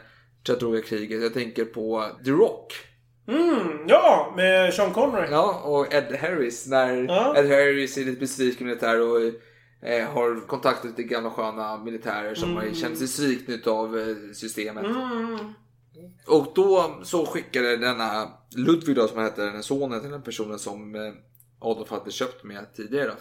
Chattanooga-kriget. 0.47 1.21
Jag 1.21 1.33
tänker 1.33 1.65
på 1.65 2.05
The 2.25 2.31
Rock. 2.31 2.73
Mm, 3.27 3.87
ja! 3.87 4.33
Med 4.35 4.73
Sean 4.73 4.93
Connery. 4.93 5.27
Ja, 5.31 5.61
och 5.63 5.93
Ed 5.93 6.17
Harris. 6.21 6.67
När 6.67 7.03
Ja. 7.03 7.37
Ed 7.37 7.49
Harris 7.49 7.97
är 7.97 8.05
lite 8.05 8.19
besviken 8.19 8.67
militär 8.67 9.01
och 9.01 9.21
eh, 9.89 10.09
har 10.09 10.47
kontaktat 10.47 10.85
lite 10.85 11.03
gamla 11.03 11.29
sköna 11.29 11.77
militärer 11.77 12.35
som 12.35 12.55
har 12.55 12.63
känt 12.73 12.97
sig 12.97 13.07
svikna 13.07 13.71
av 13.71 13.99
eh, 13.99 14.15
systemet. 14.33 14.85
Mm. 14.85 15.37
Och 16.27 16.47
då 16.55 16.99
så 17.03 17.25
skickade 17.25 17.77
denna 17.77 18.33
Ludvig 18.55 18.95
då, 18.95 19.07
som 19.07 19.19
hette 19.19 19.45
den 19.45 19.63
sonen 19.63 20.01
till 20.01 20.11
den 20.11 20.21
personen 20.21 20.59
som 20.59 20.95
eh, 20.95 21.13
Adolf 21.59 21.89
hade 21.89 22.11
köpt 22.11 22.43
med 22.43 22.73
tidigare. 22.75 23.11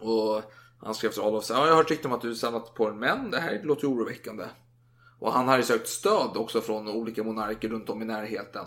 Och 0.00 0.42
han 0.80 0.94
skrev 0.94 1.10
till 1.10 1.22
Adolf 1.22 1.44
så 1.44 1.54
här, 1.54 1.60
ja, 1.60 1.66
jag 1.66 1.72
har 1.72 1.78
hört 1.82 1.90
rykten 1.90 2.10
om 2.10 2.16
att 2.16 2.22
du 2.22 2.34
samlat 2.34 2.74
på 2.74 2.88
en 2.88 2.98
män, 2.98 3.30
det 3.30 3.40
här 3.40 3.60
låter 3.64 3.82
ju 3.82 3.88
oroväckande. 3.88 4.44
Och 5.18 5.32
han 5.32 5.48
hade 5.48 5.62
sökt 5.62 5.88
stöd 5.88 6.36
också 6.36 6.60
från 6.60 6.88
olika 6.88 7.24
monarker 7.24 7.68
runt 7.68 7.90
om 7.90 8.02
i 8.02 8.04
närheten. 8.04 8.64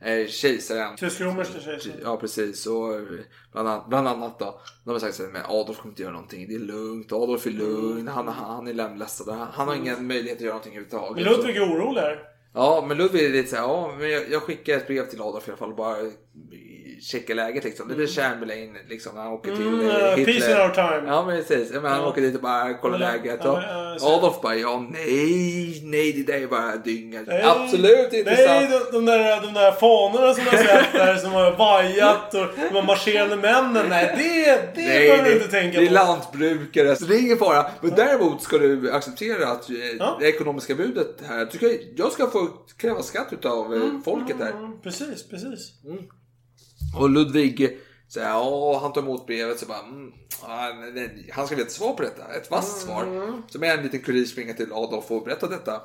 Eh, 0.00 0.26
kejsaren. 0.26 0.96
Tysk-romerska 0.96 1.60
kejsaren. 1.60 1.98
Ja 2.02 2.16
precis 2.16 2.66
och 2.66 2.94
eh, 2.94 3.02
bland 3.52 3.68
annat, 3.68 3.88
bland 3.88 4.08
annat 4.08 4.38
då. 4.38 4.60
De 4.84 4.90
har 4.90 4.98
sagt 4.98 5.20
men 5.32 5.42
Adolf 5.44 5.78
kommer 5.78 5.92
inte 5.92 6.02
göra 6.02 6.12
någonting. 6.12 6.48
Det 6.48 6.54
är 6.54 6.58
lugnt. 6.58 7.12
Adolf 7.12 7.46
är 7.46 7.50
lugn. 7.50 8.08
Han, 8.08 8.28
han 8.28 8.66
är 8.66 8.72
lemlästad. 8.72 9.32
Han, 9.32 9.48
han 9.52 9.68
har 9.68 9.74
ingen 9.74 10.06
möjlighet 10.06 10.38
att 10.38 10.44
göra 10.44 10.52
någonting 10.52 10.72
överhuvudtaget. 10.72 11.24
Men 11.24 11.32
Ludvig 11.32 11.56
är 11.56 11.62
orolig 11.62 12.00
här. 12.00 12.33
Ja, 12.54 12.84
men 12.88 12.96
Ludvig 12.96 13.24
är 13.24 13.30
lite 13.30 13.48
såhär, 13.48 13.62
ja, 13.62 13.94
men 13.98 14.10
jag, 14.10 14.30
jag 14.30 14.42
skickar 14.42 14.76
ett 14.76 14.86
brev 14.86 15.06
till 15.06 15.20
Adolf 15.20 15.48
i 15.48 15.50
alla 15.50 15.58
fall 15.58 15.74
bara 15.74 15.96
checka 17.00 17.34
läget 17.34 17.64
liksom. 17.64 17.88
Det 17.88 17.94
blir 17.94 18.06
Chamberlain 18.06 18.76
liksom 18.88 19.14
när 19.14 19.22
han 19.22 19.32
åker 19.32 19.56
till 19.56 19.66
Mm, 19.66 19.80
eh, 19.80 19.96
uh, 19.96 20.16
Hitler. 20.16 20.24
peace 20.34 20.50
in 20.52 20.56
our 20.60 20.74
time. 20.74 21.02
Ja 21.12 21.24
men 21.26 21.36
precis, 21.44 21.72
men 21.72 21.84
han 21.84 22.00
Ja. 22.00 22.08
åker 22.08 22.20
dit 22.20 22.34
och 22.34 22.40
bara 22.42 22.74
kollar 22.74 23.00
Ja, 23.00 23.06
läget. 23.12 23.40
ja, 23.44 23.50
Och 23.50 23.58
eh, 24.08 24.14
Adolf 24.16 24.40
bara, 24.42 24.54
ja 24.56 24.86
nej, 24.90 25.80
nej 25.84 26.12
det 26.12 26.32
där 26.32 26.42
är 26.42 26.46
bara 26.46 26.76
dynga. 26.76 27.22
Nej, 27.26 27.42
Absolut 27.42 28.12
inte 28.12 28.30
Nej, 28.30 28.46
sant. 28.68 28.84
de, 28.92 28.96
de, 28.98 29.04
där, 29.04 29.42
de 29.42 29.54
där 29.54 29.72
fanorna 29.72 30.34
som 30.34 30.44
jag 30.52 30.58
sett 30.66 30.92
där 30.92 31.16
som 31.16 31.32
har 31.32 31.56
vajat 31.56 32.34
och 32.34 32.46
de 32.56 32.74
här 32.74 32.82
marscherande 32.82 33.36
männen. 33.36 33.86
Nej, 33.88 34.14
det, 34.18 34.80
det 34.82 34.88
Nej, 34.88 35.08
behöver 35.08 35.24
du 35.30 35.36
inte 35.36 35.48
tänka 35.48 35.78
det 35.80 35.84
är 35.84 35.88
på. 35.88 35.94
lantbrukare, 35.94 36.96
så 36.96 37.04
det 37.04 37.14
är 37.16 37.20
ingen 37.20 37.38
fara. 37.38 37.66
Men 37.80 37.90
däremot 37.90 38.42
ska 38.42 38.58
du 38.58 38.92
acceptera 38.92 39.48
att 39.48 39.70
eh, 39.70 40.16
det 40.20 40.26
ekonomiska 40.26 40.74
budet 40.74 41.16
här, 41.28 41.48
jag, 41.96 42.12
ska 42.12 42.30
få 42.30 42.48
kräva 42.76 43.02
skatt 43.02 43.28
utav 43.32 43.74
eh, 43.74 43.80
folket 44.04 44.36
här. 44.40 44.50
Mm, 44.50 44.80
precis, 44.82 45.28
precis. 45.28 45.72
Och 46.98 47.10
Ludvig 47.10 47.78
här, 48.16 48.28
ja, 48.30 48.78
han 48.82 48.92
tar 48.92 49.00
emot 49.02 49.26
brevet 49.26 49.58
så 49.60 49.66
bara, 49.66 49.78
mm, 49.78 50.12
han 51.32 51.46
ska 51.46 51.56
väl 51.56 51.64
ett 51.64 51.72
svar 51.72 51.92
på 51.92 52.02
detta, 52.02 52.34
ett 52.34 52.50
vasst 52.50 52.88
Mm. 52.88 52.96
svar. 52.96 53.32
Så 53.48 53.58
med 53.58 53.70
en 53.78 53.82
liten 53.82 54.00
kurir 54.00 54.24
springer 54.24 54.54
till 54.54 54.72
Adolf 54.72 55.10
och 55.10 55.24
berättar 55.24 55.48
detta. 55.48 55.80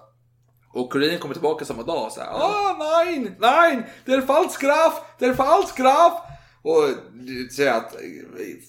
Och 0.74 0.91
kuriren 0.91 1.19
kommer 1.19 1.34
tillbaka 1.34 1.65
samma 1.65 1.84
dag 1.84 2.06
och 2.06 2.12
säger, 2.12 2.28
ah 2.28 2.76
nej, 2.80 3.36
nej, 3.39 3.88
det 4.06 4.13
är 4.13 4.22
falsk 4.22 4.62
graf, 4.62 5.02
det 5.19 5.26
är 5.26 5.34
falsk 5.34 5.78
graf. 5.78 6.13
Och 6.62 6.84
säger 7.56 7.74
att 7.74 7.95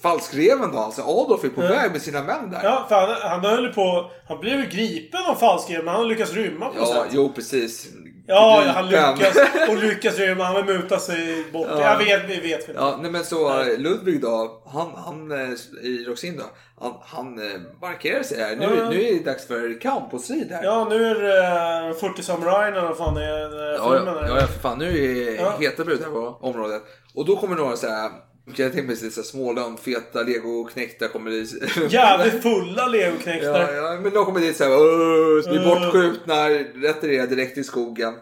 falskreven 0.03 0.72
då, 0.72 0.79
alltså 0.79 1.03
Adolf 1.03 1.44
är 1.44 1.48
på 1.48 1.61
väg 1.61 1.92
med 1.92 2.03
sina 2.03 2.22
män 2.22 2.50
där. 2.50 2.61
Ja, 2.64 2.87
för 2.88 2.94
han, 2.94 3.31
han 3.31 3.44
höll 3.44 3.72
på... 3.72 4.11
Han 4.29 4.40
blev 4.40 4.61
ju 4.61 4.66
gripen 4.66 5.20
av 5.29 5.35
falskare, 5.35 5.83
men 5.83 5.94
han 5.94 6.09
lyckas 6.09 6.33
rymma 6.33 6.68
på 6.68 6.79
något 6.79 6.88
Ja, 6.88 7.03
sätt. 7.03 7.11
jo 7.14 7.33
precis. 7.35 7.88
Ja, 8.26 8.62
han 8.66 8.88
lyckas. 8.88 9.37
Och 9.68 9.76
lyckas 9.76 10.18
rymma. 10.18 10.44
Han 10.44 10.66
vill 10.66 10.76
muta 10.76 10.98
sig 10.98 11.44
bort. 11.52 11.66
Ja. 11.70 11.80
Jag 11.83 11.98
vet, 11.98 12.28
vi 12.28 12.40
vet. 12.40 12.68
Ja, 12.74 12.98
nej 13.02 13.11
men 13.11 13.24
så 13.24 13.61
eh, 13.61 13.78
Ludvig 13.78 14.22
då, 14.22 14.62
han, 14.66 14.90
han 14.96 15.33
eh, 15.33 15.48
i 15.83 16.04
Roxin 16.09 16.37
då, 16.37 16.44
han, 16.80 16.94
han 17.02 17.38
eh, 17.38 17.61
markerar 17.80 18.22
sig 18.22 18.40
här. 18.40 18.56
Nu, 18.56 18.64
Ja. 18.64 18.90
nu 18.90 19.02
är 19.02 19.14
det 19.14 19.24
dags 19.24 19.46
för 19.46 19.80
kamp 19.80 20.14
och 20.14 20.20
strid 20.20 20.50
här. 20.52 20.64
Ja, 20.64 20.87
nu 20.90 21.04
är 21.06 21.14
det 21.14 21.88
uh, 21.90 21.94
40 21.96 22.22
samurajen 22.22 22.74
eller 22.74 22.88
vad 22.88 22.96
fan 22.96 23.14
det 23.14 23.24
är. 23.24 23.74
Ja, 23.74 23.96
ja, 24.06 24.26
ja, 24.40 24.46
för 24.46 24.61
fan. 24.61 24.78
Nu 24.78 24.88
är 24.88 25.37
det 25.59 25.64
heta 25.64 25.85
brud 25.85 26.00
här 26.02 26.11
på 26.11 26.38
området. 26.40 26.83
Och 27.14 27.26
då 27.26 27.37
kommer 27.37 27.56
några 27.56 27.76
så 27.76 27.88
här, 27.88 28.11
jag 28.58 28.72
tänka 28.72 28.86
mig 28.86 28.96
så 29.10 29.22
Småland, 29.22 29.80
feta 29.80 30.22
legoknektar 30.22 31.08
kommer 31.08 31.30
dit. 31.30 31.54
Jävligt 31.92 32.42
fulla 32.42 32.86
legoknektar. 32.86 33.72
Ja, 33.74 33.92
ja, 33.92 34.00
men 34.02 34.12
de 34.12 34.24
kommer 34.24 34.40
dit 34.40 34.56
så 34.56 34.64
här, 34.64 34.70
"Åh, 34.72 35.50
blir 35.50 35.64
bortskjutna, 35.64 36.48
retirerar 36.88 37.26
direkt 37.26 37.58
i 37.58 37.64
skogen. 37.64 38.14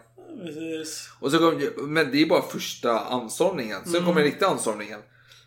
Precis. 0.45 1.09
Och 1.21 1.31
så 1.31 1.39
kom, 1.39 1.61
men 1.79 2.11
det 2.13 2.23
är 2.23 2.27
bara 2.27 2.43
första 2.43 2.99
anstormningen. 3.01 3.79
Sen 3.85 3.95
Mm. 3.95 4.05
kommer 4.07 4.21
den 4.21 4.31
riktiga 4.31 4.49
anstormningen. 4.49 5.01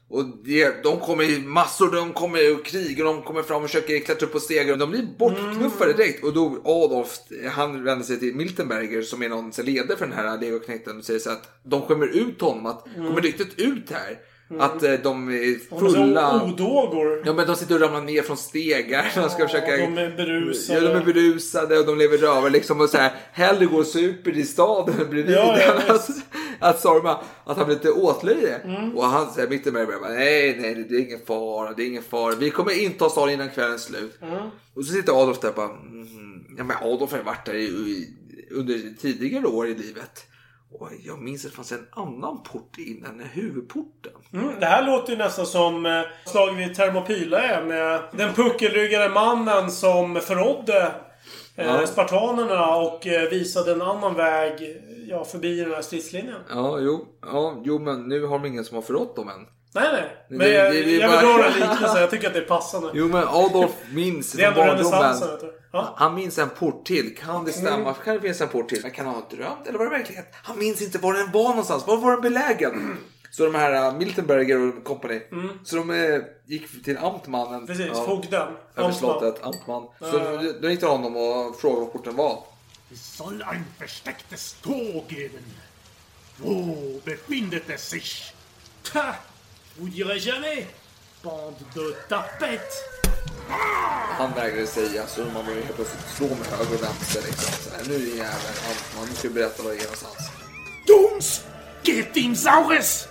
Och 0.10 0.26
det, 0.46 0.84
de 0.84 1.00
kommer 1.00 1.24
i 1.24 1.40
massor, 1.40 1.92
de 1.96 2.14
kommer 2.14 2.54
och 2.56 2.66
krigar, 2.66 3.06
de 3.06 3.22
kommer 3.22 3.42
fram 3.44 3.64
och 3.64 3.70
försöker 3.70 4.00
klättra 4.00 4.26
upp 4.28 4.34
på 4.34 4.40
stegar. 4.40 4.76
De 4.76 4.92
blir 4.92 5.08
bortknuffade 5.20 5.94
direkt. 5.94 6.24
Och 6.24 6.34
då 6.34 6.62
Adolf, 6.66 7.10
han 7.52 7.84
vänder 7.84 8.06
sig 8.06 8.20
till 8.20 8.36
Miltenberger 8.36 9.02
som 9.02 9.24
är 9.24 9.30
någon 9.30 9.52
ledare 9.64 9.98
för 9.98 10.06
den 10.06 10.16
här 10.16 10.38
legoknekten 10.42 10.98
och 10.98 11.06
säger 11.06 11.20
så 11.20 11.30
att 11.30 11.60
de 11.64 11.82
skämmer 11.82 12.08
ut 12.08 12.42
honom. 12.42 12.66
Att 12.66 12.84
kommer 12.96 13.22
ryktet 13.22 13.60
ut 13.60 13.92
här 13.92 14.18
att 14.60 14.84
eh, 14.84 14.94
de 14.94 15.30
är 15.30 15.32
Mm. 15.34 15.60
De 15.70 15.86
är 15.86 15.92
fulla. 15.92 16.44
odågor. 16.44 17.24
Ja 17.26 17.34
men 17.34 17.48
de 17.48 17.56
sitter 17.56 17.76
och 17.76 17.82
ramlar 17.82 18.02
ner 18.02 18.22
från 18.22 18.38
stegar. 18.38 19.12
De 19.16 19.30
ska 19.30 19.48
försöka... 19.48 19.78
de 19.78 19.98
är 19.98 20.16
berusade. 20.18 20.80
Ja, 20.80 20.88
de 20.94 20.98
är 21.00 21.06
berusade 21.06 21.80
och 21.80 21.86
de 21.86 21.98
lever 21.98 22.18
rövar 22.18 22.50
liksom 22.50 22.82
och 22.82 22.90
så 22.90 22.98
här. 22.98 23.12
Hellre 23.32 23.66
går 23.66 23.84
super 23.84 24.38
i 24.38 24.44
staden 24.46 24.96
bredvid 25.10 25.36
Ja, 25.36 25.58
ja, 25.60 25.74
än 25.74 25.78
att, 25.96 26.10
att 26.60 26.80
storma. 26.80 27.18
Att 27.44 27.58
han 27.58 27.66
blir 27.66 27.76
lite 27.76 27.92
åtlöje. 27.92 28.56
Mm. 28.56 28.98
Och 28.98 29.06
han 29.06 29.32
säger 29.34 29.50
mitt 29.50 29.68
i 29.68 29.72
mig 29.72 29.86
bara 29.86 30.10
nej, 30.10 30.58
nej, 30.62 30.86
det 30.90 30.96
är 30.96 31.00
ingen 31.00 31.20
fara, 31.28 31.74
det 31.74 31.84
är 31.84 31.88
ingen 31.88 32.04
fara. 32.04 32.36
Vi 32.36 32.50
kommer 32.50 32.84
inte 32.84 33.04
ha 33.04 33.10
staden 33.10 33.34
innan 33.34 33.50
kvällens 33.50 33.84
slut. 33.84 34.18
Mm. 34.22 34.38
Och 34.76 34.86
så 34.86 34.94
sitter 34.94 35.22
Adolf 35.24 35.40
där 35.40 35.50
och 35.50 35.56
bara, 35.56 35.70
mm, 35.70 36.44
ja 36.58 36.64
men 36.64 36.78
Adolf 36.82 37.12
har 37.12 37.18
ju 37.18 37.24
varit 37.24 37.46
där 37.46 37.54
i, 37.54 37.64
i, 37.64 38.10
under 38.52 39.02
tidigare 39.02 39.48
år 39.48 39.68
i 39.68 39.76
livet. 39.76 40.26
Och 40.74 40.90
jag 41.06 41.22
minns 41.22 41.46
att 41.46 41.52
det 41.52 41.56
fanns 41.56 41.72
en 41.72 41.88
annan 41.92 42.44
port 42.44 42.78
innan 42.78 43.20
huvudporten. 43.20 44.12
Mm, 44.34 44.60
det 44.60 44.66
här 44.66 44.86
låter 44.86 45.12
ju 45.12 45.18
nästan 45.18 45.46
som 45.46 45.86
eh, 45.86 46.02
slaget 46.26 46.58
vid 46.58 46.76
Thermopylae 46.76 47.64
med 47.66 48.02
den 48.12 48.34
puckelryggade 48.34 49.10
mannen 49.10 49.72
som 49.72 50.16
förrådde 50.16 50.84
eh, 51.56 51.66
Ja. 51.68 51.88
spartanerna 51.88 52.76
och 52.76 53.08
eh, 53.08 53.30
visade 53.30 53.72
en 53.72 53.82
annan 53.82 54.14
väg 54.16 54.82
ja, 55.10 55.26
förbi 55.26 55.56
den 55.64 55.72
här 55.72 55.82
stridslinjen. 55.82 56.40
Ja, 56.50 56.80
jo, 56.80 57.08
ja, 57.22 57.62
jo, 57.64 57.80
men 57.80 58.08
nu 58.08 58.26
har 58.26 58.40
de 58.40 58.46
ingen 58.48 58.66
som 58.66 58.76
har 58.76 58.82
förrått 58.82 59.16
dem 59.16 59.30
än. 59.30 59.48
Nej, 59.74 59.90
nej. 59.94 60.26
Men 60.28 60.40
Det- 60.40 60.50
jag, 60.50 60.74
det- 60.74 60.82
det 60.84 60.92
jag 60.92 61.10
vill 61.10 61.28
bara- 61.28 61.38
dra 61.38 61.46
en 61.46 61.54
liknelse. 61.60 62.00
Jag 62.00 62.10
tycker 62.10 62.28
att 62.28 62.34
det 62.34 62.40
är 62.40 62.46
passande. 62.46 62.92
Jo 62.94 63.08
men 63.08 63.24
Adolf 63.28 63.72
minns 63.92 64.32
Det 64.32 64.44
är 64.44 64.52
från 64.52 64.68
barndomen. 64.68 65.16
Ja. 65.72 65.94
Han 65.98 66.16
minns 66.16 66.38
en 66.38 66.50
port 66.50 66.86
till. 66.86 67.16
Kan 67.18 67.46
det 67.46 67.52
stämma? 67.52 67.76
Mm. 67.76 67.94
Kan 68.06 68.16
det 68.16 68.22
finnas 68.22 68.42
en 68.42 68.48
port 68.50 68.70
till? 68.70 68.80
Men 68.82 68.92
kan 68.92 69.06
han 69.06 69.16
ha 69.16 69.28
drömt 69.30 69.68
eller 69.68 69.78
var 69.80 69.86
det 69.86 69.92
verklighet? 69.92 70.28
Han 70.44 70.60
minns 70.60 70.82
inte 70.82 70.98
var 70.98 71.14
den 71.14 71.32
var 71.32 71.50
någonstans. 71.50 71.88
Var 71.88 71.98
var 71.98 72.12
den 72.12 72.22
belägen? 72.22 72.98
Så 73.32 73.44
de 73.46 73.56
här 73.56 73.88
uh, 73.92 73.98
Miltenberger 73.98 74.68
och 74.78 74.84
company. 74.84 75.22
Så 75.64 75.76
de 75.76 75.90
eh, 75.90 76.22
gick 76.46 76.84
till 76.84 76.98
Amtmannen. 76.98 77.54
Mm. 77.54 77.68
Precis, 77.68 78.06
fogden. 78.06 78.48
Över 78.76 78.92
slottet, 78.92 79.44
Amtman. 79.44 79.88
Så 80.00 80.06
Ja, 80.18 80.44
ja. 80.44 80.52
då 80.62 80.70
gick 80.70 80.80
till 80.80 80.88
honom 80.88 81.16
och 81.18 81.60
frågade 81.60 81.82
var 81.82 81.88
porten 81.92 82.16
var. 82.16 82.44
Soll 82.96 83.44
ein 83.52 83.66
verstecktes 83.80 84.54
Tor 84.54 85.04
geben. 85.10 85.44
Wo 86.38 86.76
befindet 87.06 87.70
es 87.70 87.90
sich? 87.90 88.34
Ha! 88.94 89.16
Vous 89.78 89.88
direz 89.88 90.20
jamais! 90.20 90.68
Bande 91.24 91.56
de 91.76 91.94
tapettes! 92.10 92.84
Han 94.18 94.34
vägrade 94.34 94.68
säga 94.68 95.08
så 95.08 95.22
man 95.22 95.46
började 95.46 95.62
helt 95.64 95.76
plötsligt 95.76 96.08
slå 96.16 96.28
med 96.28 96.48
höger 96.48 96.76
och 96.76 96.84
vänster. 96.84 97.22
Liksom. 97.22 97.54
Så 97.64 97.70
här, 97.78 97.86
nu 97.88 97.94
jäveln 97.94 98.58
Amtman, 98.70 99.08
nu 99.10 99.16
ska 99.16 99.30
berätta 99.30 99.64
var 99.64 99.72
det 99.72 99.78
är 99.78 99.84
någonstans. 99.84 100.32
Jungs, 100.88 101.46
geht 101.84 102.18
ihm 102.18 102.36
Saures! 102.36 103.08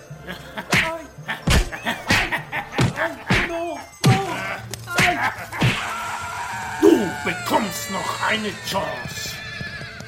Du 6.81 7.09
bekommst 7.25 7.91
noch 7.91 8.31
eine 8.31 8.51
Chance. 8.65 9.35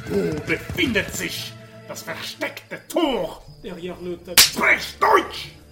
Wo 0.10 0.40
befindet 0.48 1.16
sich 1.16 1.54
das 1.88 2.04
versteckte 2.04 2.78
Tor? 2.88 3.44
Derrière 3.64 3.98
l'autre. 4.02 4.36
Sprech 4.40 4.98
Deutsch! 5.00 5.63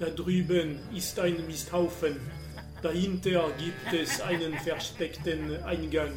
Da 0.00 0.06
drüben 0.06 0.78
ist 0.94 1.18
ein 1.18 1.46
Misthaufen. 1.46 2.20
Dahinter 2.82 3.50
gibt 3.58 3.92
es 4.02 4.20
einen 4.20 4.58
versteckten 4.58 5.58
Eingang. 5.64 6.12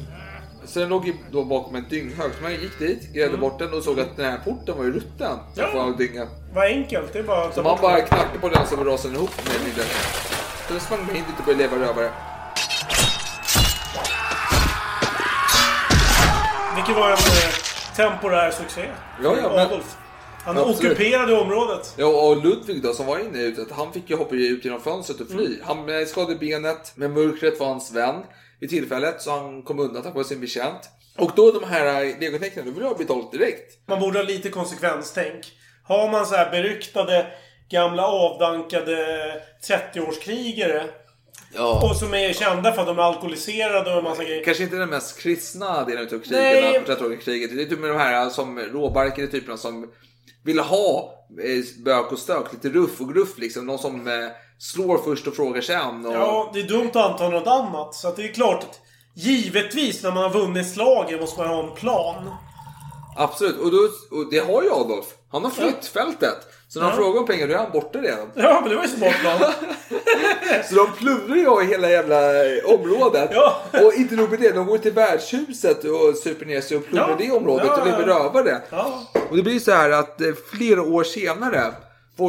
Så 0.64 0.80
den 0.80 0.88
låg 0.88 1.06
ju 1.06 1.14
då 1.32 1.44
bakom 1.44 1.74
en 1.74 1.88
dynghög. 1.88 2.32
Så 2.34 2.42
man 2.42 2.52
gick 2.52 2.78
dit, 2.78 3.12
grävde 3.14 3.36
bort 3.36 3.58
den 3.58 3.72
och 3.74 3.82
såg 3.82 4.00
att 4.00 4.16
den 4.16 4.26
här 4.30 4.38
porten 4.38 4.76
var 4.78 4.84
ju 4.84 4.92
rutten. 4.92 5.38
Ja. 5.54 5.70
ja. 5.74 5.94
dynga. 5.98 6.28
Vad 6.54 6.64
enkelt. 6.64 7.12
Det 7.12 7.18
är 7.18 7.22
bara 7.22 7.44
att 7.44 7.54
Så 7.54 7.62
ta 7.62 7.68
man 7.68 7.72
bort 7.72 7.82
bara 7.82 7.96
den. 7.96 8.06
knackade 8.06 8.38
på 8.38 8.48
den 8.48 8.66
så 8.66 8.76
rasade 8.76 9.08
den 9.14 9.22
ihop 9.22 9.36
med 9.44 9.54
tiden. 9.74 9.86
Så 10.68 10.74
då 10.74 10.80
sprang 10.80 11.06
man 11.06 11.16
in 11.16 11.24
dit 11.24 11.38
och 11.38 11.44
började 11.44 11.62
leva 11.62 11.86
rövare. 11.86 12.10
Vilket 16.74 16.96
var 16.96 17.06
en 17.10 17.12
eh, 17.12 17.96
temporär 17.96 18.50
succé. 18.50 18.84
Ja, 19.22 19.36
ja, 19.42 19.48
men- 19.48 19.58
Adolf. 19.66 19.96
Han 20.44 20.58
Absolut. 20.58 20.92
ockuperade 20.92 21.32
området. 21.40 21.94
Ja, 21.96 22.06
och 22.06 22.44
Ludvig 22.44 22.82
då 22.82 22.92
som 22.92 23.06
var 23.06 23.18
inne 23.18 23.38
i 23.38 23.42
huset, 23.42 23.68
han 23.70 23.92
fick 23.92 24.10
ju 24.10 24.16
hoppa 24.16 24.34
ut 24.34 24.64
genom 24.64 24.80
fönstret 24.80 25.20
och 25.20 25.28
fly. 25.28 25.58
Han 25.62 25.88
eh, 25.88 26.06
skadade 26.06 26.36
benet, 26.36 26.92
men 26.94 27.12
mörkret 27.12 27.60
var 27.60 27.66
hans 27.66 27.92
vän 27.92 28.22
i 28.60 28.68
tillfället, 28.68 29.22
så 29.22 29.30
han 29.30 29.62
kom 29.62 29.78
undan 29.78 30.02
tack 30.02 30.14
vare 30.14 30.24
sin 30.24 30.40
betjänt. 30.40 30.90
Och 31.18 31.30
då 31.36 31.52
de 31.52 31.64
här 31.64 32.04
eh, 32.04 32.20
legotecknen, 32.20 32.64
då 32.64 32.70
vill 32.70 32.82
jag 32.82 32.98
betalt 32.98 33.32
direkt. 33.32 33.88
Man 33.88 34.00
borde 34.00 34.18
ha 34.18 34.24
lite 34.24 34.50
konsekvenstänk. 34.50 35.52
Har 35.84 36.10
man 36.10 36.26
så 36.26 36.34
här 36.34 36.50
beryktade, 36.50 37.26
gamla 37.70 38.06
avdankade 38.06 38.96
30-årskrigare. 39.68 40.84
Ja. 41.54 41.90
Och 41.90 41.96
som 41.96 42.14
är 42.14 42.32
kända 42.32 42.72
för 42.72 42.80
att 42.80 42.86
de 42.86 42.98
är 42.98 43.02
alkoholiserade 43.02 43.90
och 43.90 43.98
en 43.98 44.04
massa 44.04 44.24
grejer. 44.24 44.44
Kanske 44.44 44.62
inte 44.62 44.76
den 44.76 44.88
mest 44.88 45.20
kristna 45.20 45.84
delen 45.84 46.04
av 46.04 46.18
krigen, 46.18 46.84
på 46.84 46.94
30 46.94 47.24
kriget. 47.24 47.56
Det 47.56 47.62
är 47.62 47.66
typ 47.66 47.78
med 47.78 47.90
de 47.90 47.98
här 47.98 48.30
som 48.30 48.58
råbarkade 48.58 49.28
typerna 49.28 49.56
som 49.56 49.90
vill 50.44 50.58
ha 50.58 51.14
eh, 51.42 51.84
bök 51.84 52.12
och 52.12 52.18
stök, 52.18 52.52
lite 52.52 52.68
ruff 52.68 53.00
och 53.00 53.14
gruff 53.14 53.38
liksom. 53.38 53.66
Någon 53.66 53.78
som 53.78 54.08
eh, 54.08 54.28
slår 54.58 54.98
först 54.98 55.26
och 55.26 55.36
frågar 55.36 55.60
sen. 55.60 56.06
Och... 56.06 56.14
Ja, 56.14 56.50
det 56.54 56.60
är 56.60 56.68
dumt 56.68 56.88
att 56.88 56.96
anta 56.96 57.28
något 57.28 57.46
annat. 57.46 57.94
Så 57.94 58.12
det 58.16 58.22
är 58.22 58.32
klart 58.32 58.62
att 58.62 58.80
givetvis 59.14 60.02
när 60.02 60.12
man 60.12 60.22
har 60.22 60.30
vunnit 60.30 60.68
slaget 60.68 61.20
måste 61.20 61.40
man 61.40 61.48
ha 61.48 61.68
en 61.68 61.74
plan. 61.74 62.30
Absolut, 63.16 63.58
och, 63.58 63.70
då, 63.70 63.78
och 64.18 64.30
det 64.30 64.38
har 64.38 64.62
ju 64.62 64.70
Adolf. 64.70 65.06
Han 65.32 65.44
har 65.44 65.50
flytt 65.50 65.86
fältet. 65.86 66.38
Så 66.74 66.80
när 66.80 66.86
de 66.86 66.90
Ja. 66.90 66.96
frågar 66.96 67.20
om 67.20 67.26
pengar, 67.26 67.46
då 67.48 67.54
är 67.54 67.58
han 67.58 67.70
borta 67.72 67.98
redan. 67.98 68.30
Ja, 68.34 68.58
men 68.60 68.70
det 68.70 68.76
var 68.76 68.82
ju 68.82 68.88
smart 68.88 69.14
plan. 69.20 69.40
Så 70.68 70.74
de 70.74 70.92
plundrar 70.98 71.36
ju 71.36 71.62
hela 71.62 71.90
jävla 71.90 72.44
eh, 72.46 72.64
området. 72.64 73.30
Ja. 73.32 73.56
Och 73.82 73.94
inte 73.94 74.14
nog 74.14 74.30
med 74.30 74.40
det, 74.40 74.50
de 74.52 74.66
går 74.66 74.78
till 74.78 74.92
värdshuset 74.92 75.84
och 75.84 76.16
super 76.16 76.46
ner 76.46 76.60
sig 76.60 76.76
och 76.76 76.86
plundrar 76.86 77.10
Ja. 77.10 77.16
det 77.18 77.30
området 77.30 77.66
Ja, 77.66 77.82
och 77.82 78.02
rövare. 78.06 78.58
Ja. 78.70 79.02
Och 79.30 79.36
det 79.36 79.42
blir 79.42 79.58
så 79.60 79.72
här 79.72 79.90
att 79.90 80.20
eh, 80.20 80.26
flera 80.52 80.82
år 80.82 81.04
senare 81.04 81.72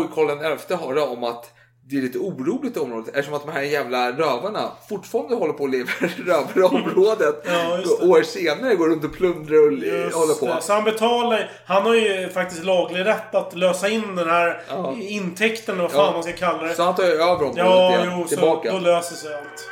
ju 0.01 0.07
Karl 0.15 0.57
XI 0.57 0.73
höra 0.75 1.03
om 1.03 1.23
att 1.23 1.45
det 1.87 1.97
är 1.97 2.01
lite 2.01 2.17
oroligt 2.17 2.77
i 2.77 2.79
området 2.79 3.07
eftersom 3.15 3.33
att 3.33 3.45
de 3.45 3.51
här 3.51 3.61
jävla 3.61 4.11
rövarna 4.11 4.71
fortfarande 4.89 5.35
håller 5.35 5.53
på 5.53 5.63
att 5.63 5.69
leva 5.69 5.89
rövare 6.25 6.59
i 6.59 6.61
området. 6.63 7.45
Ja. 7.45 7.79
År 8.07 8.23
senare 8.23 8.75
går 8.75 8.89
runt 8.89 9.03
och 9.03 9.13
plundrar 9.13 9.67
och 9.67 9.73
Just 9.73 10.15
håller 10.15 10.33
på. 10.33 10.45
det. 10.45 10.61
Så 10.61 10.73
han 10.73 10.83
betalar 10.83 11.51
Han 11.65 11.83
har 11.83 11.95
ju 11.95 12.29
faktiskt 12.29 12.63
laglig 12.63 13.05
rätt 13.05 13.35
att 13.35 13.55
lösa 13.55 13.89
in 13.89 14.15
den 14.15 14.29
här 14.29 14.61
Ja. 14.69 14.93
intäkten, 14.99 15.77
vad 15.77 15.91
fan 15.91 16.05
Ja. 16.05 16.11
man 16.11 16.23
ska 16.23 16.31
kalla 16.33 16.63
det. 16.63 16.73
Så 16.75 16.83
han 16.83 16.95
tar 16.95 17.03
ju 17.03 17.09
över 17.09 17.31
området 17.33 17.57
Ja, 17.57 17.89
igen, 17.89 18.13
jo, 18.19 18.27
tillbaka. 18.27 18.71
då 18.71 18.79
löser 18.79 19.15
sig 19.15 19.33
allt. 19.35 19.69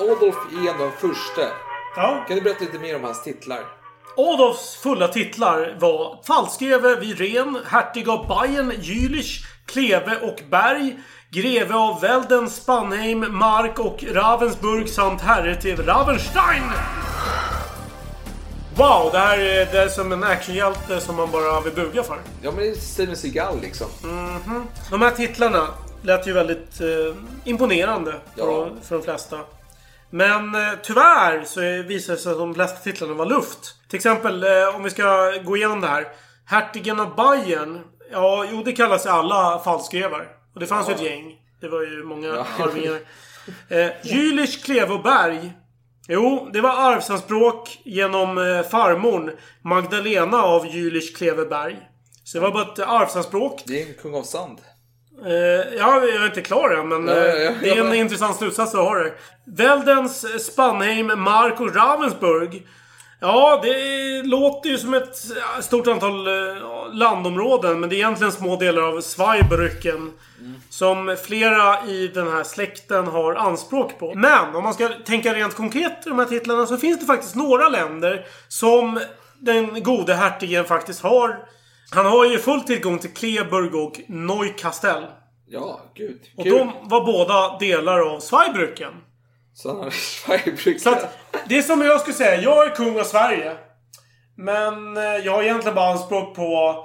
Adolf 0.00 0.36
är 0.52 0.78
den 0.78 0.92
första. 0.92 1.42
Ja. 1.96 2.24
Kan 2.28 2.36
du 2.36 2.42
berätta 2.42 2.64
lite 2.64 2.78
mer 2.78 2.96
om 2.96 3.04
hans 3.04 3.22
titlar? 3.22 3.60
Adolfs 4.18 4.76
fulla 4.76 5.08
titlar 5.08 5.76
var 5.80 6.20
Falskgreve 6.26 6.96
vid 6.96 7.18
Ren, 7.18 7.58
hertig 7.66 8.08
av 8.08 8.26
Bayern, 8.28 8.72
Jülich, 8.72 9.44
Kleve 9.66 10.16
och 10.22 10.40
Berg, 10.50 10.98
greve 11.30 11.74
av 11.74 12.00
Welden, 12.00 12.50
Spanheim, 12.50 13.38
Mark 13.38 13.78
och 13.78 14.04
Ravensburg 14.12 14.88
samt 14.88 15.20
herre 15.20 15.54
till 15.60 15.76
Ravenstein. 15.84 16.62
Wow, 18.76 19.08
det 19.12 19.18
här 19.18 19.38
är, 19.38 19.66
det 19.72 19.78
är 19.82 19.88
som 19.88 20.12
en 20.12 20.24
actionhjälte 20.24 21.00
som 21.00 21.16
man 21.16 21.30
bara 21.30 21.60
vill 21.60 21.72
buga 21.74 22.02
för. 22.02 22.18
Ja, 22.42 22.50
men 22.50 22.56
det 22.64 22.70
är 22.70 22.74
Steven 22.74 23.16
Seagal 23.16 23.60
liksom. 23.60 23.86
Mhm. 24.02 24.64
De 24.90 25.02
här 25.02 25.10
titlarna 25.10 25.68
lät 26.02 26.26
ju 26.26 26.32
väldigt 26.32 26.80
eh, 26.80 27.14
imponerande 27.44 28.10
för, 28.12 28.42
Ja. 28.42 28.68
för 28.82 28.94
de 28.96 29.04
flesta. 29.04 29.38
Men 30.10 30.54
eh, 30.54 30.60
tyvärr 30.82 31.44
så 31.44 31.60
visar 31.88 32.12
det 32.12 32.18
sig 32.18 32.32
att 32.32 32.38
de 32.38 32.54
flesta 32.54 32.76
titlarna 32.76 33.14
var 33.14 33.26
luft. 33.26 33.74
Till 33.90 33.96
exempel 33.96 34.44
eh, 34.44 34.76
om 34.76 34.82
vi 34.82 34.90
ska 34.90 35.32
gå 35.44 35.56
igenom 35.56 35.80
det 35.80 35.86
här. 35.86 36.06
Hertigen 36.46 37.00
av 37.00 37.16
Bayern. 37.16 37.80
Ja, 38.12 38.46
jo 38.52 38.62
det 38.62 38.72
kallas 38.72 39.06
alla 39.06 39.58
falskgrevar. 39.64 40.28
Och 40.54 40.60
det 40.60 40.66
fanns 40.66 40.88
ju 40.88 40.92
ett 40.92 41.02
gäng. 41.02 41.34
Det 41.60 41.68
var 41.68 41.82
ju 41.82 42.04
många 42.04 42.26
Ja. 42.28 42.46
arvingar. 42.64 42.98
Eh, 43.68 43.90
Jülich, 44.02 44.64
Kleve 44.64 44.92
och 44.94 45.02
Berg. 45.02 45.52
Jo, 46.08 46.48
det 46.52 46.60
var 46.60 46.70
arvsanspråk 46.92 47.78
genom 47.84 48.38
eh, 48.38 48.62
farmorn 48.62 49.30
Magdalena 49.64 50.42
av 50.42 50.66
Jülich, 50.66 51.16
Kleve, 51.16 51.44
Berg. 51.44 51.76
Så 52.24 52.38
det 52.38 52.42
var 52.42 52.50
bara 52.50 52.62
ett 52.72 52.78
arvsanspråk. 52.78 53.62
Det 53.66 53.82
är 53.82 53.86
en 53.86 53.94
kung 53.94 54.14
av 54.14 54.22
sand. 54.22 54.58
Eh, 55.26 55.32
ja, 55.78 56.00
jag 56.00 56.08
är 56.08 56.26
inte 56.26 56.40
klar 56.40 56.70
än, 56.70 56.88
men 56.88 57.08
Ja, 57.08 57.14
ja, 57.14 57.26
eh, 57.26 57.42
ja. 57.42 57.52
det 57.60 57.70
är 57.70 57.84
en 57.84 57.94
intressant 57.94 58.36
slutsats 58.36 58.74
att 58.74 58.80
ha 58.80 58.94
det. 58.94 59.12
Veldens, 59.46 60.24
eh, 60.24 60.38
Spanheim, 60.38 61.06
Mark 61.22 61.60
och 61.60 61.74
Ravensburg. 61.74 62.66
Ja, 63.20 63.60
det 63.62 64.22
låter 64.22 64.70
ju 64.70 64.78
som 64.78 64.94
ett 64.94 65.16
stort 65.60 65.86
antal 65.86 66.26
eh, 66.26 66.62
landområden, 66.92 67.80
men 67.80 67.88
det 67.88 67.94
är 67.94 67.98
egentligen 67.98 68.32
små 68.32 68.56
delar 68.56 68.82
av 68.82 69.00
Zweibrücken. 69.00 70.12
Som 70.70 71.16
flera 71.24 71.86
i 71.86 72.08
den 72.08 72.28
här 72.28 72.44
släkten 72.44 73.06
har 73.06 73.34
anspråk 73.34 73.98
på. 73.98 74.14
Men 74.14 74.54
om 74.54 74.64
man 74.64 74.74
ska 74.74 74.88
tänka 74.88 75.34
rent 75.34 75.54
konkret 75.54 76.06
i 76.06 76.08
de 76.08 76.18
här 76.18 76.26
titlarna 76.26 76.66
så 76.66 76.76
finns 76.76 77.00
det 77.00 77.06
faktiskt 77.06 77.34
några 77.34 77.68
länder 77.68 78.26
som 78.48 79.00
den 79.38 79.82
gode 79.82 80.14
hertigen 80.14 80.64
faktiskt 80.64 81.02
har. 81.02 81.38
Han 81.90 82.06
har 82.06 82.24
ju 82.24 82.38
full 82.38 82.60
tillgång 82.60 82.98
till 82.98 83.14
Kleburg 83.14 83.74
och 83.74 84.00
Neukastel. 84.08 85.06
Ja, 85.46 85.80
gud. 85.94 86.20
Och 86.36 86.44
Kul. 86.44 86.52
de 86.52 86.72
var 86.82 87.04
båda 87.04 87.58
delar 87.58 88.00
av 88.00 88.20
Zweibrücken. 88.20 88.92
Så 89.54 89.68
han 89.68 89.78
har 89.78 89.90
Schweibrücken. 89.90 90.78
Så 90.78 90.90
att 90.90 91.17
det 91.48 91.58
är 91.58 91.62
som 91.62 91.82
jag 91.82 92.00
skulle 92.00 92.14
säga, 92.14 92.40
jag 92.40 92.66
är 92.66 92.74
kung 92.74 93.00
av 93.00 93.04
Sverige. 93.04 93.56
Men 94.36 94.96
eh, 94.96 95.02
jag 95.02 95.32
har 95.32 95.42
egentligen 95.42 95.74
bara 95.74 95.92
anspråk 95.92 96.36
på 96.36 96.84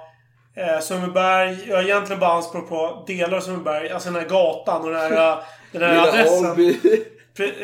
eh, 0.56 0.80
Sundbyberg. 0.82 1.58
Jag 1.68 1.76
har 1.76 1.84
egentligen 1.84 2.20
bara 2.20 2.34
anspråk 2.34 2.70
på 2.70 3.04
delar 3.08 3.38
av 3.38 3.42
Sundbyberg. 3.42 3.90
Alltså 3.90 4.10
den 4.10 4.22
här 4.22 4.30
gatan 4.30 4.82
och 4.82 4.90
den 4.90 5.00
här, 5.00 5.12
eh, 5.12 5.44
den 5.72 5.82
här 5.82 5.90
Lilla 5.90 6.08
adressen. 6.08 6.46
Alby. 6.46 6.80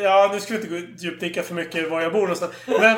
Ja, 0.02 0.30
nu 0.32 0.40
ska 0.40 0.54
vi 0.54 0.60
inte 0.60 0.70
gå 0.70 0.86
djupdyka 0.98 1.42
för 1.42 1.54
mycket 1.54 1.90
var 1.90 2.00
jag 2.00 2.12
bor 2.12 2.20
någonstans. 2.20 2.52
Men 2.66 2.96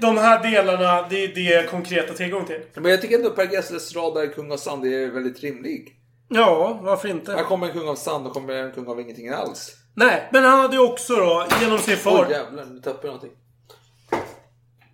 de, 0.00 0.18
här 0.18 0.42
delarna, 0.42 1.08
det 1.08 1.24
är 1.24 1.34
det 1.34 1.40
jag 1.40 1.62
har 1.62 1.68
konkreta 1.68 2.14
tillgång 2.14 2.44
till. 2.44 2.60
Men 2.74 2.90
jag 2.90 3.00
tycker 3.00 3.16
ändå 3.16 3.30
Per 3.30 3.52
Gessles 3.52 3.96
rad 3.96 4.14
där 4.14 4.26
kung 4.26 4.52
av 4.52 4.56
sand 4.56 4.84
är 4.84 5.10
väldigt 5.10 5.40
rimlig. 5.40 5.96
Ja, 6.28 6.80
varför 6.82 7.08
inte? 7.08 7.32
Här 7.32 7.44
kommer 7.44 7.66
en 7.66 7.72
kung 7.72 7.88
av 7.88 7.94
sand 7.94 8.26
och 8.26 8.32
kommer 8.32 8.54
en 8.54 8.72
kung 8.72 8.88
av 8.88 9.00
ingenting 9.00 9.28
alls. 9.28 9.76
Nej, 9.94 10.28
men 10.32 10.44
han 10.44 10.60
hade 10.60 10.76
ju 10.76 10.82
också 10.82 11.16
då, 11.16 11.46
genom 11.60 11.78
sin 11.78 11.96
far... 11.96 12.30
jävlar, 12.30 12.64
nu 12.64 12.80
tappade 12.80 13.06
jag 13.06 13.14
någonting. 13.14 13.30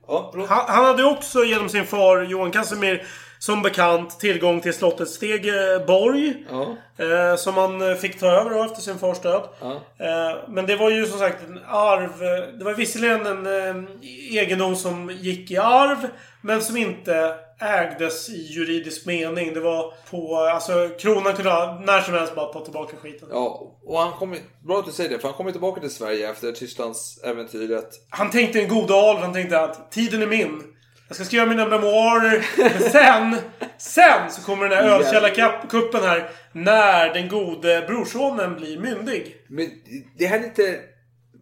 Ja. 0.06 0.32
Han, 0.48 0.64
han 0.68 0.84
hade 0.84 1.04
också 1.04 1.44
genom 1.44 1.68
sin 1.68 1.86
far 1.86 2.22
Johan 2.22 2.50
Casimir 2.50 3.06
som 3.38 3.62
bekant 3.62 4.20
tillgång 4.20 4.60
till 4.60 4.74
slottet 4.74 5.08
Stegeborg. 5.10 6.46
Ja. 6.50 6.76
Eh, 7.04 7.36
som 7.36 7.54
han 7.54 7.90
eh, 7.90 7.96
fick 7.96 8.20
ta 8.20 8.26
över 8.26 8.50
då 8.50 8.64
efter 8.64 8.82
sin 8.82 8.98
fars 8.98 9.20
död. 9.20 9.48
Ja. 9.60 9.72
Eh, 9.98 10.36
men 10.48 10.66
det 10.66 10.76
var 10.76 10.90
ju 10.90 11.06
som 11.06 11.18
sagt 11.18 11.42
en 11.48 11.60
arv. 11.68 12.22
eh, 12.22 12.58
Det 12.58 12.64
var 12.64 12.74
visserligen 12.74 13.26
en 13.26 13.46
eh, 13.46 13.84
egendom 14.30 14.76
som 14.76 15.10
gick 15.10 15.50
i 15.50 15.56
arv. 15.56 16.08
Men 16.40 16.62
som 16.62 16.76
inte 16.76 17.34
ägdes 17.60 18.28
i 18.28 18.52
juridisk 18.52 19.06
mening. 19.06 19.54
Det 19.54 19.60
var 19.60 19.94
på... 20.10 20.36
Alltså 20.36 20.88
kronan 20.98 21.34
kunde 21.34 21.50
när 21.86 22.00
som 22.00 22.14
helst 22.14 22.34
bara 22.34 22.52
ta 22.52 22.60
tillbaka 22.64 22.96
skiten. 22.96 23.28
Ja, 23.32 23.72
och 23.84 23.98
han 24.00 24.12
kom, 24.12 24.36
bra 24.66 24.78
att 24.78 24.86
du 24.86 24.92
säger 24.92 25.10
det, 25.10 25.18
för 25.18 25.28
han 25.28 25.36
kom 25.36 25.52
tillbaka 25.52 25.80
till 25.80 25.94
Sverige 25.94 26.30
efter 26.30 26.52
Tysklands 26.52 27.18
äventyret. 27.24 27.88
Han 28.10 28.30
tänkte 28.30 28.60
en 28.60 28.68
god 28.68 28.90
alv. 28.90 29.18
Han 29.18 29.32
tänkte 29.32 29.60
att 29.60 29.92
tiden 29.92 30.22
är 30.22 30.26
min. 30.26 30.62
Jag 31.08 31.16
ska 31.16 31.24
skriva 31.24 31.46
mina 31.46 31.68
memoarer. 31.68 32.46
Men 32.58 32.90
sen, 32.90 33.36
sen 33.78 34.30
så 34.30 34.42
kommer 34.42 34.68
den 34.68 34.84
här 34.84 34.90
ölkällarkuppen 34.90 36.02
här. 36.02 36.30
När 36.52 37.14
den 37.14 37.28
gode 37.28 37.84
brorsonen 37.86 38.54
blir 38.54 38.78
myndig. 38.78 39.36
Men 39.48 39.70
det 40.18 40.26
här 40.26 40.38
är 40.38 40.42
lite... 40.42 40.80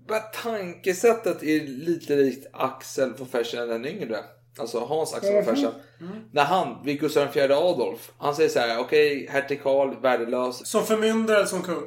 Bara 0.08 0.20
tankesättet 0.20 1.42
är 1.42 1.60
lite 1.66 2.16
likt 2.16 2.46
Axel 2.52 3.12
von 3.18 3.28
Fersen 3.28 3.68
den 3.68 3.86
yngre. 3.86 4.18
Alltså 4.58 4.80
Hans 4.80 5.14
Axel 5.14 5.34
von 5.34 5.44
Fersen. 5.44 5.72
När 6.32 6.44
han, 6.44 6.84
vid 6.84 7.00
Gustav 7.00 7.36
IV 7.36 7.52
Adolf, 7.52 8.10
han 8.18 8.34
säger 8.34 8.48
så 8.48 8.58
här: 8.58 8.78
okej, 8.78 9.28
hertig 9.30 9.62
Karl, 9.62 10.00
värdelös, 10.02 10.66
Som 10.66 10.86
förmyndare 10.86 11.36
eller 11.36 11.46
som 11.46 11.62
kung. 11.62 11.82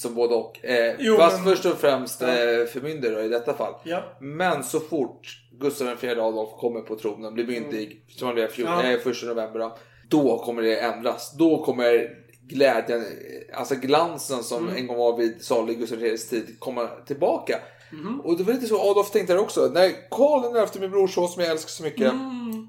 Som 0.00 0.14
både 0.14 0.34
och. 0.34 0.64
Eh, 0.64 0.94
Jo, 0.98 1.16
fast 1.16 1.36
men- 1.36 1.44
först 1.44 1.66
och 1.66 1.78
främst 1.78 2.22
eh, 2.22 2.28
förmyndare 2.72 3.24
i 3.24 3.28
detta 3.28 3.54
fall. 3.54 3.74
Ja. 3.84 4.02
Men 4.20 4.64
så 4.64 4.80
fort 4.80 5.28
Gustav 5.60 6.04
IV 6.04 6.20
Adolf 6.20 6.50
kommer 6.60 6.80
på 6.80 6.96
tronen, 6.96 7.34
blir 7.34 7.46
myndig, 7.46 8.04
som 8.08 8.26
han 8.26 8.34
blev 8.34 8.48
fjol- 8.50 8.64
Ja. 8.84 8.90
eh, 8.92 8.98
första 9.00 9.26
november 9.26 9.58
då, 9.60 9.76
då 10.08 10.38
kommer 10.38 10.62
det 10.62 10.80
ändras. 10.80 11.32
Då 11.38 11.64
kommer 11.64 12.08
glädjen, 12.48 13.00
eh, 13.00 13.58
alltså 13.58 13.74
glansen 13.74 14.42
som 14.42 14.64
Mm. 14.64 14.76
en 14.76 14.86
gång 14.86 14.96
var 14.96 15.16
vid 15.16 15.44
salig 15.44 15.78
Gustav 15.78 16.02
IIIs 16.04 16.28
tid 16.28 16.56
komma 16.58 16.86
tillbaka. 17.06 17.58
Mhm. 17.92 18.20
Och 18.20 18.36
det 18.38 18.44
var 18.44 18.52
lite 18.54 18.66
så 18.66 18.90
Adolf 18.90 19.10
tänkte 19.10 19.32
där 19.32 19.40
också. 19.40 19.70
När 19.74 19.90
Karl 20.10 20.66
XI, 20.66 20.80
min 20.80 20.90
brorson 20.90 21.28
som 21.28 21.42
jag 21.42 21.52
älskar 21.52 21.68
så 21.68 21.82
mycket, 21.82 22.12
Mm. 22.12 22.66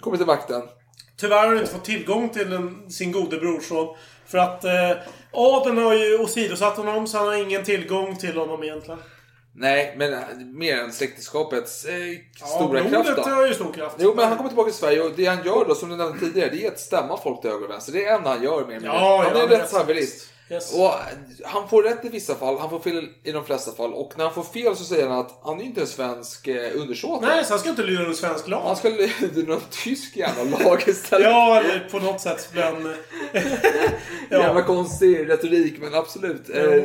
kommer 0.00 0.16
till 0.16 0.26
makten. 0.26 0.62
Tyvärr 1.16 1.36
har 1.36 1.46
han 1.46 1.58
inte 1.58 1.70
fått 1.70 1.84
tillgång 1.84 2.28
till 2.28 2.52
en, 2.52 2.90
sin 2.90 3.12
gode 3.12 3.36
brorson. 3.38 3.96
För 4.26 4.38
att 4.38 4.64
eh, 4.64 4.90
adeln 5.32 5.78
har 5.78 5.94
ju 5.94 6.18
åsidosatt 6.18 6.76
honom 6.76 7.06
så 7.06 7.18
han 7.18 7.26
har 7.26 7.34
ingen 7.34 7.64
tillgång 7.64 8.16
till 8.16 8.36
honom 8.36 8.62
egentligen. 8.62 9.00
Nej, 9.56 9.94
men 9.96 10.12
eh, 10.12 10.18
mer 10.54 10.78
än 10.78 10.92
släkteskapets 10.92 11.84
eh, 11.84 11.94
stora 12.34 12.78
ja, 12.78 12.88
kraft 12.88 12.90
blodet 12.90 13.16
då. 13.16 13.30
har 13.30 13.46
ju 13.46 13.54
stor 13.54 13.72
kraft. 13.72 13.96
Jo, 13.98 14.14
men 14.16 14.28
han 14.28 14.36
kommer 14.36 14.48
tillbaka 14.48 14.70
till 14.70 14.78
Sverige 14.78 15.00
och 15.00 15.12
det 15.16 15.26
han 15.26 15.44
gör 15.44 15.64
då, 15.68 15.74
som 15.74 15.88
du 15.88 15.96
nämnde 15.96 16.18
tidigare, 16.18 16.50
det 16.50 16.66
är 16.66 16.70
att 16.70 16.80
stämma 16.80 17.16
folk 17.16 17.40
till 17.40 17.50
höger 17.50 17.64
och 17.64 17.70
vänster. 17.70 17.92
Det 17.92 18.04
är 18.04 18.18
en 18.18 18.26
han 18.26 18.42
gör 18.42 18.50
mer 18.50 18.58
eller 18.60 18.70
mindre. 18.70 18.88
Ja, 18.88 19.24
Han 19.28 19.40
ja, 19.40 19.42
är 19.44 19.48
rätt 19.48 19.70
savirist. 19.70 20.30
Yes. 20.50 20.74
Och 20.74 20.90
han 21.44 21.68
får 21.68 21.82
rätt 21.82 22.04
i 22.04 22.08
vissa 22.08 22.34
fall, 22.34 22.58
han 22.58 22.70
får 22.70 22.78
fel 22.78 23.08
i 23.22 23.32
de 23.32 23.44
flesta 23.44 23.72
fall. 23.72 23.92
Och 23.92 24.12
när 24.16 24.24
han 24.24 24.34
får 24.34 24.42
fel 24.42 24.76
så 24.76 24.84
säger 24.84 25.08
han 25.08 25.18
att 25.18 25.40
han 25.42 25.60
är 25.60 25.64
inte 25.64 25.80
en 25.80 25.86
svensk 25.86 26.46
eh, 26.46 26.80
undersåte. 26.80 27.26
Nej, 27.26 27.44
så 27.44 27.52
han 27.52 27.58
ska 27.60 27.70
inte 27.70 27.82
lyda 27.82 28.02
under 28.02 28.14
svensk 28.14 28.48
lag. 28.48 28.62
Han 28.66 28.76
ska 28.76 28.88
lyda 28.88 29.48
någon 29.52 29.60
tysk 29.70 30.16
jävla 30.16 30.58
lag 30.58 30.82
istället. 30.86 31.26
Ja, 31.26 31.60
eller 31.60 31.88
på 31.90 31.98
något 31.98 32.20
sätt 32.20 32.52
bli 32.52 32.62
en... 32.62 32.94
Jävla 34.30 34.62
konstig 34.62 35.28
retorik, 35.28 35.74
men 35.80 35.94
absolut. 35.94 36.50
Eh, 36.50 36.82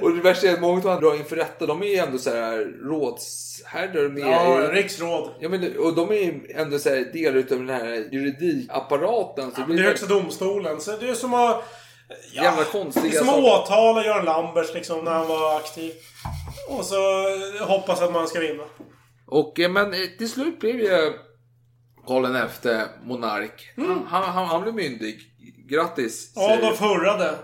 och 0.00 0.14
det 0.14 0.20
värsta 0.22 0.48
är 0.48 0.52
att 0.52 0.60
många 0.60 0.76
av 0.76 1.00
de 1.00 1.00
drar 1.00 1.14
inför 1.14 1.36
rätta, 1.36 1.66
de 1.66 1.82
är 1.82 1.86
ju 1.86 1.96
ändå 1.96 2.18
så 2.18 2.30
här 2.30 2.58
rådsherrar 2.82 4.08
med... 4.08 4.22
Ja, 4.22 4.68
riksråd. 4.72 5.30
Ja, 5.40 5.48
men, 5.48 5.78
och 5.78 5.94
de 5.94 6.10
är 6.10 6.14
ju 6.14 6.40
ändå 6.54 6.78
så 6.78 6.88
här 6.88 7.12
delar 7.12 7.38
utav 7.38 7.58
den 7.58 7.70
här 7.70 8.08
juridikapparaten. 8.12 9.50
Så 9.54 9.60
Men 9.60 9.76
det 9.76 9.82
är 9.82 9.86
Högsta 9.86 10.06
domstolen. 10.06 10.80
Så 10.80 10.96
det 10.96 11.08
är 11.08 11.14
som 11.14 11.34
att... 11.34 11.64
Ja, 12.08 12.42
Jävla 12.42 12.60
det 12.60 12.70
konstiga 12.70 13.06
är 13.06 13.10
som 13.12 13.26
saker. 13.26 13.54
att 13.54 13.66
åtala 13.66 14.04
Göran 14.04 14.24
Lambers 14.24 14.74
liksom 14.74 15.04
när 15.04 15.10
han 15.12 15.28
var 15.28 15.56
aktiv. 15.56 15.92
Och 16.68 16.84
så 16.84 16.96
hoppas 17.64 18.02
att 18.02 18.12
man 18.12 18.28
ska 18.28 18.40
vinna. 18.40 18.62
Och, 19.26 19.60
eh, 19.60 19.70
men 19.70 19.92
eh, 19.94 20.00
till 20.18 20.28
slut 20.28 20.60
blev 20.60 20.80
ju 20.80 21.12
Karl 22.06 22.48
XI 22.48 22.68
monark. 23.04 23.72
Mm. 23.76 24.02
Han, 24.06 24.22
han, 24.22 24.46
han 24.46 24.62
blev 24.62 24.74
myndig. 24.74 25.20
Grattis. 25.68 26.36
Adolf 26.36 26.80
hurrade. 26.80 27.34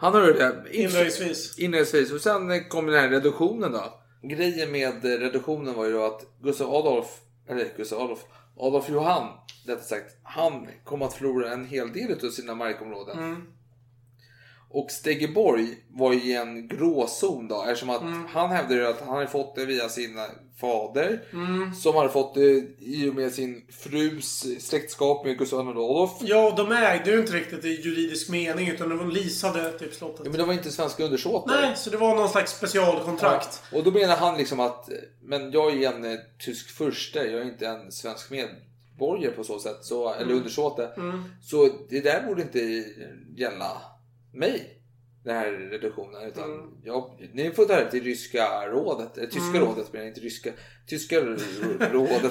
Han 0.00 0.12
hörde 0.14 0.32
det. 0.32 0.76
Inledningsvis. 0.76 1.58
Inledningsvis. 1.58 2.12
Och 2.12 2.20
sen 2.20 2.68
kom 2.68 2.86
den 2.86 3.00
här 3.00 3.08
reduktionen 3.08 3.72
då. 3.72 4.02
Grejen 4.22 4.72
med 4.72 5.04
reduktionen 5.04 5.74
var 5.74 5.84
ju 5.84 5.92
då 5.92 6.04
att 6.04 6.22
Gustav 6.42 6.74
Adolf, 6.74 7.06
eller 7.48 7.68
Gustav 7.76 8.00
Adolf, 8.00 8.20
Adolf 8.58 8.88
Johan, 8.88 9.28
detta 9.66 9.82
sagt, 9.82 10.16
han 10.22 10.68
kom 10.84 11.02
att 11.02 11.14
förlora 11.14 11.52
en 11.52 11.64
hel 11.66 11.92
del 11.92 12.26
av 12.26 12.30
sina 12.30 12.54
markområden. 12.54 13.18
Mm. 13.18 13.46
Och 14.74 14.90
Stegeborg 14.90 15.66
var 15.90 16.12
ju 16.12 16.20
i 16.22 16.34
en 16.36 16.68
gråzon 16.68 17.48
då 17.48 17.62
eftersom 17.62 17.90
att 17.90 18.00
Mm. 18.02 18.26
han 18.26 18.50
hävdade 18.50 18.88
att 18.88 19.00
han 19.00 19.08
hade 19.14 19.26
fått 19.26 19.54
det 19.56 19.64
via 19.66 19.88
sin 19.88 20.18
fader. 20.60 21.22
Mm. 21.32 21.74
Som 21.74 21.94
hade 21.96 22.08
fått 22.08 22.34
det 22.34 22.64
i 22.80 23.08
och 23.10 23.14
med 23.14 23.32
sin 23.32 23.66
frus 23.82 24.44
släktskap 24.60 25.24
med 25.24 25.38
Gustav 25.38 25.60
II 25.66 25.70
Adolf. 25.70 26.10
Ja, 26.20 26.50
och 26.50 26.56
de 26.56 26.72
ägde 26.72 27.10
ju 27.10 27.20
inte 27.20 27.32
riktigt 27.32 27.64
i 27.64 27.68
juridisk 27.68 28.28
mening 28.28 28.68
utan 28.68 28.88
de 28.98 29.10
leasade 29.10 29.72
typ 29.78 29.94
slottet. 29.94 30.20
Ja, 30.24 30.30
men 30.30 30.38
det 30.40 30.44
var 30.46 30.52
inte 30.52 30.70
svenska 30.70 31.04
undersåtar. 31.04 31.60
Nej, 31.60 31.76
så 31.76 31.90
det 31.90 31.96
var 31.96 32.14
någon 32.16 32.28
slags 32.28 32.52
specialkontrakt. 32.56 33.62
Ja. 33.72 33.78
Och 33.78 33.84
då 33.84 33.90
menar 33.90 34.16
han 34.16 34.38
liksom 34.38 34.60
att 34.60 34.88
men 35.22 35.52
jag 35.52 35.82
är 35.82 35.92
en 35.92 36.04
eh, 36.04 36.18
tysk 36.44 36.70
furste, 36.70 37.18
jag 37.18 37.40
är 37.40 37.44
inte 37.44 37.66
en 37.66 37.92
svensk 37.92 38.30
medborgare 38.30 39.32
på 39.32 39.44
så 39.44 39.58
sätt. 39.58 39.78
Så, 39.82 40.12
eller 40.12 40.22
Mm. 40.24 40.36
undersåte. 40.36 40.90
Mm. 40.96 41.22
Så 41.42 41.68
det 41.90 42.00
där 42.00 42.22
borde 42.26 42.42
inte 42.42 42.84
gälla 43.36 43.82
mig. 44.32 44.78
Den 45.24 45.36
här 45.36 45.50
reduktionen. 45.52 46.22
Utan 46.28 46.44
Mm. 46.44 46.66
jag, 46.84 47.10
ni 47.34 47.50
får 47.50 47.64
ta 47.64 47.76
det 47.76 47.90
till 47.90 48.04
ryska 48.04 48.66
rådet. 48.66 49.18
Eh, 49.18 49.24
tyska 49.24 49.56
Mm. 49.56 49.60
rådet 49.60 49.92
menar 49.92 50.06
inte 50.06 50.20
ryska. 50.20 50.50
Tyska 50.88 51.20
rådet. 51.20 51.42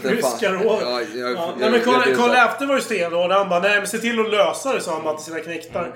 Ryska 0.05 0.51
rådet. 0.53 0.81
Ja, 0.81 1.01
jag, 1.01 1.17
Ja, 1.17 1.29
jag, 1.29 1.59
nej, 1.59 1.69
men 1.71 1.73
jag- 1.73 1.83
Karl 1.83 2.15
Karl 2.15 2.57
XI 2.57 2.65
var 2.65 2.75
ju 2.75 2.81
stenhård. 2.81 3.31
Han 3.31 3.49
bara, 3.49 3.59
nej 3.59 3.77
men 3.77 3.87
se 3.87 3.97
till 3.97 4.19
att 4.19 4.29
lösa 4.31 4.73
det, 4.73 4.81
sa 4.81 4.93
han 4.93 5.03
bara 5.03 5.15
till 5.15 5.25
sina 5.25 5.39
knektar. 5.39 5.95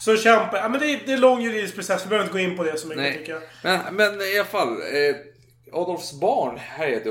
Så 0.00 0.16
kämpa. 0.16 0.56
Ja, 0.56 0.68
men 0.68 0.80
det 0.80 0.86
är, 0.86 1.00
det 1.06 1.12
är 1.12 1.18
lång 1.18 1.40
juridisk 1.40 1.74
process. 1.74 2.04
Vi 2.04 2.08
behöver 2.08 2.24
inte 2.24 2.38
gå 2.38 2.44
in 2.50 2.56
på 2.56 2.64
det 2.64 2.78
så 2.78 2.86
mycket 2.88 3.02
Nej. 3.02 3.18
tycker 3.18 3.32
jag. 3.32 3.42
Men, 3.62 3.94
men 3.96 4.20
i 4.20 4.38
alla 4.38 4.44
fall. 4.48 4.68
Eh, 4.68 5.16
Adolfs 5.72 6.20
barn 6.20 6.56
härjade 6.58 7.04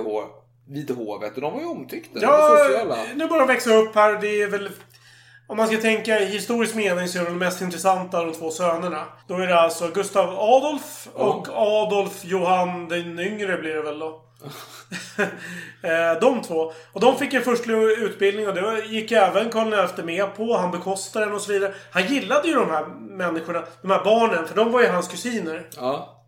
vid 0.68 0.91
hovet 0.91 1.36
och 1.36 1.41
de 1.41 1.54
var 1.54 1.60
ju 1.60 1.66
omtyckta. 1.66 2.20
Ja, 2.22 2.68
nu 3.16 3.28
börjar 3.28 3.39
de 3.39 3.48
växa 3.48 3.76
upp 3.76 3.96
här. 3.96 4.22
Det 4.22 4.41
är 4.41 4.48
väl... 4.48 4.70
Om 5.48 5.58
man 5.58 5.68
ska 5.68 5.78
tänka 5.78 6.20
i 6.20 6.26
historisk 6.26 6.76
mening 6.76 7.08
så 7.08 7.20
är 7.20 7.26
de 7.26 7.38
mest 7.38 7.62
intressanta 7.62 8.24
de 8.24 8.34
två 8.34 8.52
sönerna. 8.52 9.06
Då 9.28 9.38
är 9.38 9.48
det 9.48 9.60
alltså 9.60 9.88
Gustav 9.88 10.39
Adolf 10.39 11.08
och 11.14 11.48
Adolf 11.50 12.26
Johan 12.26 12.88
den 12.88 13.20
yngre 13.20 13.58
blir 13.58 13.74
det 13.76 13.82
väl 13.82 14.00
då. 14.00 14.22
Eh, 15.84 16.20
de 16.22 16.41
två. 16.41 16.74
Och 16.94 17.02
de 17.02 17.18
fick 17.18 17.34
en 17.34 17.41
förstlig 17.41 17.76
utbildning 17.78 18.48
och 18.48 18.54
det 18.54 18.86
gick 18.86 19.12
även 19.12 19.50
Karl 19.50 19.88
XI 19.88 20.04
med 20.04 20.36
på. 20.36 20.58
Han 20.58 20.72
bekostade 20.72 21.26
den 21.26 21.34
och 21.34 21.41
så 21.41 21.52
vidare. 21.52 21.74
Han 21.91 22.06
gillade 22.06 22.48
ju 22.48 22.54
de 22.54 22.70
här 22.70 22.86
människorna, 23.18 23.64
de 23.82 23.91
här 23.91 24.04
barnen, 24.04 24.48
för 24.48 24.56
de 24.56 24.72
var 24.72 24.82
ju 24.82 24.88
hans 24.88 25.08
kusiner. 25.08 25.68
Ja. 25.76 26.24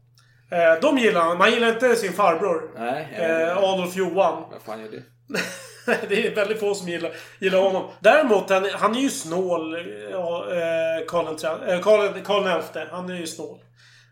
Eh, 0.51 0.81
de 0.81 0.97
gillade 0.97 1.25
han. 1.25 1.37
Man 1.37 1.51
gillade 1.51 1.73
inte 1.73 1.95
sin 1.95 2.13
farbror. 2.13 2.71
Nej. 2.77 3.15
Eh, 3.19 3.57
Adolf 3.57 3.95
Johan. 3.95 4.43
Vad 4.51 4.61
fan 4.65 4.81
gör 4.81 4.91
det? 4.91 5.03
det 6.09 6.27
är 6.27 6.35
väldigt 6.35 6.59
få 6.59 6.75
som 6.75 6.89
gillar, 6.89 7.11
gillar 7.39 7.59
honom. 7.59 7.89
Däremot, 7.99 8.49
han, 8.49 8.69
han 8.73 8.95
är 8.95 8.99
ju 8.99 9.09
snål. 9.09 9.77
Ja, 10.11 10.45
eh, 10.51 11.05
Karl. 11.07 11.27
Eh, 11.27 11.81
Karl, 11.81 12.21
Karl 12.23 12.61
XI. 12.61 12.79
Han 12.91 13.09
är 13.09 13.15
ju 13.15 13.27
snål. 13.27 13.59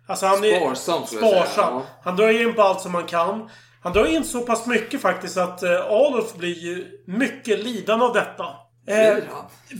Alltså 0.08 0.26
han 0.26 0.44
är 0.44 0.60
Sparsam, 0.60 1.06
säga. 1.06 1.20
sparsam. 1.20 1.74
Ja. 1.74 1.86
Han 2.04 2.16
drar 2.16 2.42
in 2.42 2.54
på 2.54 2.62
allt 2.62 2.82
som 2.82 2.94
han 2.94 3.06
kan. 3.06 3.50
Han 3.82 3.94
drar 3.94 4.06
in 4.06 4.24
så 4.24 4.42
pass 4.42 4.66
mycket 4.68 5.02
faktiskt 5.02 5.38
att 5.38 5.64
eh, 5.64 5.86
Adolf 5.86 6.34
blir 6.34 6.58
ju 6.60 6.86
mycket 7.08 7.64
lidande 7.64 8.06
av 8.06 8.14
detta. 8.14 8.46
Eh, 8.88 9.18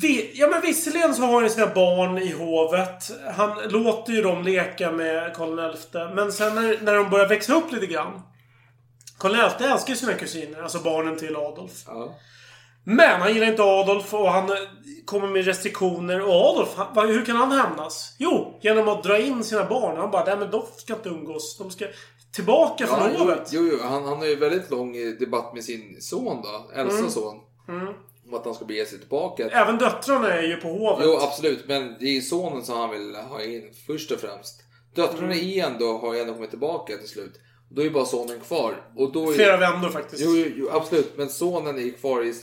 vi, 0.02 0.32
ja 0.34 0.48
men 0.48 0.62
visserligen 0.62 1.16
så 1.16 1.22
har 1.22 1.42
han 1.42 1.50
sina 1.50 1.68
barn 1.68 2.18
i 2.18 2.32
hovet. 2.32 3.12
Han 3.36 3.70
låter 3.70 4.14
ju 4.14 4.22
dem 4.22 4.44
leka 4.44 4.92
med 4.92 5.36
Karl 5.36 5.74
XI. 5.74 6.16
Men 6.16 6.32
sen 6.32 6.56
när, 6.56 6.78
när 6.82 6.96
de 6.96 7.10
börjar 7.10 7.28
växa 7.28 7.54
upp 7.54 7.72
lite 7.72 7.86
grann. 7.86 8.22
XI 9.30 9.64
älskar 9.66 9.94
sina 9.96 10.14
kusiner, 10.14 10.62
alltså 10.62 10.80
barnen 10.80 11.18
till 11.18 11.36
Adolf. 11.36 11.84
Ja. 11.88 12.16
Men 12.86 13.22
han 13.22 13.34
gillar 13.34 13.48
inte 13.48 13.64
Adolf 13.64 14.14
och 14.14 14.30
han 14.32 14.50
eh, 14.52 14.58
kommer 15.06 15.28
med 15.28 15.46
restriktioner. 15.46 16.22
Och 16.22 16.34
Adolf, 16.34 16.70
han, 16.76 17.08
hur 17.08 17.26
kan 17.26 17.36
han 17.36 17.52
hämnas? 17.52 18.16
Jo, 18.20 18.60
genom 18.62 18.88
att 18.88 19.04
dra 19.04 19.20
in 19.20 19.44
sina 19.44 19.66
barn. 19.66 19.98
Han 19.98 20.12
bara, 20.12 20.26
nej 20.26 20.38
men 20.38 20.52
de 20.52 20.64
ska 20.78 20.94
inte 20.94 21.10
umgås. 21.10 21.58
De 21.58 21.72
ska 21.72 21.86
tillbaka 22.36 22.86
Ja, 22.90 22.96
från 22.96 23.16
hovet. 23.16 23.50
jo, 23.52 23.70
jo, 23.72 23.78
han, 23.82 24.04
han 24.04 24.18
har 24.18 24.26
ju 24.26 24.36
väldigt 24.36 24.72
lång 24.72 24.98
eh, 24.98 25.10
debatt 25.20 25.54
med 25.54 25.64
sin 25.64 25.98
son 26.02 26.42
då, 26.42 26.72
äldsta 26.76 27.00
Mm. 27.00 27.12
son. 27.12 27.40
Mm. 27.68 27.88
Om 28.28 28.34
att 28.34 28.46
han 28.46 28.54
ska 28.56 28.66
bege 28.66 28.86
sig 28.86 29.00
tillbaka. 29.00 29.50
Även 29.50 29.78
döttrarna 29.78 30.34
är 30.34 30.44
ju 30.44 30.56
på 30.56 30.68
hovet. 30.68 31.06
Jo, 31.08 31.18
absolut. 31.22 31.68
Men 31.68 31.96
det 32.00 32.18
är 32.18 32.22
sonen 32.22 32.64
som 32.64 32.78
han 32.78 32.90
vill 32.90 33.16
ha 33.16 33.42
in 33.44 33.74
först 33.88 34.12
och 34.12 34.20
främst. 34.20 34.62
Döttrarna 34.96 35.34
Mm. 35.34 35.48
är 35.60 35.66
ändå, 35.66 35.98
har 35.98 36.14
ju 36.14 36.20
ändå 36.20 36.34
kommit 36.34 36.50
tillbaka 36.50 36.98
till 36.98 37.08
slut. 37.10 37.34
Då 37.76 37.82
är 37.82 37.86
ju 37.86 37.92
bara 37.92 38.06
sonen 38.06 38.40
kvar. 38.40 38.82
Och 38.96 39.12
då 39.12 39.30
är... 39.30 39.34
Flera 39.34 39.58
vändor 39.58 39.90
faktiskt. 39.90 40.24
Jo, 40.26 40.36
jo, 40.36 40.46
jo, 40.56 40.70
absolut. 40.72 41.18
Men 41.18 41.30
sonen 41.30 41.80
är 41.80 41.92
kvar 41.92 42.24
i 42.24 42.34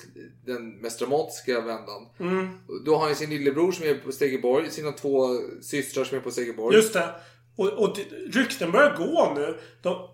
den 0.47 0.69
mest 0.71 0.99
dramatiska 0.99 1.61
vändan. 1.61 2.07
Mm. 2.21 2.49
Då 2.85 2.97
har 2.97 3.07
han 3.07 3.17
sin 3.17 3.31
lillebror 3.31 3.73
som 3.73 3.87
är 3.87 3.95
på 3.95 4.13
Stegeborg, 4.13 4.71
sina 4.71 4.93
två 4.93 5.29
systrar 5.63 6.05
som 6.05 6.19
är 6.19 6.23
på 6.23 6.31
Stegeborg. 6.31 6.77
Just 6.77 6.93
det. 6.93 7.09
Och, 7.57 7.69
och 7.69 7.99
rykten 8.33 8.73
börjar 8.73 8.97
gå 8.97 9.33
nu. 9.37 9.59
De, 9.83 10.09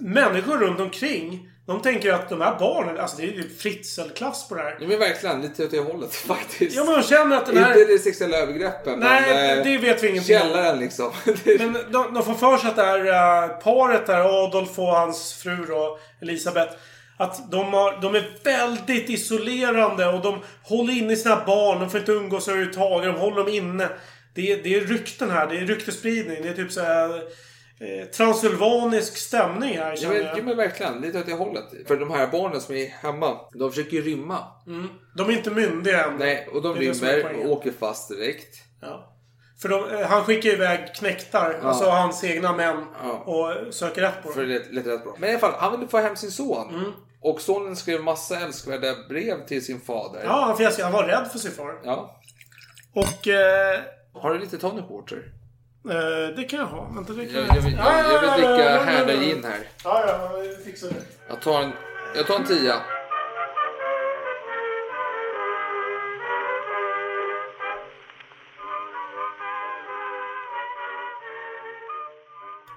människor 0.00 0.58
runt 0.58 0.80
omkring, 0.80 1.50
de 1.68 1.82
tänker 1.82 2.12
att 2.12 2.28
de 2.28 2.40
här 2.40 2.58
barnen, 2.58 2.98
alltså 2.98 3.16
det 3.16 3.22
är 3.22 3.32
ju 3.32 3.48
fritzelklass 3.48 4.48
på 4.48 4.54
det 4.54 4.60
här. 4.60 4.76
Ja 4.80 4.88
men 4.88 4.98
verkligen, 4.98 5.42
lite 5.42 5.64
åt 5.64 5.70
det 5.70 5.78
hållet 5.78 6.14
faktiskt. 6.26 6.76
Ja 6.76 6.84
men 6.84 6.94
de 6.94 7.02
känner 7.02 7.36
att 7.36 7.46
den 7.46 7.56
här... 7.56 7.78
Inte 7.78 7.92
det 7.92 7.98
sexuella 7.98 8.36
övergreppen. 8.36 8.98
Nej, 8.98 9.22
men, 9.26 9.58
eh, 9.58 9.64
det 9.64 9.78
vet 9.78 10.02
vi 10.02 10.08
ingenting. 10.08 10.38
Källaren 10.38 10.78
liksom. 10.78 11.12
Men 11.58 11.72
de, 11.72 12.14
de 12.14 12.24
får 12.24 12.34
för 12.34 12.58
sig 12.58 12.70
att 12.70 12.76
det 12.76 12.82
här 12.82 13.06
eh, 13.06 13.48
paret 13.48 14.06
där, 14.06 14.44
Adolf 14.44 14.78
och 14.78 14.86
hans 14.86 15.34
fru 15.34 15.66
då, 15.68 15.98
Elisabeth. 16.22 16.72
Att 17.16 17.50
de, 17.50 17.72
har, 17.72 18.00
de 18.02 18.14
är 18.14 18.30
väldigt 18.44 19.10
isolerande 19.10 20.06
och 20.06 20.22
de 20.22 20.40
håller 20.62 20.92
inne 20.92 21.16
sina 21.16 21.44
barn. 21.46 21.80
De 21.80 21.90
får 21.90 22.00
inte 22.00 22.12
umgås 22.12 22.48
överhuvudtaget. 22.48 23.14
De 23.14 23.20
håller 23.20 23.36
dem 23.36 23.48
inne. 23.48 23.88
Det 24.34 24.52
är, 24.52 24.62
det 24.62 24.74
är 24.74 24.80
rykten 24.80 25.30
här. 25.30 25.46
Det 25.46 25.56
är 25.56 25.66
ryktespridning. 25.66 26.42
Det 26.42 26.48
är 26.48 26.54
typ 26.54 26.72
så 26.72 26.80
här, 26.80 27.22
eh, 27.80 28.06
transylvanisk 28.08 29.16
stämning 29.16 29.78
här 29.78 29.96
känner 29.96 30.14
jag. 30.16 30.38
ja 30.38 30.42
men 30.42 30.56
verkligen, 30.56 31.00
lite 31.00 31.18
åt 31.20 31.26
det 31.26 31.32
hållet. 31.34 31.64
För 31.86 31.96
de 31.96 32.10
här 32.10 32.26
barnen 32.26 32.60
som 32.60 32.74
är 32.74 32.86
hemma, 32.86 33.36
de 33.54 33.70
försöker 33.70 33.96
ju 33.96 34.02
rymma. 34.02 34.38
Mm. 34.66 34.88
De 35.16 35.28
är 35.28 35.32
inte 35.32 35.50
myndiga 35.50 36.04
än. 36.04 36.16
Nej, 36.16 36.48
och 36.52 36.62
de 36.62 36.74
rymmer 36.74 37.36
och 37.44 37.50
åker 37.52 37.72
fast 37.78 38.08
direkt. 38.08 38.56
Ja. 38.80 39.14
För 39.62 39.68
de, 39.68 39.90
eh, 39.94 40.06
han 40.08 40.24
skickar 40.24 40.50
iväg 40.50 40.94
knektar, 40.94 41.58
Ja. 41.62 41.68
alltså 41.68 41.90
hans 41.90 42.24
egna 42.24 42.52
män, 42.56 42.84
Ja. 43.04 43.10
och 43.12 43.74
söker 43.74 44.00
rätt 44.02 44.22
på 44.22 44.28
För 44.32 44.40
dem. 44.40 44.48
det 44.50 44.72
lät 44.72 44.86
rätt 44.86 45.04
bra. 45.04 45.14
Men 45.18 45.28
i 45.28 45.32
alla 45.32 45.40
fall, 45.40 45.54
han 45.58 45.72
ville 45.72 45.88
få 45.88 45.98
hem 45.98 46.16
sin 46.16 46.30
son. 46.30 46.74
Mm. 46.74 46.92
Och 47.20 47.40
sonen 47.40 47.76
skrev 47.76 48.02
massa 48.02 48.40
älskvärda 48.40 48.94
brev 49.08 49.46
till 49.46 49.64
sin 49.64 49.80
fader. 49.80 50.20
Ja, 50.24 50.44
han, 50.46 50.56
fjäskade. 50.56 50.84
han 50.84 50.92
var 50.92 51.04
rädd 51.04 51.28
för 51.32 51.38
sin 51.38 51.50
far. 51.50 51.80
Ja. 51.84 52.20
Och... 52.94 53.28
Eh, 53.28 53.80
Har 54.12 54.32
du 54.34 54.38
lite 54.38 54.58
tonic 54.58 54.84
water? 54.90 55.22
Eh, 55.84 56.36
det 56.36 56.44
kan 56.44 56.58
jag 56.58 56.66
ha. 56.66 56.90
Vänta, 56.94 57.12
det 57.12 57.26
kan 57.26 57.34
Jag, 57.34 57.56
jag, 57.56 57.62
vill, 57.62 57.76
jag, 57.76 58.14
jag 58.14 58.20
vill 58.20 58.30
dricka 58.30 58.84
härda 58.84 59.12
gin 59.12 59.44
här. 59.44 59.58
Ja, 59.84 60.04
ja, 60.06 60.44
jag 60.44 60.64
fixar 60.64 60.88
det. 60.88 61.02
Jag 61.28 61.42
tar 61.42 61.62
en, 61.62 61.72
jag 62.16 62.26
tar 62.26 62.34
en 62.34 62.44
tia. 62.44 62.74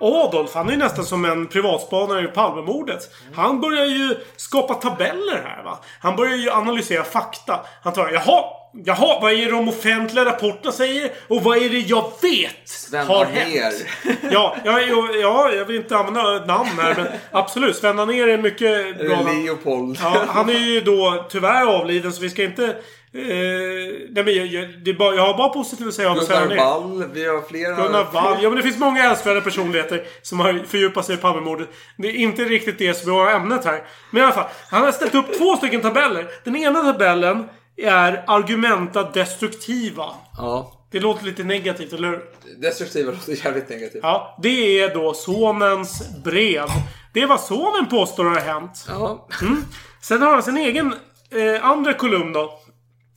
Adolf, 0.03 0.53
han 0.55 0.67
är 0.67 0.71
ju 0.71 0.77
nästan 0.77 1.05
som 1.05 1.25
en 1.25 1.47
privatspanare 1.47 2.23
i 2.23 2.27
Palmemordet. 2.27 3.09
Han 3.35 3.61
börjar 3.61 3.85
ju 3.85 4.17
skapa 4.35 4.73
tabeller 4.73 5.41
här 5.45 5.63
va. 5.63 5.79
Han 5.99 6.15
börjar 6.15 6.35
ju 6.35 6.51
analysera 6.51 7.03
fakta. 7.03 7.59
Han 7.83 7.93
tar, 7.93 8.09
jaha, 8.09 8.43
jaha, 8.85 9.19
vad 9.21 9.31
är 9.31 9.45
det 9.45 9.51
de 9.51 9.69
offentliga 9.69 10.25
rapporterna 10.25 10.71
säger? 10.71 11.11
Och 11.27 11.43
vad 11.43 11.57
är 11.57 11.69
det 11.69 11.79
jag 11.79 12.11
vet 12.21 12.55
Sven 12.65 13.07
har 13.07 13.25
hänt? 13.25 13.85
Ja, 14.31 14.55
ja, 14.65 14.81
ja, 14.81 15.09
ja, 15.21 15.51
jag 15.51 15.65
vill 15.65 15.75
inte 15.75 15.97
använda 15.97 16.45
namn 16.45 16.69
här 16.79 16.95
men 16.97 17.07
absolut. 17.31 17.75
Sven 17.75 17.99
Anér 17.99 18.27
är 18.27 18.37
mycket 18.37 18.97
bra 18.97 19.15
namn. 19.15 19.45
Leopold. 19.45 19.97
Ja, 20.01 20.25
han 20.27 20.49
är 20.49 20.59
ju 20.59 20.81
då 20.81 21.25
tyvärr 21.29 21.65
avliden 21.65 22.13
så 22.13 22.21
vi 22.21 22.29
ska 22.29 22.43
inte... 22.43 22.75
Eh, 23.13 23.21
nej 24.09 24.23
men 24.23 24.35
jag, 24.35 24.47
jag, 24.47 24.69
det 24.83 24.91
är 24.91 24.95
bara, 24.95 25.15
jag 25.15 25.25
har 25.25 25.37
bara 25.37 25.49
positivt 25.49 25.87
att 25.87 25.93
säga 25.93 26.11
om 26.11 26.19
Sven 26.19 26.49
Gunnar. 26.49 26.65
Wall. 26.65 27.03
Vi 27.13 27.27
har 27.27 27.41
flera. 27.41 27.75
Gunnar 27.75 28.07
Wall. 28.13 28.37
Ja 28.41 28.49
men 28.49 28.55
det 28.55 28.63
finns 28.63 28.77
många 28.77 29.03
älskvärda 29.03 29.41
personligheter 29.41 30.03
som 30.21 30.39
har 30.39 30.63
fördjupat 30.67 31.05
sig 31.05 31.15
i 31.15 31.17
Palmemordet. 31.17 31.67
Det 31.97 32.07
är 32.07 32.13
inte 32.13 32.43
riktigt 32.43 32.77
det 32.77 32.93
som 32.93 33.11
är 33.11 33.35
ämnet 33.35 33.65
här. 33.65 33.83
Men 34.11 34.21
i 34.21 34.25
alla 34.25 34.33
fall. 34.33 34.49
Han 34.69 34.83
har 34.83 34.91
ställt 34.91 35.15
upp 35.15 35.37
två 35.37 35.55
stycken 35.55 35.81
tabeller. 35.81 36.27
Den 36.43 36.55
ena 36.55 36.81
tabellen 36.81 37.49
är 37.83 38.23
argumenta 38.27 39.03
destruktiva. 39.03 40.05
Ja. 40.37 40.71
Det 40.91 40.99
låter 40.99 41.25
lite 41.25 41.43
negativt, 41.43 41.93
eller 41.93 42.07
hur? 42.07 42.21
Destruktiva 42.61 43.11
låter 43.11 43.45
jävligt 43.45 43.69
negativt. 43.69 43.99
Ja, 44.03 44.37
det 44.41 44.79
är 44.79 44.93
då 44.93 45.13
sonens 45.13 46.23
brev. 46.23 46.67
Det 47.13 47.21
är 47.21 47.27
vad 47.27 47.39
sonen 47.39 47.89
påstår 47.89 48.25
har 48.25 48.35
hänt. 48.35 48.85
Ja. 48.87 49.27
Mm. 49.41 49.65
Sen 50.01 50.21
har 50.21 50.33
han 50.33 50.43
sin 50.43 50.57
egen 50.57 50.93
eh, 51.29 51.65
andra 51.65 51.93
kolumn 51.93 52.33
då. 52.33 52.59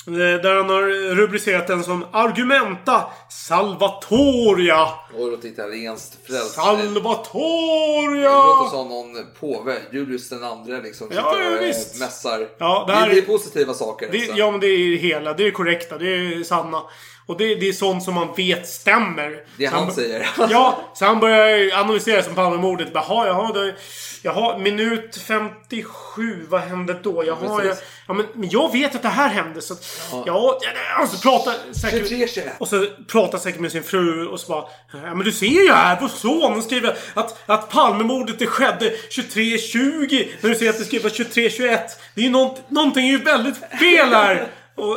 Eh, 0.06 0.12
Där 0.42 0.54
han 0.56 0.68
har 0.70 1.14
rubricerat 1.14 1.66
den 1.66 1.84
som 1.84 2.04
Argumenta 2.12 3.04
Salvatoria. 3.30 4.82
Och 4.84 5.24
det 5.24 5.30
låter 5.30 5.48
italienskt 5.48 6.26
frälst. 6.26 6.56
Det 6.56 6.62
Salvatoria! 6.62 8.32
låter 8.46 8.70
som 8.76 8.88
någon 8.88 9.16
påve. 9.40 9.76
Julius 9.92 10.28
den 10.28 10.44
andre 10.44 10.82
liksom. 10.82 11.08
Ja, 11.10 11.36
ja, 11.38 11.50
eh, 11.56 11.60
visst. 11.66 12.00
Mässar. 12.00 12.48
Ja, 12.58 12.84
det 12.86 12.92
det, 12.92 12.98
här 12.98 13.10
är 13.10 13.16
är- 13.16 13.22
positiva 13.22 13.74
saker. 13.74 14.08
Det, 14.12 14.18
alltså. 14.18 14.34
ja, 14.36 14.50
men 14.50 14.60
det 14.60 14.66
är 14.66 14.96
hela. 14.96 15.32
Det 15.32 15.46
är 15.46 15.50
korrekta. 15.50 15.98
Det 15.98 16.08
är 16.08 16.44
sanna. 16.44 16.82
Och 17.26 17.36
det, 17.38 17.54
det 17.54 17.68
är 17.68 17.72
sånt 17.72 18.02
som 18.02 18.14
man 18.14 18.34
vet 18.36 18.68
stämmer. 18.68 19.40
Det 19.56 19.66
han 19.66 19.86
b- 19.86 19.92
säger. 19.92 20.28
Ja, 20.50 20.78
så 20.94 21.04
han 21.04 21.20
börjar 21.20 21.78
analysera 21.78 22.22
som 22.22 22.34
Palmemordet. 22.34 22.88
Jaha, 22.94 23.26
jaha, 23.26 23.72
jaha, 24.22 24.58
minut 24.58 25.16
57. 25.26 26.46
Vad 26.48 26.60
hände 26.60 26.96
då? 27.02 27.24
Jaha, 27.26 27.64
jag, 27.64 27.76
ja, 28.08 28.14
men, 28.14 28.26
men 28.34 28.48
jag 28.50 28.72
vet 28.72 28.94
att 28.94 29.02
det 29.02 29.08
här 29.08 29.28
hände. 29.28 29.62
Så 29.62 29.74
ja, 30.10 30.24
ja, 30.26 31.02
och 31.02 31.08
så 31.08 31.18
pratar 31.18 31.54
säkert... 31.74 32.08
23, 32.08 32.28
21. 32.28 32.52
Och 32.58 32.68
så 32.68 32.86
pratar 33.08 33.38
säkert 33.38 33.60
med 33.60 33.72
sin 33.72 33.82
fru 33.82 34.26
och 34.26 34.40
så 34.40 34.52
bara... 34.52 34.64
Ja, 34.92 35.14
men 35.14 35.24
du 35.24 35.32
ser 35.32 35.46
ju 35.46 35.72
här, 35.72 35.98
vår 36.00 36.08
son 36.08 36.62
skriver 36.62 36.96
att, 37.14 37.42
att 37.46 37.70
Palmemordet 37.70 38.38
det 38.38 38.46
skedde 38.46 38.92
23.20. 39.10 40.26
När 40.40 40.50
du 40.50 40.56
säger 40.56 40.70
att 40.72 40.78
det 40.78 40.84
skriver 40.84 41.08
23.21. 41.10 41.78
Det 42.14 42.20
är 42.20 42.24
ju 42.24 42.30
nånt, 42.30 42.70
någonting 42.70 43.06
är 43.08 43.10
ju 43.12 43.18
väldigt 43.18 43.56
fel 43.56 44.08
här. 44.08 44.46
Och, 44.76 44.90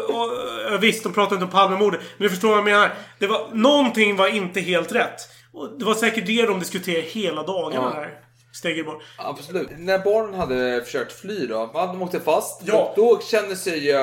och, 0.73 0.83
visst, 0.83 1.03
de 1.03 1.13
pratar 1.13 1.35
inte 1.35 1.45
om 1.45 1.51
Palmemordet. 1.51 1.99
Men 2.17 2.23
du 2.23 2.29
förstår 2.29 2.49
vad 2.49 2.57
jag 2.57 2.65
menar. 2.65 2.91
Det 3.19 3.27
var, 3.27 3.47
någonting 3.53 4.15
var 4.15 4.27
inte 4.27 4.61
helt 4.61 4.91
rätt. 4.91 5.21
Och 5.53 5.79
det 5.79 5.85
var 5.85 5.93
säkert 5.93 6.25
det 6.25 6.45
de 6.45 6.59
diskuterade 6.59 7.01
hela 7.07 7.43
dagarna 7.43 7.91
Ja. 7.95 8.01
här. 8.01 8.19
Stegelborg. 8.53 8.97
Absolut. 9.17 9.67
När 9.77 9.99
barnen 9.99 10.33
hade 10.39 10.81
försökt 10.85 11.19
fly 11.19 11.47
då. 11.47 11.69
De 11.73 12.01
åkte 12.01 12.19
fast. 12.19 12.61
Ja. 12.65 12.93
Då 12.95 13.19
kände 13.21 13.55
sig 13.55 13.85
ju 13.85 13.93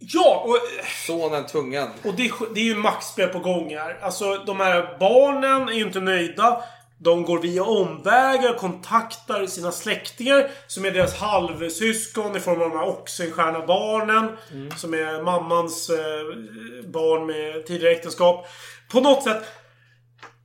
Ja, 0.00 0.44
och 0.46 0.56
sonen 1.06 1.46
tvungen. 1.46 1.88
Och 2.04 2.14
det, 2.14 2.26
är- 2.26 2.54
det 2.54 2.60
är 2.60 2.64
ju 2.64 2.74
maktspel 2.76 3.28
på 3.28 3.38
gång 3.38 3.74
här. 3.76 3.98
Alltså 4.02 4.34
de 4.46 4.60
här 4.60 4.96
barnen 5.00 5.68
är 5.68 5.72
ju 5.72 5.82
inte 5.82 6.00
nöjda. 6.00 6.62
De 7.00 7.22
går 7.24 7.38
via 7.38 7.64
omvägar, 7.64 8.58
kontaktar 8.58 9.46
sina 9.46 9.72
släktingar 9.72 10.50
som 10.66 10.84
är 10.84 10.90
deras 10.90 11.14
halvsyskon 11.14 12.36
i 12.36 12.40
form 12.40 12.62
av 12.62 12.70
de 12.70 12.78
här 12.78 12.88
Oxenstierna-barnen. 12.88 14.36
Som 14.76 14.94
är 14.94 15.22
mammans 15.22 15.90
eh, 15.90 16.86
barn 16.88 17.26
med 17.26 17.66
tidigare 17.66 17.94
äktenskap. 17.94 18.46
På 18.92 19.00
något 19.00 19.22
sätt 19.22 19.42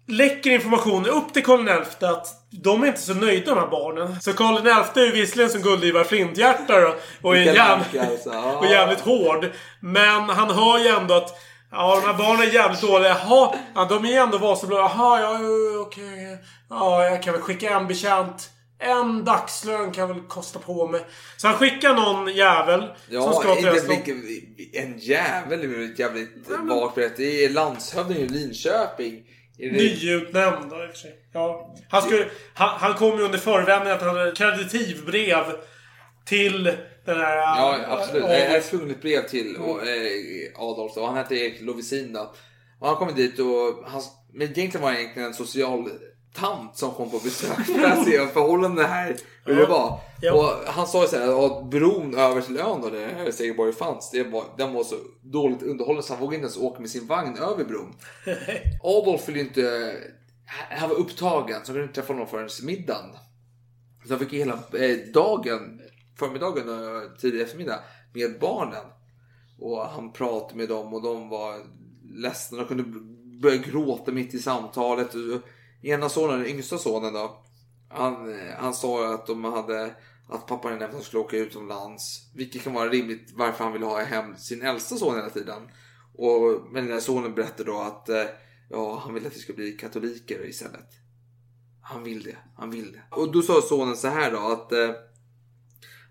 läcker 0.07 0.51
information 0.51 1.05
upp 1.05 1.33
till 1.33 1.43
Karl 1.43 1.83
XI 1.85 2.05
att 2.05 2.27
de 2.63 2.83
är 2.83 2.87
inte 2.87 3.01
så 3.01 3.13
nöjda 3.13 3.55
de 3.55 3.59
här 3.59 3.67
barnen. 3.67 4.21
Så 4.21 4.33
Karl 4.33 4.83
XI 4.83 5.01
är 5.01 5.05
ju 5.05 5.11
visserligen 5.11 5.51
som 5.51 5.61
Gullivar 5.61 6.03
Flinthjärta 6.03 6.81
då, 6.81 6.95
och 7.21 7.37
är 7.37 7.41
jävligt, 7.41 8.01
alltså. 8.01 8.29
Och 8.59 8.65
jävligt 8.65 8.99
hård. 8.99 9.51
Men 9.79 10.21
han 10.29 10.49
hör 10.49 10.79
ju 10.79 10.87
ändå 10.87 11.13
att 11.13 11.39
Ja, 11.73 11.99
de 12.01 12.07
här 12.07 12.17
barnen 12.17 12.47
är 12.47 12.53
jävligt 12.53 12.81
dåliga. 12.81 13.09
Jaha, 13.09 13.55
ja, 13.75 13.85
de 13.85 14.05
är 14.05 14.19
ändå 14.21 14.37
Vasablad. 14.37 14.79
Jaha, 14.79 15.21
ja, 15.21 15.39
ja, 15.41 15.79
okej. 15.79 16.37
Ja, 16.69 17.03
jag 17.05 17.23
kan 17.23 17.33
väl 17.33 17.41
skicka 17.41 17.69
en 17.69 17.87
betjänt. 17.87 18.49
En 18.79 19.25
dagslön 19.25 19.91
kan 19.91 20.07
jag 20.07 20.15
väl 20.15 20.23
kosta 20.27 20.59
på 20.59 20.87
mig. 20.87 21.01
Så 21.37 21.47
han 21.47 21.57
skickar 21.57 21.93
någon 21.93 22.33
jävel 22.35 22.79
som 22.79 22.89
Ja, 23.09 23.33
ska 23.33 23.55
till 23.55 23.67
inte 23.67 23.87
vilken, 23.87 24.23
en 24.73 24.97
jävel 24.99 25.63
är 25.63 25.67
väl 25.67 25.91
ett 25.91 25.99
jävligt 25.99 26.47
vagt 26.47 26.95
berättat. 26.95 27.17
Det 27.17 27.45
är 27.45 27.49
landshövdingen 27.49 28.23
i 28.23 28.27
Linköping. 28.27 29.23
Det- 29.57 29.71
Nyutnämnd 29.71 30.71
i 30.73 30.75
och 30.75 30.89
för 30.91 30.97
sig. 30.97 31.11
Ja. 31.33 31.75
Han, 31.89 32.01
skulle, 32.01 32.25
han, 32.53 32.69
han 32.79 32.93
kom 32.93 33.17
ju 33.17 33.23
under 33.25 33.37
förevändning 33.39 33.93
att 33.93 34.01
han 34.01 34.17
hade 34.17 34.31
kreditivbrev 34.31 35.43
till 36.25 36.73
den 37.05 37.17
här... 37.17 37.37
Ja, 37.37 37.79
absolut. 37.87 38.23
äh, 38.23 38.39
Jag 38.39 38.49
har 38.49 38.91
ett 38.91 39.01
brev 39.01 39.27
till 39.27 39.57
och, 39.57 39.87
eh, 39.87 40.51
Adolf 40.55 40.97
och 40.97 41.07
han 41.07 41.15
hette 41.17 41.35
Erik 41.35 41.61
Lovisin 41.61 42.13
då. 42.13 42.33
Och 42.79 42.87
han 42.87 42.95
kom 42.97 43.15
dit 43.15 43.39
och 43.39 43.89
han, 43.89 44.01
men 44.33 44.41
egentligen 44.41 44.81
var 44.81 44.89
han 44.89 44.99
egentligen 44.99 45.27
en 45.27 45.33
social 45.33 45.89
tant 46.33 46.77
som 46.77 46.91
kom 46.91 47.09
på 47.09 47.17
besök 47.19 47.65
för 47.65 47.83
att 47.83 48.05
se 48.05 48.27
förhållandena 48.27 48.87
här, 48.87 49.15
hur 49.45 49.55
det 49.55 49.65
var. 49.65 49.99
Ja. 50.21 50.33
Och 50.33 50.73
han 50.73 50.87
sa 50.87 51.01
ju 51.01 51.07
såhär 51.07 51.45
att 51.45 51.65
bron 51.65 52.15
över 52.15 52.41
till 52.41 52.57
ön 52.57 52.81
då, 52.81 52.89
där 52.89 53.31
Segerborg 53.31 53.73
fanns, 53.73 54.11
det 54.11 54.23
var, 54.23 54.43
den 54.57 54.73
var 54.73 54.83
så 54.83 54.95
dåligt 55.21 55.63
underhållen 55.63 56.03
så 56.03 56.13
han 56.13 56.21
vågade 56.21 56.35
inte 56.35 56.45
ens 56.45 56.57
åka 56.57 56.79
med 56.79 56.89
sin 56.89 57.07
vagn 57.07 57.37
över 57.37 57.63
bron. 57.63 57.95
Adolf 58.83 59.29
ville 59.29 59.39
inte, 59.39 59.95
han 60.69 60.89
var 60.89 60.95
upptagen 60.95 61.47
så 61.47 61.53
han 61.53 61.65
kunde 61.65 61.83
inte 61.83 61.95
träffa 61.95 62.13
honom 62.13 62.27
förrän 62.27 62.49
middagen. 62.63 63.09
Så 64.07 64.13
han 64.13 64.19
fick 64.19 64.33
hela 64.33 64.53
eh, 64.53 64.97
dagen, 65.13 65.81
förmiddagen 66.19 66.69
och 66.69 67.19
tidig 67.19 67.41
eftermiddag 67.41 67.79
med 68.13 68.39
barnen. 68.39 68.85
Och 69.59 69.79
han 69.79 70.13
pratade 70.13 70.55
med 70.55 70.69
dem 70.69 70.93
och 70.93 71.01
de 71.01 71.29
var 71.29 71.55
ledsna. 72.13 72.57
De 72.57 72.67
kunde 72.67 72.83
börja 73.41 73.57
gråta 73.57 74.11
mitt 74.11 74.33
i 74.33 74.39
samtalet. 74.39 75.15
Ena 75.81 76.09
sonen, 76.09 76.39
den 76.39 76.47
yngsta 76.47 76.77
sonen 76.77 77.13
då. 77.13 77.43
Han, 77.89 78.33
eh, 78.33 78.55
han 78.57 78.73
sa 78.73 79.13
att 79.13 79.27
de 79.27 79.43
hade 79.43 79.95
att 80.29 80.47
pappan 80.47 80.71
hade 80.71 80.79
nämnt 80.79 80.95
att 80.95 81.01
de 81.01 81.05
skulle 81.05 81.23
åka 81.23 81.37
utomlands. 81.37 82.31
Vilket 82.35 82.63
kan 82.63 82.73
vara 82.73 82.89
rimligt 82.89 83.31
varför 83.35 83.63
han 83.63 83.73
ville 83.73 83.85
ha 83.85 84.03
hem 84.03 84.37
sin 84.37 84.61
äldsta 84.61 84.95
son 84.95 85.15
hela 85.15 85.29
tiden. 85.29 85.61
Och, 86.15 86.61
men 86.71 86.83
den 86.83 86.93
här 86.93 86.99
sonen 86.99 87.35
berättade 87.35 87.71
då 87.71 87.79
att 87.79 88.09
eh, 88.09 88.25
ja, 88.69 89.01
han 89.05 89.13
vill 89.13 89.27
att 89.27 89.35
vi 89.35 89.39
ska 89.39 89.53
bli 89.53 89.71
katoliker 89.71 90.49
istället. 90.49 90.89
Han 91.81 92.03
vill 92.03 92.23
det, 92.23 92.37
han 92.57 92.71
vill 92.71 92.91
det. 92.91 93.01
Och 93.09 93.31
då 93.31 93.41
sa 93.41 93.61
sonen 93.61 93.95
så 93.95 94.07
här 94.07 94.31
då 94.31 94.37
att, 94.37 94.71
eh, 94.71 94.89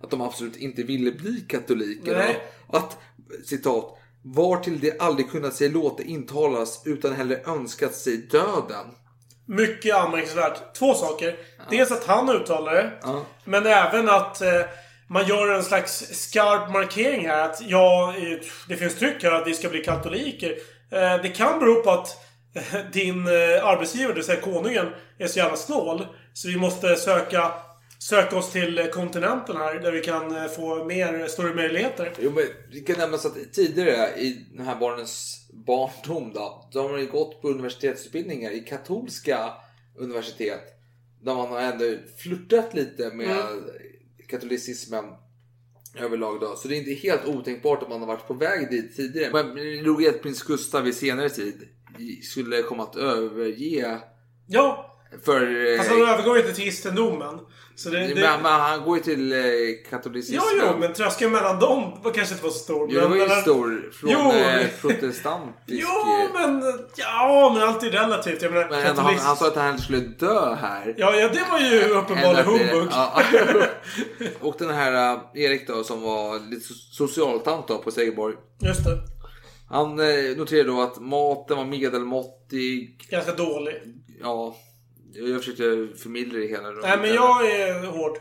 att 0.02 0.10
de 0.10 0.20
absolut 0.20 0.56
inte 0.56 0.82
ville 0.82 1.12
bli 1.12 1.40
katoliker. 1.48 2.16
Nej. 2.16 2.42
Att, 2.72 2.98
citat, 3.44 3.98
var 4.22 4.56
till 4.56 4.80
det 4.80 5.00
aldrig 5.00 5.30
kunnat 5.30 5.54
sig 5.54 5.68
låta 5.68 6.02
intalas 6.02 6.82
utan 6.84 7.12
hellre 7.12 7.40
önskat 7.46 7.94
sig 7.94 8.16
döden. 8.16 8.86
Mycket 9.46 9.94
anmärkningsvärt. 9.94 10.74
Två 10.74 10.94
saker. 10.94 11.36
Dels 11.70 11.90
att 11.90 12.04
han 12.04 12.30
uttalar 12.30 12.74
det. 12.74 12.92
Ja. 13.02 13.24
Men 13.44 13.66
även 13.66 14.08
att 14.08 14.40
eh, 14.40 14.60
man 15.06 15.26
gör 15.26 15.54
en 15.54 15.64
slags 15.64 16.04
skarp 16.12 16.72
markering 16.72 17.28
här. 17.28 17.44
Att 17.44 17.62
ja, 17.62 18.14
det 18.68 18.76
finns 18.76 18.98
tryck 18.98 19.22
här 19.22 19.32
att 19.32 19.46
vi 19.46 19.54
ska 19.54 19.68
bli 19.68 19.84
katoliker. 19.84 20.50
Eh, 20.90 21.22
det 21.22 21.28
kan 21.28 21.58
bero 21.58 21.82
på 21.82 21.90
att 21.90 22.16
eh, 22.54 22.80
din 22.92 23.26
eh, 23.26 23.66
arbetsgivare, 23.66 24.08
det 24.08 24.14
vill 24.14 24.24
säga 24.24 24.40
konungen, 24.40 24.86
är 25.18 25.26
så 25.26 25.38
jävla 25.38 25.56
snål. 25.56 26.06
Så 26.32 26.48
vi 26.48 26.56
måste 26.56 26.96
söka, 26.96 27.52
söka 28.08 28.36
oss 28.36 28.52
till 28.52 28.90
kontinenten 28.92 29.56
här. 29.56 29.80
Där 29.80 29.92
vi 29.92 30.00
kan 30.00 30.36
eh, 30.36 30.46
få 30.46 30.84
mer, 30.84 31.26
större 31.26 31.54
möjligheter. 31.54 32.12
Jo, 32.18 32.32
men 32.34 32.44
det 32.72 32.80
kan 32.80 32.98
nämnas 32.98 33.26
att 33.26 33.52
tidigare 33.52 34.20
i 34.20 34.46
den 34.52 34.66
här 34.66 34.76
barnens 34.80 35.46
barndom 35.52 36.32
då, 36.34 36.68
de 36.72 36.90
har 36.90 36.98
ju 36.98 37.06
gått 37.06 37.42
på 37.42 37.48
universitetsutbildningar 37.48 38.50
i 38.50 38.60
katolska 38.60 39.52
universitet. 39.98 40.62
Där 41.20 41.34
man 41.34 41.48
har 41.48 41.60
ändå 41.60 41.84
flörtat 42.18 42.74
lite 42.74 43.10
med 43.14 43.36
katolicismen 44.28 45.04
överlag 45.98 46.40
då. 46.40 46.56
Så 46.56 46.68
det 46.68 46.76
är 46.76 46.78
inte 46.78 47.08
helt 47.08 47.26
otänkbart 47.26 47.82
att 47.82 47.88
man 47.88 48.00
har 48.00 48.06
varit 48.06 48.26
på 48.26 48.34
väg 48.34 48.70
dit 48.70 48.96
tidigare. 48.96 49.32
Men 49.32 49.54
det 49.54 49.78
är 49.78 49.84
roligt 49.84 50.08
att 50.08 50.22
prins 50.22 50.42
Gustav 50.42 50.88
i 50.88 50.92
senare 50.92 51.28
tid 51.28 51.68
skulle 52.22 52.62
komma 52.62 52.82
att 52.82 52.96
överge 52.96 54.00
Ja, 54.46 54.91
för... 55.24 55.72
eh, 55.72 55.76
fast 55.78 55.90
han 55.90 56.00
övergår 56.08 56.36
ju 56.36 56.42
inte 56.42 56.54
till 56.54 56.64
kristendomen. 56.64 57.38
Så 57.74 57.90
det, 57.90 57.98
det, 57.98 58.14
Men, 58.14 58.42
men 58.42 58.52
han 58.52 58.82
går 58.84 58.96
ju 58.96 59.02
till 59.02 59.32
eh, 59.32 59.38
katolicismen. 59.90 60.40
Ja, 60.60 60.66
jo, 60.72 60.78
men 60.80 60.92
tröskeln 60.92 61.32
mellan 61.32 61.58
dem 61.58 62.00
var 62.02 62.12
kanske 62.12 62.34
inte 62.34 62.44
var 62.44 62.50
så 62.52 62.58
stor. 62.58 62.88
Jo, 62.92 63.00
det 63.00 63.06
var 63.08 63.16
ju 63.16 63.28
men- 63.28 63.42
stor 63.42 63.90
från 63.92 64.10
Jo. 64.10 64.18
eh, 64.32 64.66
protestantisk... 64.80 65.82
Jo, 65.82 66.28
men... 66.34 66.62
Ja, 66.96 67.50
men 67.54 67.68
allt 67.68 67.82
är 67.82 67.90
relativt. 67.90 68.42
Jag 68.42 68.52
menar, 68.52 68.70
Men 68.70 68.86
ändå, 68.86 69.02
han, 69.02 69.14
han 69.18 69.36
sa 69.36 69.46
att 69.48 69.56
han 69.56 69.78
skulle 69.78 69.98
dö 70.00 70.54
här. 70.54 70.94
Ja, 70.98 71.14
ja, 71.16 71.28
det 71.28 71.46
var 71.50 71.58
ju 71.60 71.84
uppenbarligen 71.88 72.44
humbug. 72.46 72.88
Ja. 72.90 73.22
och 74.40 74.54
den 74.58 74.70
här 74.70 75.14
uh, 75.14 75.20
Erik 75.34 75.66
då 75.68 75.84
som 75.84 76.02
var 76.02 76.50
lite 76.50 76.66
so- 76.72 76.92
socialtant 76.92 77.68
då 77.68 77.78
på 77.78 77.90
Segerborg. 77.90 78.34
Just 78.60 78.84
det. 78.84 78.98
Han 79.68 80.00
eh, 80.00 80.36
noterade 80.36 80.68
då 80.70 80.80
att 80.82 81.00
maten 81.00 81.56
var 81.56 81.64
medelmåttig. 81.64 83.00
Ganska 83.10 83.32
dålig. 83.32 83.74
Ja, 84.22 84.56
jag 85.14 85.38
försökte 85.40 85.88
förmildra 86.02 86.38
det 86.38 86.46
hela. 86.46 86.70
Nej, 86.70 86.98
men 86.98 87.14
jag 87.14 87.50
är 87.50 87.86
hård. 87.86 88.18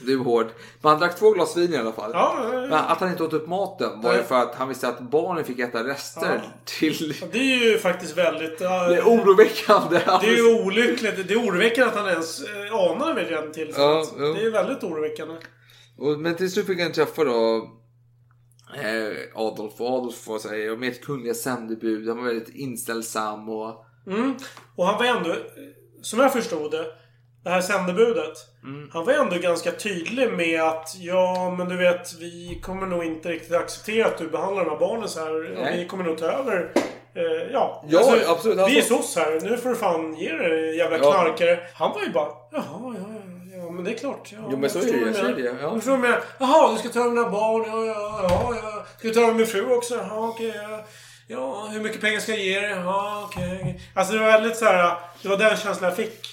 Du 0.00 0.12
är 0.12 0.24
hård. 0.24 0.46
Men 0.82 0.90
han 0.90 1.00
drack 1.00 1.18
två 1.18 1.30
glas 1.30 1.56
vin 1.56 1.74
i 1.74 1.76
alla 1.76 1.92
fall. 1.92 2.10
Ja, 2.14 2.38
ja, 2.42 2.54
ja. 2.54 2.60
Men 2.60 2.72
att 2.72 3.00
han 3.00 3.10
inte 3.10 3.24
åt 3.24 3.32
upp 3.32 3.48
maten 3.48 4.00
var 4.00 4.14
ju 4.14 4.22
för 4.22 4.34
att 4.34 4.54
han 4.54 4.68
visste 4.68 4.88
att 4.88 5.00
barnen 5.00 5.44
fick 5.44 5.58
äta 5.58 5.84
rester 5.84 6.42
till... 6.64 7.14
Det 7.32 7.38
är 7.38 7.64
ju 7.64 7.78
faktiskt 7.78 8.16
väldigt... 8.16 8.60
äh, 8.60 8.88
Det 8.88 8.96
är 8.96 9.02
oroväckande. 9.02 10.00
Det 10.20 10.26
är 10.26 10.36
ju 10.36 10.64
olyckligt. 10.64 11.28
Det 11.28 11.34
är 11.34 11.38
oroväckande 11.38 11.90
att 11.90 11.96
han 11.96 12.08
ens 12.08 12.42
äh, 12.42 12.74
anade 12.74 13.14
vid 13.14 13.32
den 13.32 13.72
ja. 13.76 14.06
Det 14.16 14.44
är 14.46 14.50
väldigt 14.50 14.84
oroväckande. 14.84 15.34
Och, 15.98 16.20
men 16.20 16.36
till 16.36 16.50
slut 16.50 16.66
fick 16.66 16.80
han 16.80 16.92
träffa 16.92 17.24
då 17.24 17.70
eh, 18.74 19.16
Adolf. 19.34 19.80
Och 19.80 19.90
Adolf 19.98 20.26
var 20.26 20.38
så 20.38 20.48
här, 20.48 20.76
med 20.76 20.88
ett 20.88 21.04
kungliga 21.04 21.34
sändebud. 21.34 22.08
Han 22.08 22.16
var 22.16 22.24
väldigt 22.24 22.54
inställsam 22.54 23.48
och... 23.48 23.84
Mm. 24.06 24.34
Och 24.76 24.86
han 24.86 24.98
var 24.98 25.04
ändå, 25.04 25.30
eh, 25.30 25.36
som 26.06 26.18
jag 26.20 26.32
förstod 26.32 26.70
det, 26.70 26.84
det 27.44 27.50
här 27.50 27.60
sändebudet. 27.60 28.32
Mm. 28.64 28.90
Han 28.92 29.04
var 29.04 29.12
ändå 29.12 29.36
ganska 29.38 29.72
tydlig 29.72 30.32
med 30.32 30.62
att 30.62 30.94
ja, 30.98 31.54
men 31.58 31.68
du 31.68 31.76
vet, 31.76 32.14
vi 32.20 32.60
kommer 32.62 32.86
nog 32.86 33.04
inte 33.04 33.28
riktigt 33.28 33.54
acceptera 33.56 34.06
att 34.06 34.18
du 34.18 34.28
behandlar 34.28 34.64
de 34.64 34.70
här 34.70 34.78
barnen 34.78 35.08
så 35.08 35.20
här. 35.20 35.34
Och 35.60 35.66
vi 35.78 35.86
kommer 35.86 36.04
nog 36.04 36.18
ta 36.18 36.26
över. 36.26 36.72
Eh, 37.14 37.22
ja, 37.52 37.84
Ja, 37.88 38.16
absolut. 38.28 38.58
Han 38.58 38.70
Vi 38.70 38.78
är 38.78 38.82
sa- 38.82 38.96
soc 39.02 39.16
här. 39.16 39.40
Nu 39.42 39.56
får 39.56 39.68
du 39.68 39.74
fan 39.76 40.14
ge 40.16 40.32
dig 40.32 40.76
jävla 40.76 40.96
Ja. 40.98 41.02
knarkare. 41.12 41.58
Han 41.74 41.92
var 41.92 42.02
ju 42.02 42.10
bara, 42.12 42.28
jaha, 42.52 42.62
ja, 42.80 42.94
ja, 42.98 43.58
ja, 43.64 43.70
men 43.70 43.84
det 43.84 43.90
är 43.90 43.98
klart. 43.98 44.28
Ja, 44.32 44.38
Jo, 44.42 44.50
men 44.50 44.62
jag 44.62 44.70
så 44.70 44.78
är 44.78 44.82
det, 44.82 44.88
är 44.90 45.04
menar. 45.22 45.32
det, 45.36 45.42
ja. 45.42 45.54
Jag 45.60 45.72
förstår 45.74 45.96
menar. 45.96 46.20
Jaha, 46.38 46.72
du 46.72 46.78
ska 46.78 46.88
ta 46.88 47.00
över 47.00 47.10
mina 47.10 47.30
barn. 47.30 47.64
Ja, 47.66 47.84
ja, 47.84 48.20
ja, 48.28 48.54
ja. 48.62 48.84
Ska 48.98 49.08
du 49.08 49.14
ta 49.14 49.20
över 49.20 49.34
min 49.34 49.46
fru 49.46 49.74
också? 49.76 49.94
Jaha, 49.94 50.28
okej. 50.28 50.52
ja. 50.70 50.84
Ja, 51.28 51.68
hur 51.72 51.80
mycket 51.80 52.00
pengar 52.00 52.20
ska 52.20 52.32
jag 52.32 52.44
ge 52.44 52.60
dig? 52.60 52.70
Ja, 52.70 53.30
okej. 53.30 53.80
Alltså 53.94 54.12
det 54.14 54.20
var 54.20 54.26
väldigt 54.26 54.56
så 54.56 54.64
här. 54.64 54.98
Det 55.22 55.28
var 55.28 55.36
den 55.36 55.56
känslan 55.56 55.88
jag 55.88 55.96
fick. 55.96 56.26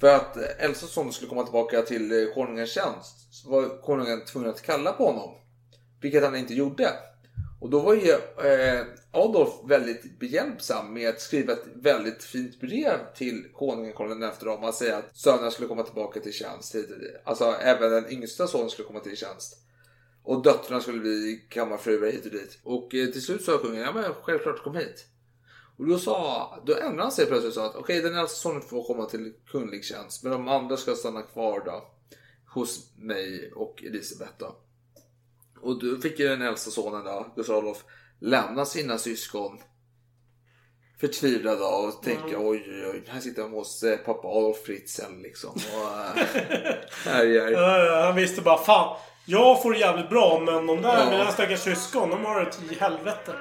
För 0.00 0.14
att 0.14 0.36
Elsas 0.36 0.90
son 0.90 1.12
skulle 1.12 1.28
komma 1.28 1.42
tillbaka 1.42 1.82
till 1.82 2.12
eh, 2.12 2.34
konungens 2.34 2.72
tjänst 2.72 3.34
så 3.34 3.50
var 3.50 3.82
konungen 3.82 4.24
tvungen 4.24 4.50
att 4.50 4.62
kalla 4.62 4.92
på 4.92 5.06
honom. 5.06 5.30
Vilket 6.00 6.22
han 6.22 6.36
inte 6.36 6.54
gjorde. 6.54 6.90
Och 7.60 7.70
då 7.70 7.80
var 7.80 7.94
ju 7.94 8.10
eh, 8.10 8.86
Adolf 9.10 9.50
väldigt 9.64 10.18
behjälpsam 10.18 10.94
med 10.94 11.08
att 11.08 11.20
skriva 11.20 11.52
ett 11.52 11.66
väldigt 11.74 12.24
fint 12.24 12.60
brev 12.60 12.98
till 13.14 13.44
konungen 13.54 13.92
Karl 13.92 14.22
efter 14.22 14.48
om 14.48 14.64
att 14.64 14.74
säga 14.74 14.96
att 14.96 15.16
sönerna 15.16 15.50
skulle 15.50 15.68
komma 15.68 15.82
tillbaka 15.82 16.20
till 16.20 16.32
tjänst. 16.32 16.74
Eh, 16.74 16.80
alltså 17.24 17.54
även 17.60 17.90
den 17.90 18.12
yngsta 18.12 18.46
sonen 18.46 18.70
skulle 18.70 18.88
komma 18.88 19.00
till 19.00 19.16
tjänst. 19.16 19.56
Och 20.30 20.42
döttrarna 20.42 20.80
skulle 20.80 21.00
bli 21.00 21.46
kammarfruar 21.48 22.10
hit 22.10 22.24
och 22.24 22.30
dit. 22.30 22.58
Och 22.62 22.94
eh, 22.94 23.06
till 23.06 23.22
slut 23.22 23.44
sa 23.44 23.58
kungen, 23.58 23.80
ja 23.80 23.92
men 23.92 24.14
självklart 24.22 24.62
kom 24.62 24.76
hit. 24.76 25.06
Och 25.78 25.86
då, 25.86 25.98
sa, 25.98 26.62
då 26.66 26.74
ändrade 26.74 27.02
han 27.02 27.12
sig 27.12 27.26
plötsligt 27.26 27.48
och 27.48 27.54
sa 27.54 27.66
att 27.66 27.76
okej 27.76 28.02
den 28.02 28.14
äldsta 28.14 28.36
sonen 28.36 28.62
får 28.62 28.84
komma 28.84 29.06
till 29.06 29.32
kunglig 29.46 29.84
tjänst 29.84 30.22
men 30.22 30.32
de 30.32 30.48
andra 30.48 30.76
ska 30.76 30.94
stanna 30.94 31.22
kvar 31.22 31.62
då 31.66 31.90
hos 32.54 32.96
mig 32.96 33.52
och 33.52 33.82
Elisabeth 33.82 34.32
då. 34.38 34.56
Och 35.60 35.84
då 35.84 36.00
fick 36.00 36.18
ju 36.18 36.28
den 36.28 36.42
äldsta 36.42 36.70
sonen 36.70 37.04
då, 37.04 37.32
Gustav 37.36 37.56
Adolf, 37.56 37.84
lämna 38.20 38.64
sina 38.64 38.98
syskon 38.98 39.58
förtvivlade 41.00 41.64
och 41.64 42.02
tänka 42.02 42.38
oj 42.38 42.64
oj 42.68 42.86
oj, 42.86 43.04
här 43.08 43.20
sitter 43.20 43.42
han 43.42 43.50
hos 43.50 43.82
eh, 43.82 43.96
pappa 43.96 44.28
Adolf 44.28 44.58
Fritzl 44.58 45.22
liksom 45.22 45.50
och 45.50 46.18
äh. 47.10 47.22
Ja, 47.22 47.50
ja, 47.50 48.04
han 48.06 48.16
visste 48.16 48.42
bara 48.42 48.58
fan. 48.58 48.96
Jag 49.32 49.62
får 49.62 49.72
det 49.72 49.78
jävligt 49.78 50.08
bra 50.08 50.38
men 50.46 50.66
de 50.66 50.82
där, 50.82 50.98
Ja. 50.98 51.10
mina 51.10 51.26
stackars 51.30 51.58
syskon, 51.60 52.10
de 52.10 52.24
har 52.24 52.40
det 52.40 52.72
i 52.74 52.78
helvete. 52.80 53.32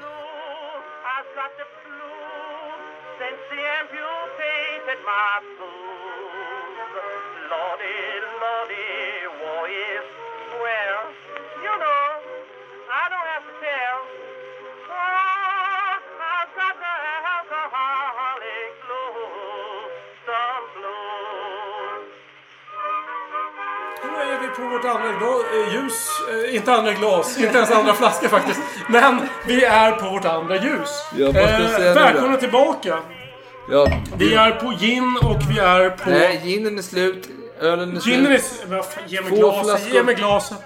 My 5.10 5.49
vårt 24.84 24.95
andra 24.95 25.11
glas, 25.19 25.43
eh, 25.53 25.73
ljus. 25.73 26.07
Eh, 26.49 26.55
inte 26.55 26.73
andra 26.73 26.93
glas, 26.93 27.38
inte 27.38 27.57
ens 27.57 27.71
andra 27.71 27.93
flaska 27.93 28.30
faktiskt. 28.30 28.59
Men 28.89 29.19
vi 29.47 29.63
är 29.63 29.91
på 29.91 30.09
vårt 30.09 30.25
andra 30.25 30.55
ljus. 30.55 30.89
Då? 31.17 31.32
välkomna 31.32 32.38
tillbaka. 32.38 32.99
Ja, 33.71 33.88
Vi 34.17 34.34
är 34.34 34.51
på 34.51 34.71
gin 34.80 35.17
och 35.23 35.38
vi 35.49 35.59
är 35.59 35.89
på... 35.89 36.09
Nej, 36.09 36.41
ginen 36.43 36.77
är 36.77 36.82
slut, 36.82 37.30
ölen 37.59 37.97
är 37.97 38.01
Ginen 38.01 38.32
är... 38.32 38.38
slut. 38.38 38.69
fan, 38.86 39.03
Ge 39.07 39.21
mig 39.21 39.32
glaset, 39.32 39.65
flaskor. 39.65 39.93
ge 39.95 40.03
mig 40.03 40.15
glaset. 40.15 40.63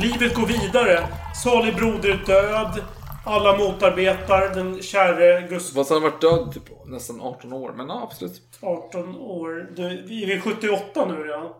Livet 0.00 0.34
går 0.34 0.46
vidare. 0.46 1.06
Salig 1.44 1.76
broder 1.76 2.22
död. 2.26 2.84
Alla 3.26 3.56
motarbetar 3.56 4.54
den 4.54 4.82
käre 4.82 5.40
Gustav. 5.48 5.74
Fast 5.80 5.90
han 5.90 6.02
har 6.02 6.10
varit 6.10 6.20
död 6.20 6.52
typ 6.54 6.62
nästan 6.86 7.20
18 7.20 7.52
år, 7.52 7.72
men 7.76 7.88
ja, 7.88 8.08
absolut. 8.10 8.42
18 8.62 9.16
år. 9.16 9.66
Du, 9.76 10.04
vi 10.08 10.32
är 10.32 10.40
78 10.40 11.06
nu 11.06 11.26
ja. 11.28 11.56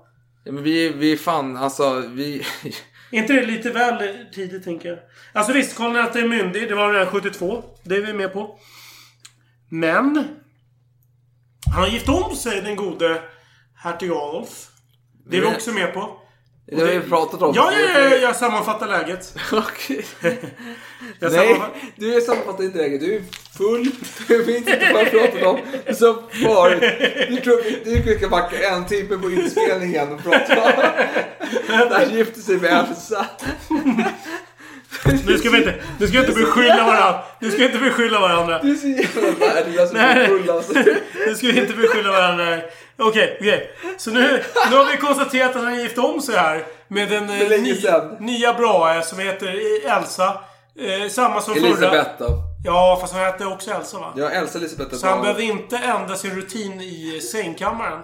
Ja, 0.47 0.53
men 0.53 0.63
vi, 0.63 0.89
vi 0.89 1.17
fan, 1.17 1.57
alltså 1.57 2.05
vi... 2.09 2.43
Är 3.11 3.19
inte 3.19 3.33
det 3.33 3.47
lite 3.47 3.71
väl 3.71 4.27
tidigt 4.35 4.65
tänker 4.65 4.89
jag? 4.89 4.99
Alltså 5.33 5.53
visst, 5.53 5.77
Karl 5.77 6.13
XI 6.13 6.19
är 6.19 6.29
myndig. 6.29 6.69
Det 6.69 6.75
var 6.75 6.93
redan 6.93 7.07
72. 7.07 7.65
Det 7.83 7.97
är 7.97 8.01
vi 8.01 8.13
med 8.13 8.33
på. 8.33 8.59
Men... 9.69 10.29
Han 11.73 11.83
har 11.83 11.89
gift 11.89 12.09
om 12.09 12.37
sig, 12.37 12.63
den 12.63 12.77
gode 12.77 13.23
hertig 13.75 14.11
Adolf. 14.11 14.69
Det 15.31 15.37
är 15.37 15.41
vi 15.41 15.47
också 15.47 15.73
med 15.73 15.95
på. 15.95 16.21
Det 16.69 16.81
har 16.81 16.87
vi 16.87 17.01
pratat 17.01 17.43
om. 17.43 17.53
Ja, 17.55 17.73
ja, 17.73 18.01
ja, 18.01 18.17
jag 18.17 18.37
sammanfattar 18.37 18.89
läget. 18.89 19.35
Okej. 19.53 20.07
Jag 21.19 21.33
Nej, 21.33 21.61
du 21.97 22.15
är 22.15 22.21
sammanfattar 22.21 22.65
inte 22.65 22.79
läget. 22.79 23.01
Du 23.01 23.17
är 23.17 23.23
full. 23.57 23.91
Du 24.29 24.39
minns 24.39 24.69
inte 24.69 24.91
vad 24.93 25.03
jag 25.03 25.11
pratat 25.11 25.43
om. 25.43 25.59
Sa 25.95 26.23
förut. 26.31 26.83
Du 27.29 27.37
tror 27.37 27.85
du 27.85 28.01
du 28.01 28.19
ska 28.19 28.29
backa 28.29 28.69
en 28.69 28.87
timme 28.87 29.19
på 29.19 29.31
inspelningen 29.31 30.13
och 30.13 30.23
prata 30.23 30.73
han 31.91 32.17
gifte 32.17 32.41
sig 32.41 32.57
med 32.57 32.71
Elsa. 32.71 33.27
Nu 35.27 35.39
ska 35.39 35.51
vi 35.51 35.59
inte, 35.59 35.75
nu 35.99 36.07
ska 36.07 36.21
vi 36.21 36.27
inte 36.27 36.41
beskylla 36.41 36.85
varandra. 36.85 37.23
Nu 37.41 37.51
ska 37.51 37.59
vi 37.59 37.65
inte 37.65 37.79
beskylla 37.79 38.21
varandra. 38.21 38.63
Du 38.63 38.71
är 38.71 38.75
så 38.75 38.89
jävla 38.89 39.31
värdelös 39.31 39.91
och 39.91 40.29
full 40.29 40.51
alltså. 40.51 40.73
Nu 41.27 41.35
ska 41.35 41.47
vi 41.47 41.61
inte 41.61 41.73
beskylla 41.73 42.13
varandra. 42.13 42.59
Okej, 42.99 43.37
okej. 43.41 43.71
Så 43.99 44.11
nu, 44.11 44.43
nu 44.71 44.77
har 44.77 44.93
vi 44.93 44.97
konstaterat 44.97 45.57
att 45.57 45.63
han 45.63 45.81
gift 45.81 45.99
om 45.99 46.21
sig 46.21 46.37
här. 46.37 46.67
Med 46.89 47.13
en 47.13 47.31
eh, 47.31 47.63
ny, 47.63 47.83
nya 48.21 48.55
bra 48.55 49.03
som 49.03 49.19
heter 49.19 49.61
Elsa. 49.87 50.41
Eh, 50.79 51.09
samma 51.09 51.41
som 51.41 51.55
förra. 51.55 51.67
Elisabeth 51.67 52.11
då? 52.19 52.43
Ja, 52.65 52.99
fast 53.01 53.13
hon 53.13 53.23
hette 53.23 53.47
också 53.47 53.71
Elsa 53.71 53.99
va? 53.99 54.13
Ja, 54.17 54.31
Elsa 54.31 54.59
Elisabeth 54.59 54.95
är 54.95 54.99
Så 54.99 55.07
han 55.07 55.21
behövde 55.21 55.43
inte 55.43 55.77
ändra 55.77 56.17
sin 56.17 56.37
rutin 56.37 56.81
i 56.81 57.21
sängkammaren. 57.21 58.03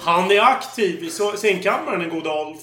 Han 0.00 0.30
är 0.30 0.40
aktiv 0.40 1.04
i 1.04 1.10
sängkammaren, 1.38 2.00
den 2.00 2.10
gode 2.10 2.30
Alf. 2.30 2.58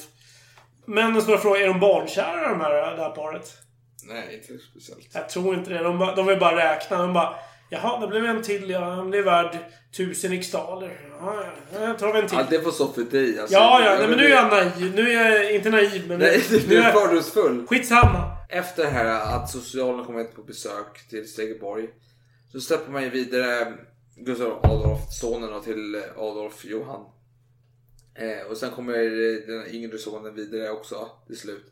Men 0.86 1.16
en 1.16 1.22
stor 1.22 1.38
fråga, 1.38 1.60
är 1.60 1.68
de 1.68 1.80
barnkära 1.80 2.50
de 2.50 2.62
här, 2.62 2.96
det 2.96 3.04
här 3.04 3.10
paret? 3.10 3.58
Nej, 4.04 4.36
inte 4.36 4.64
speciellt. 4.72 5.08
Jag 5.14 5.30
tror 5.30 5.56
inte 5.56 5.70
det. 5.70 5.84
De, 5.84 6.14
de 6.16 6.26
vill 6.28 6.40
bara 6.40 6.56
räkna. 6.56 6.98
De 6.98 7.14
bara... 7.14 7.36
Jaha, 7.74 8.00
det 8.00 8.08
blev 8.08 8.26
en 8.26 8.42
till. 8.42 8.70
Ja, 8.70 8.80
han 8.80 9.10
blev 9.10 9.26
värd 9.26 9.58
tusen 9.98 10.32
riksdaler. 10.32 11.00
Ja, 11.20 11.46
ja, 11.74 11.80
jag 11.88 12.00
tar 12.00 12.14
en 12.14 12.28
till. 12.28 12.38
Ja, 12.38 12.46
det 12.50 12.62
får 12.62 12.72
stå 12.72 12.88
för 12.94 13.02
dig 13.02 13.40
alltså. 13.40 13.56
Ja, 13.56 13.82
ja. 13.86 13.96
Nej, 14.00 14.08
men 14.08 14.18
nu 14.18 14.26
är 14.26 14.30
jag 14.30 14.50
naiv. 14.50 14.96
Nu 14.96 15.12
är 15.12 15.44
jag 15.44 15.56
inte 15.56 15.70
naiv, 15.70 16.08
men... 16.08 16.20
Nej, 16.20 16.44
nu 16.52 16.58
du 16.68 16.78
är 16.78 16.88
är 16.88 16.92
fördomsfull. 16.92 17.68
Skitsamma. 17.68 18.38
Efter 18.50 18.84
det 18.84 18.90
här 18.90 19.36
att 19.36 19.50
socialen 19.50 20.06
kommit 20.06 20.36
på 20.36 20.44
besök 20.44 21.10
till 21.10 21.30
Stegeborg 21.30 21.88
så 22.52 22.62
släpper 22.62 22.92
man 22.92 23.04
ju 23.04 23.10
vidare 23.10 23.74
Gustav 24.16 24.60
Adolf, 24.64 25.00
sonen 25.22 25.62
till 25.62 26.02
Adolf 26.18 26.66
Johan. 26.66 27.06
Eh, 28.16 28.48
och 28.50 28.58
sen 28.58 28.72
kommer 28.72 28.94
den 29.48 29.76
yngre 29.76 29.98
sonen 29.98 30.36
vidare 30.36 30.70
också 30.70 31.10
till 31.28 31.38
slut. 31.38 31.72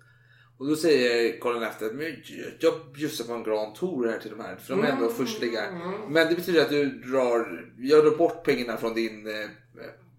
Och 0.60 0.68
då 0.68 0.76
säger 0.76 1.39
Karl 1.39 1.64
efter 1.64 1.91
men 1.91 2.16
jag 2.60 2.74
bjussar 2.93 3.26
på 3.26 3.34
en 3.34 3.43
Grand 3.43 3.76
Tour 3.76 4.07
här 4.07 4.20
till 4.20 4.32
de 4.32 4.39
här 4.39 4.55
för 4.55 4.76
de 4.76 4.84
är 4.84 4.88
ändå 4.88 5.10
förstliga. 5.10 5.62
Men 6.10 6.30
det 6.30 6.36
betyder 6.36 6.62
att 6.62 6.70
du 6.70 6.89
drar, 6.89 7.66
jag 7.78 8.03
drar 8.05 8.18
bort 8.18 8.43
pengarna 8.45 8.78
från 8.78 8.93
din 8.93 9.28
eh, 9.28 9.49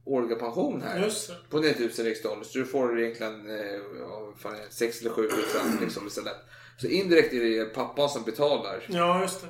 årliga 0.05 0.39
pension 0.39 0.83
här. 0.83 1.05
Just. 1.05 1.51
På 1.51 1.59
9000 1.59 2.05
riksdaler. 2.05 2.45
Så 2.45 2.59
du 2.59 2.65
får 2.65 3.01
egentligen 3.01 3.51
eh, 3.51 3.67
ja, 4.01 4.21
vad 4.21 4.39
fan 4.39 4.55
är 4.55 4.59
det, 4.59 4.71
6 4.71 5.01
eller 5.01 5.11
7 5.11 5.23
tusen 5.23 5.79
liksom 5.81 6.07
istället. 6.07 6.37
Så 6.77 6.87
indirekt 6.87 7.33
är 7.33 7.41
det 7.41 7.65
pappan 7.65 8.09
som 8.09 8.23
betalar. 8.23 8.87
Ja, 8.89 9.21
just 9.21 9.41
det. 9.41 9.49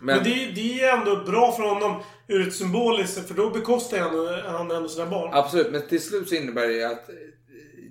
Men, 0.00 0.16
Men, 0.16 0.24
det, 0.24 0.52
det 0.54 0.80
är 0.80 0.98
ändå 0.98 1.24
bra 1.24 1.52
för 1.52 1.62
honom 1.62 2.02
ur 2.28 2.48
ett 2.48 2.54
symboliskt... 2.54 3.28
För 3.28 3.34
då 3.34 3.50
bekostar 3.50 3.98
han, 3.98 4.44
han 4.44 4.70
ändå 4.70 4.88
sina 4.88 5.06
barn. 5.06 5.30
Absolut, 5.32 5.72
men 5.72 5.82
till 5.82 6.02
slut 6.02 6.28
så 6.28 6.34
innebär 6.34 6.68
det 6.68 6.84
att 6.84 7.10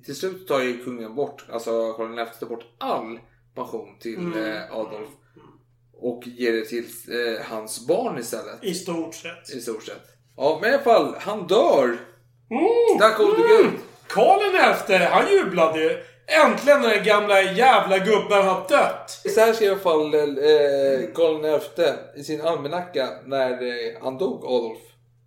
till 0.06 0.16
slut 0.16 0.47
tar 0.47 0.60
ju 0.62 0.84
kungen 0.84 1.16
bort, 1.16 1.45
alltså 1.51 1.93
Karl 1.93 2.26
XI 2.26 2.39
tar 2.39 2.47
bort 2.47 2.66
all 2.78 3.20
pension 3.56 3.99
till 3.99 4.18
Mm. 4.18 4.43
eh, 4.43 4.72
Adolf. 4.72 5.10
Och 6.01 6.24
ger 6.28 6.53
det 6.53 6.66
till 6.66 6.84
eh, 6.86 7.45
hans 7.45 7.88
barn 7.88 8.18
istället. 8.20 8.64
I 8.64 8.74
stort 8.74 9.16
sett. 9.16 9.49
I 9.56 9.62
stort 9.62 9.84
sett. 9.84 10.03
Ja, 10.38 10.58
men 10.62 10.70
i 10.72 10.74
alla 10.74 10.84
fall, 10.84 11.16
han 11.20 11.47
dör. 11.47 11.97
Mm. 12.51 12.99
Tack 12.99 13.18
gode 13.18 13.38
gud. 13.47 13.72
Karl 14.08 14.39
XI, 14.86 14.93
han 14.93 15.32
jublade 15.32 15.80
ju. 15.84 15.97
Äntligen 16.45 16.82
den 16.82 17.03
gamla 17.03 17.41
jävla 17.41 17.97
gubben 17.97 18.45
har 18.47 18.70
dött. 18.70 19.22
Så 19.36 19.39
här 19.39 19.53
skrev 19.53 19.68
i 19.68 19.72
alla 19.72 19.80
fall 19.80 20.14
eh, 20.14 21.14
Karl 21.14 21.60
XI 21.60 22.20
i 22.20 22.24
sin 22.24 22.41
almanacka 22.41 23.10
när 23.26 23.51
eh, 23.51 24.01
han 24.03 24.18
dog, 24.18 24.45
Adolf. 24.45 24.80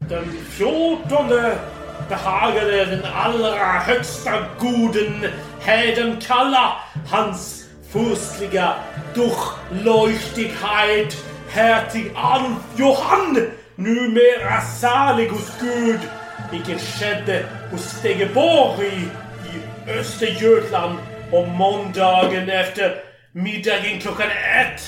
Den 0.09 0.25
fjortonde 0.33 1.59
behagade 2.09 2.85
den 2.85 3.05
allra 3.15 3.79
högsta 3.79 4.31
goden 4.59 5.27
häden 5.61 6.17
kalla. 6.27 6.73
Hans 7.11 7.65
furstliga 7.93 8.75
durchleuchtigkeit 9.15 11.17
hertig 11.51 12.13
Adolf 12.15 12.59
Johann 12.77 13.51
numera 13.77 14.61
salig 14.61 15.29
hos 15.29 15.53
Gud. 15.61 16.01
Vilket 16.51 16.81
skedde 16.81 17.45
hos 17.71 17.83
Stegeborg 17.83 19.09
i 19.45 19.61
Östergötland 19.91 20.99
om 21.33 21.53
måndagen 21.53 22.51
efter 22.51 22.95
middagen 23.33 24.01
klockan 24.01 24.31
ett 24.31 24.83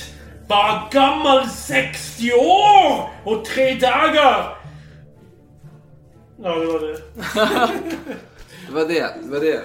var 0.47 0.89
gammal 0.91 1.49
60 1.49 2.33
år 2.33 3.09
och 3.23 3.45
tre 3.45 3.73
dagar 3.73 4.60
Ja, 6.43 6.55
det 6.55 6.65
var 6.65 6.79
det. 6.79 6.97
Det 8.67 8.73
var 8.75 8.85
det, 8.85 9.15
det 9.23 9.31
var 9.31 9.39
det. 9.39 9.61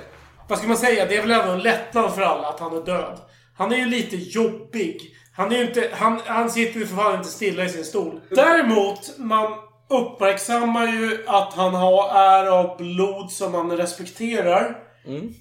Vad 0.49 0.59
ska 0.59 0.68
man 0.68 0.77
säga? 0.77 1.07
Det 1.07 1.16
är 1.16 1.22
väl 1.22 1.31
ändå 1.31 1.53
en 1.53 1.59
lättnad 1.61 2.14
för 2.14 2.22
alla 2.22 2.49
att 2.49 2.61
han 2.61 2.77
är 2.77 2.81
död. 2.81 3.18
Han 3.57 3.72
är 3.72 3.77
ju 3.77 3.87
lite 3.87 4.16
jobbig. 4.16 5.01
Han 5.37 5.53
är 5.53 5.57
ju 5.59 5.66
inte... 5.66 5.91
Han, 5.93 6.20
han 6.24 6.51
sitter 6.51 6.81
ju 6.81 6.87
för 6.87 6.97
fan 6.97 7.14
inte 7.18 7.29
stilla 7.29 7.64
i 7.64 7.68
sin 7.68 7.85
stol. 7.85 8.20
Däremot, 8.31 9.18
man 9.18 9.53
uppmärksammar 9.91 10.87
ju 10.87 11.24
att 11.27 11.53
han 11.53 11.74
har, 11.74 12.09
är 12.14 12.47
av 12.47 12.77
blod 12.77 13.31
som 13.31 13.53
man 13.53 13.77
respekterar. 13.77 14.79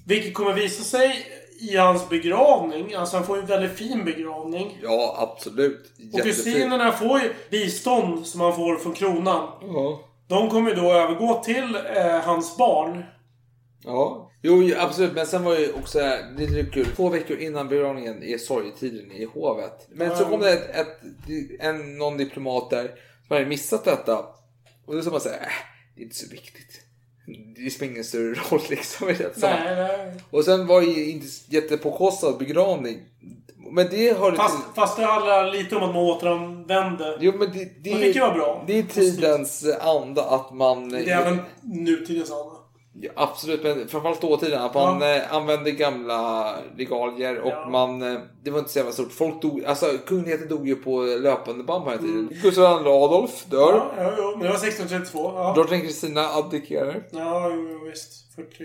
Vilket 0.06 0.34
kommer 0.34 0.54
visa 0.54 0.84
sig 0.84 1.26
i 1.72 1.78
hans 1.78 2.10
begravning. 2.10 2.94
Alltså 2.94 3.18
han 3.18 3.26
får 3.26 3.36
ju 3.36 3.42
en 3.42 3.48
väldigt 3.48 3.78
fin 3.78 4.06
begravning. 4.06 4.78
Ja, 4.84 5.18
absolut. 5.20 5.92
Och 6.14 6.20
kusinerna 6.24 6.92
får 6.92 7.20
ju 7.20 7.34
bistånd 7.50 8.28
som 8.28 8.42
han 8.42 8.56
får 8.56 8.76
från 8.78 8.94
kronan. 8.94 9.50
Ja. 9.62 10.05
De 10.28 10.50
kommer 10.50 10.70
ju 10.70 10.76
då 10.76 10.94
övergå 10.94 11.44
till 11.44 11.76
eh, 11.96 12.20
hans 12.20 12.58
barn. 12.58 13.04
Ja. 13.84 14.32
Jo, 14.42 14.72
absolut. 14.78 15.14
Men 15.14 15.28
sen 15.28 15.44
var 15.44 15.60
ju 15.60 15.74
också 15.74 16.00
lite 16.38 16.72
kul. 16.72 16.88
Två 16.96 17.10
veckor 17.10 17.38
innan 17.38 17.68
begravningen 17.68 18.24
är 18.24 18.38
sorgetiden 18.38 19.12
i 19.12 19.26
hovet. 19.26 19.88
Men 19.90 20.18
så 20.18 20.26
kom 20.26 20.40
det 20.40 20.54
ett, 20.54 20.76
ett, 20.76 20.98
en, 21.60 21.98
någon 21.98 22.18
diplomat 22.18 22.70
där 22.70 22.92
som 23.28 23.36
hade 23.36 23.46
missat 23.46 23.84
detta. 23.84 24.26
Och 24.86 24.96
då 24.96 25.02
sa 25.02 25.12
man 25.12 25.22
såhär, 25.22 25.42
äh, 25.42 25.48
det 25.96 26.02
är 26.02 26.04
inte 26.04 26.16
så 26.16 26.30
viktigt. 26.32 26.82
Det 27.56 27.70
spelar 27.70 27.92
ingen 27.92 28.04
större 28.04 28.34
roll 28.52 28.62
liksom. 28.70 29.10
i 29.10 29.14
det 29.14 29.40
så. 29.40 29.48
Nej, 29.48 29.76
nej. 29.76 30.22
Och 30.30 30.46
sen 30.46 30.68
var 30.68 30.82
det 30.82 30.88
ju 30.88 31.12
inte 31.12 31.28
jättepåkostad 31.50 32.38
begravning. 32.38 33.00
Men 33.72 33.88
det 33.92 34.18
har... 34.20 34.32
Fast, 34.32 34.58
fast 34.76 34.98
det 34.98 35.06
handlar 35.06 35.52
lite 35.52 35.76
om 35.76 35.84
att 35.84 35.96
man 35.96 36.04
återanvänder. 36.04 37.18
Jo, 37.20 37.34
men 37.40 37.52
det, 37.52 37.58
det, 37.84 37.90
Det 37.94 37.96
tycker 38.00 38.20
jag 38.20 38.28
var 38.28 38.36
bra. 38.36 38.64
det 38.68 38.80
är 38.80 38.84
tidens 38.84 39.66
anda 39.82 40.24
att 40.24 40.54
man... 40.54 40.90
Det 40.90 41.10
är 41.10 41.22
även 41.22 41.42
nutidens 41.62 42.32
anda. 42.32 42.52
Ja, 43.02 43.12
absolut, 43.16 43.64
men 43.64 43.88
framförallt 43.88 44.22
dåtiden. 44.22 44.62
Att 44.62 44.74
man 44.74 45.02
eh, 45.02 45.34
använde 45.36 45.72
gamla 45.72 46.54
regalier 46.78 47.40
och 47.40 47.50
Ja. 47.50 47.70
man... 47.70 48.02
Eh, 48.02 48.20
det 48.44 48.52
var 48.52 48.60
inte 48.60 48.72
så 48.72 48.80
jävla 48.80 48.92
stort. 48.92 49.12
Folk 49.12 49.42
dog, 49.42 49.66
alltså 49.66 49.86
kungligheten 50.06 50.48
dog 50.48 50.68
ju 50.68 50.76
på 50.76 51.02
löpande 51.02 51.64
band 51.64 51.84
på 51.84 51.90
den 51.90 52.00
här 52.00 52.08
tiden. 52.08 52.30
Gustav 52.42 52.82
II 52.82 52.88
Adolf 52.88 53.46
dör. 53.46 53.60
Ja, 53.74 53.92
ja, 53.98 54.14
jo, 54.18 54.32
men 54.32 54.40
det 54.40 54.48
var 54.48 54.56
1632. 54.56 55.32
Ja, 55.36 55.54
Drottning 55.54 55.82
Kristina 55.82 56.30
abdikerar. 56.30 57.04
ja 57.12 57.50
jo, 57.54 57.80
visst. 57.90 58.36
40... 58.36 58.64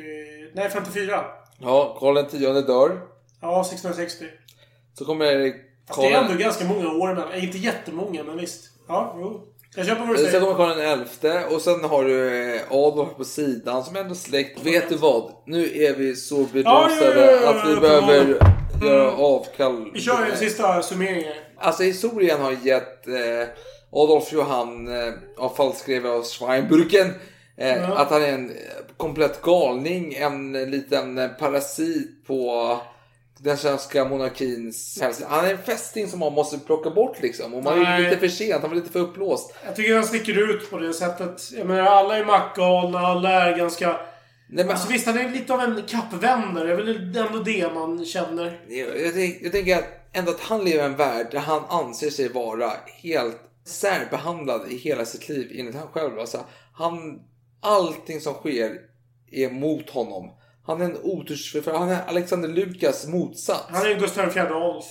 Nej, 0.54 0.70
54. 0.70 1.24
Ja, 1.58 1.96
Karl 2.00 2.16
X 2.18 2.32
dör. 2.66 3.00
Ja, 3.40 3.60
1660. 3.60 4.24
Så 5.00 5.06
kommer 5.06 5.52
Fast 5.88 6.00
det 6.00 6.08
är 6.08 6.22
ändå 6.24 6.34
ganska 6.34 6.64
många 6.64 6.88
år 6.92 7.10
emellan. 7.10 7.34
Inte 7.34 7.58
jättemånga, 7.58 8.24
men 8.24 8.36
visst. 8.36 8.64
Ja, 8.88 9.16
jo. 9.18 9.40
Jag 9.76 9.86
köper 9.86 10.00
vad 10.00 10.16
du 10.16 10.22
Sen 10.22 10.26
säger. 10.30 10.40
kommer 10.54 10.74
Karl 10.74 11.04
XI 11.04 11.54
och 11.54 11.60
sen 11.60 11.84
har 11.84 12.04
du 12.04 12.54
eh, 12.54 12.60
Adolf 12.70 13.08
på 13.16 13.24
sidan 13.24 13.84
som 13.84 13.96
ändå 13.96 14.14
släkt. 14.14 14.66
Vet 14.66 14.88
du 14.88 14.96
vad? 14.96 15.32
Nu 15.46 15.82
är 15.82 15.94
vi 15.94 16.16
så 16.16 16.40
Ja, 16.40 16.46
berusade 16.52 17.40
ja, 17.42 17.50
att 17.50 17.70
vi 17.70 17.80
behöver 17.80 18.36
göra 18.84 19.12
avkall. 19.12 19.90
Vi 19.94 20.00
kör 20.00 20.26
ju 20.30 20.36
sista 20.36 20.82
summeringen. 20.82 21.32
Alltså 21.58 21.82
historien 21.82 22.40
har 22.40 22.52
gett 22.62 23.06
eh, 23.08 23.48
Adolf 23.92 24.32
Johann 24.32 24.88
eh, 24.88 25.12
av 25.38 25.48
falskskrevet 25.48 26.10
av 26.10 26.22
Schweinburgen 26.24 27.06
eh, 27.56 27.76
Ja. 27.76 27.94
att 27.96 28.10
han 28.10 28.22
är 28.22 28.32
en 28.32 28.52
komplett 28.96 29.42
galning, 29.42 30.14
en 30.14 30.52
liten 30.70 31.30
parasit 31.38 32.26
på 32.26 32.78
den 33.42 33.56
svenska 33.56 34.04
monarkins. 34.04 35.02
Han 35.28 35.44
är 35.44 35.50
en 35.50 35.62
fästing 35.62 36.08
som 36.08 36.18
man 36.18 36.32
måste 36.32 36.58
plocka 36.58 36.90
bort 36.90 37.22
liksom. 37.22 37.54
Och 37.54 37.64
man 37.64 37.78
är 37.78 37.82
Nej. 37.82 38.02
lite 38.02 38.16
för 38.16 38.28
sent, 38.28 38.60
han 38.60 38.70
var 38.70 38.76
lite 38.76 38.92
för 38.92 39.00
uppblåst. 39.00 39.54
Jag 39.64 39.76
tycker 39.76 39.94
han 39.94 40.04
sticker 40.04 40.50
ut 40.50 40.70
på 40.70 40.78
det 40.78 40.94
sättet. 40.94 41.52
Jag 41.52 41.66
menar, 41.66 41.82
alla 41.82 42.18
är 42.18 42.24
mackgalna, 42.24 42.98
alla 42.98 43.30
är 43.30 43.56
ganska... 43.56 43.88
Nej, 44.52 44.64
men, 44.64 44.70
Alltså 44.70 44.88
visst, 44.88 45.06
han 45.06 45.18
är 45.18 45.30
lite 45.30 45.54
av 45.54 45.60
en 45.60 45.82
kappvändare. 45.88 46.66
Det 46.66 46.72
är 46.72 46.76
väl 46.76 47.16
ändå 47.16 47.42
det 47.44 47.74
man 47.74 48.04
känner. 48.04 48.60
jag, 48.68 49.00
jag, 49.00 49.14
tänk, 49.14 49.38
jag 49.42 49.52
tänker 49.52 49.78
att 49.78 49.84
ändå 50.12 50.30
att 50.30 50.40
han 50.40 50.64
lever 50.64 50.82
i 50.82 50.86
en 50.86 50.96
värld 50.96 51.26
där 51.30 51.38
han 51.38 51.62
anser 51.68 52.10
sig 52.10 52.28
vara 52.28 52.72
helt 53.02 53.40
särbehandlad 53.64 54.70
i 54.70 54.76
hela 54.76 55.04
sitt 55.04 55.28
liv 55.28 55.52
enligt 55.54 55.74
han 55.74 55.88
själv. 55.88 56.18
Alltså, 56.18 56.44
han, 56.72 57.20
allting 57.60 58.20
som 58.20 58.34
sker 58.34 58.78
är 59.30 59.50
mot 59.50 59.90
honom. 59.90 60.30
Han 60.66 60.80
är 60.80 60.84
en 60.84 60.96
otursförfattare. 61.02 61.78
Han 61.78 61.88
är 61.90 62.02
Alexander 62.06 62.48
Lukas 62.48 63.06
motsats. 63.06 63.64
Han 63.68 63.86
är 63.86 63.94
Gustav 63.94 64.28
IV 64.28 64.38
Adolf. 64.42 64.84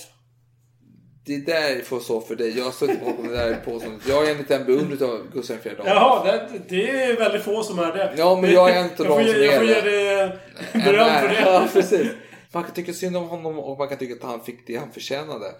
Det 1.24 1.46
där 1.46 1.80
får 1.82 2.00
så 2.00 2.20
för 2.20 2.36
dig. 2.36 2.58
Jag 2.58 2.74
suttit 2.74 3.00
bakom 3.00 3.28
det 3.28 3.36
där 3.36 3.54
påståendet. 3.64 4.08
Jag 4.08 4.26
är 4.26 4.32
en 4.32 4.38
liten 4.38 4.66
beundrare 4.66 5.10
av 5.10 5.32
Gustav 5.32 5.56
IV 5.64 5.72
Adolf. 5.72 5.88
Jaha, 5.88 6.24
det, 6.24 6.60
det 6.68 6.90
är 6.90 7.16
väldigt 7.16 7.42
få 7.42 7.62
som 7.62 7.78
är 7.78 7.92
det. 7.92 8.14
Ja, 8.16 8.38
men 8.40 8.52
jag 8.52 8.70
är 8.70 8.84
inte 8.84 9.02
jag 9.02 9.06
får 9.06 9.18
de 9.18 9.32
som 9.32 9.42
Jag 9.42 9.54
är 9.54 9.58
får 9.58 9.66
ge 9.66 9.80
det. 9.80 9.90
dig 9.90 10.38
En 10.72 10.80
beröm 10.80 11.20
för 11.20 11.28
det. 11.28 11.40
Ja, 11.40 11.68
precis. 11.72 12.08
Man 12.52 12.64
kan 12.64 12.72
tycka 12.74 12.92
synd 12.92 13.16
om 13.16 13.28
honom 13.28 13.58
och 13.58 13.78
man 13.78 13.88
kan 13.88 13.98
tycka 13.98 14.14
att 14.14 14.30
han 14.30 14.44
fick 14.44 14.66
det 14.66 14.76
han 14.76 14.92
förtjänade. 14.92 15.54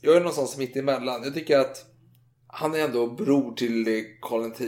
Jag 0.00 0.14
är 0.16 0.20
någonstans 0.20 0.56
mitt 0.56 0.76
emellan. 0.76 1.22
Jag 1.24 1.34
tycker 1.34 1.58
att 1.58 1.84
han 2.56 2.74
är 2.74 2.78
ändå 2.78 3.06
bror 3.06 3.54
till 3.54 4.04
Karl 4.22 4.46
X. 4.46 4.60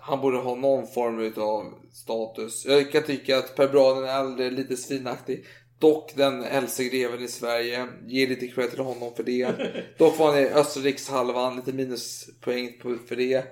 Han 0.00 0.20
borde 0.20 0.36
ha 0.38 0.54
någon 0.54 0.86
form 0.86 1.32
av 1.42 1.74
status. 1.92 2.66
Jag 2.66 2.92
kan 2.92 3.02
tycka 3.02 3.38
att 3.38 3.56
Per 3.56 3.68
Braden 3.68 4.04
är 4.04 4.20
äldre, 4.20 4.50
lite 4.50 4.76
svinaktig. 4.76 5.44
Dock 5.78 6.12
den 6.16 6.44
äldste 6.44 6.84
greven 6.84 7.22
i 7.22 7.28
Sverige. 7.28 7.86
Ge 8.06 8.26
lite 8.26 8.46
cred 8.46 8.70
till 8.70 8.80
honom 8.80 9.12
för 9.16 9.22
det. 9.22 9.48
Dock 9.98 10.18
var 10.18 10.26
han 10.32 10.38
i 10.42 10.46
Österrikshalvan, 10.48 11.56
lite 11.56 11.72
minuspoäng 11.72 12.72
för 13.08 13.16
det. 13.16 13.44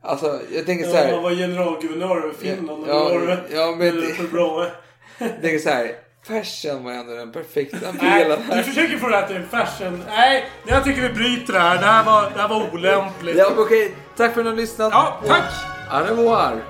Alltså, 0.00 0.40
jag 0.54 0.66
tänker 0.66 0.84
så 0.84 0.90
Ja, 0.90 0.96
här. 0.96 1.12
han 1.12 1.22
var 1.22 1.30
generalguvernör 1.30 2.16
över 2.22 2.34
Finland. 2.34 2.84
Ja, 2.88 3.04
var 3.04 3.26
det? 3.26 3.42
ja, 3.52 3.74
men- 3.78 4.30
bra. 4.32 4.66
Jag 5.18 5.40
tänker 5.42 5.58
så 5.58 5.68
här. 5.68 5.96
Fashion 6.26 6.84
var 6.84 6.92
ändå 6.92 7.14
den 7.14 7.32
perfekta 7.32 7.92
delen 7.92 8.38
du 8.52 8.62
försöker 8.62 8.98
få 8.98 9.08
det 9.08 9.16
här 9.16 9.26
till 9.26 9.42
fashion. 9.50 10.04
Nej, 10.08 10.44
jag 10.66 10.84
tycker 10.84 11.02
vi 11.02 11.08
bryter 11.08 11.52
det 11.52 11.58
här. 11.58 11.78
Det 11.78 11.86
här 11.86 12.04
var, 12.04 12.30
det 12.34 12.40
här 12.40 12.48
var 12.48 12.70
olämpligt. 12.74 13.36
Ja, 13.36 13.46
okej. 13.56 13.94
Tack 14.16 14.32
för 14.34 14.40
att 14.40 14.44
ni 14.44 14.50
har 14.50 14.56
lyssnat. 14.56 14.92
Ja, 14.92 15.20
tack! 15.26 15.44
Au 15.92 16.06
revoir. 16.06 16.60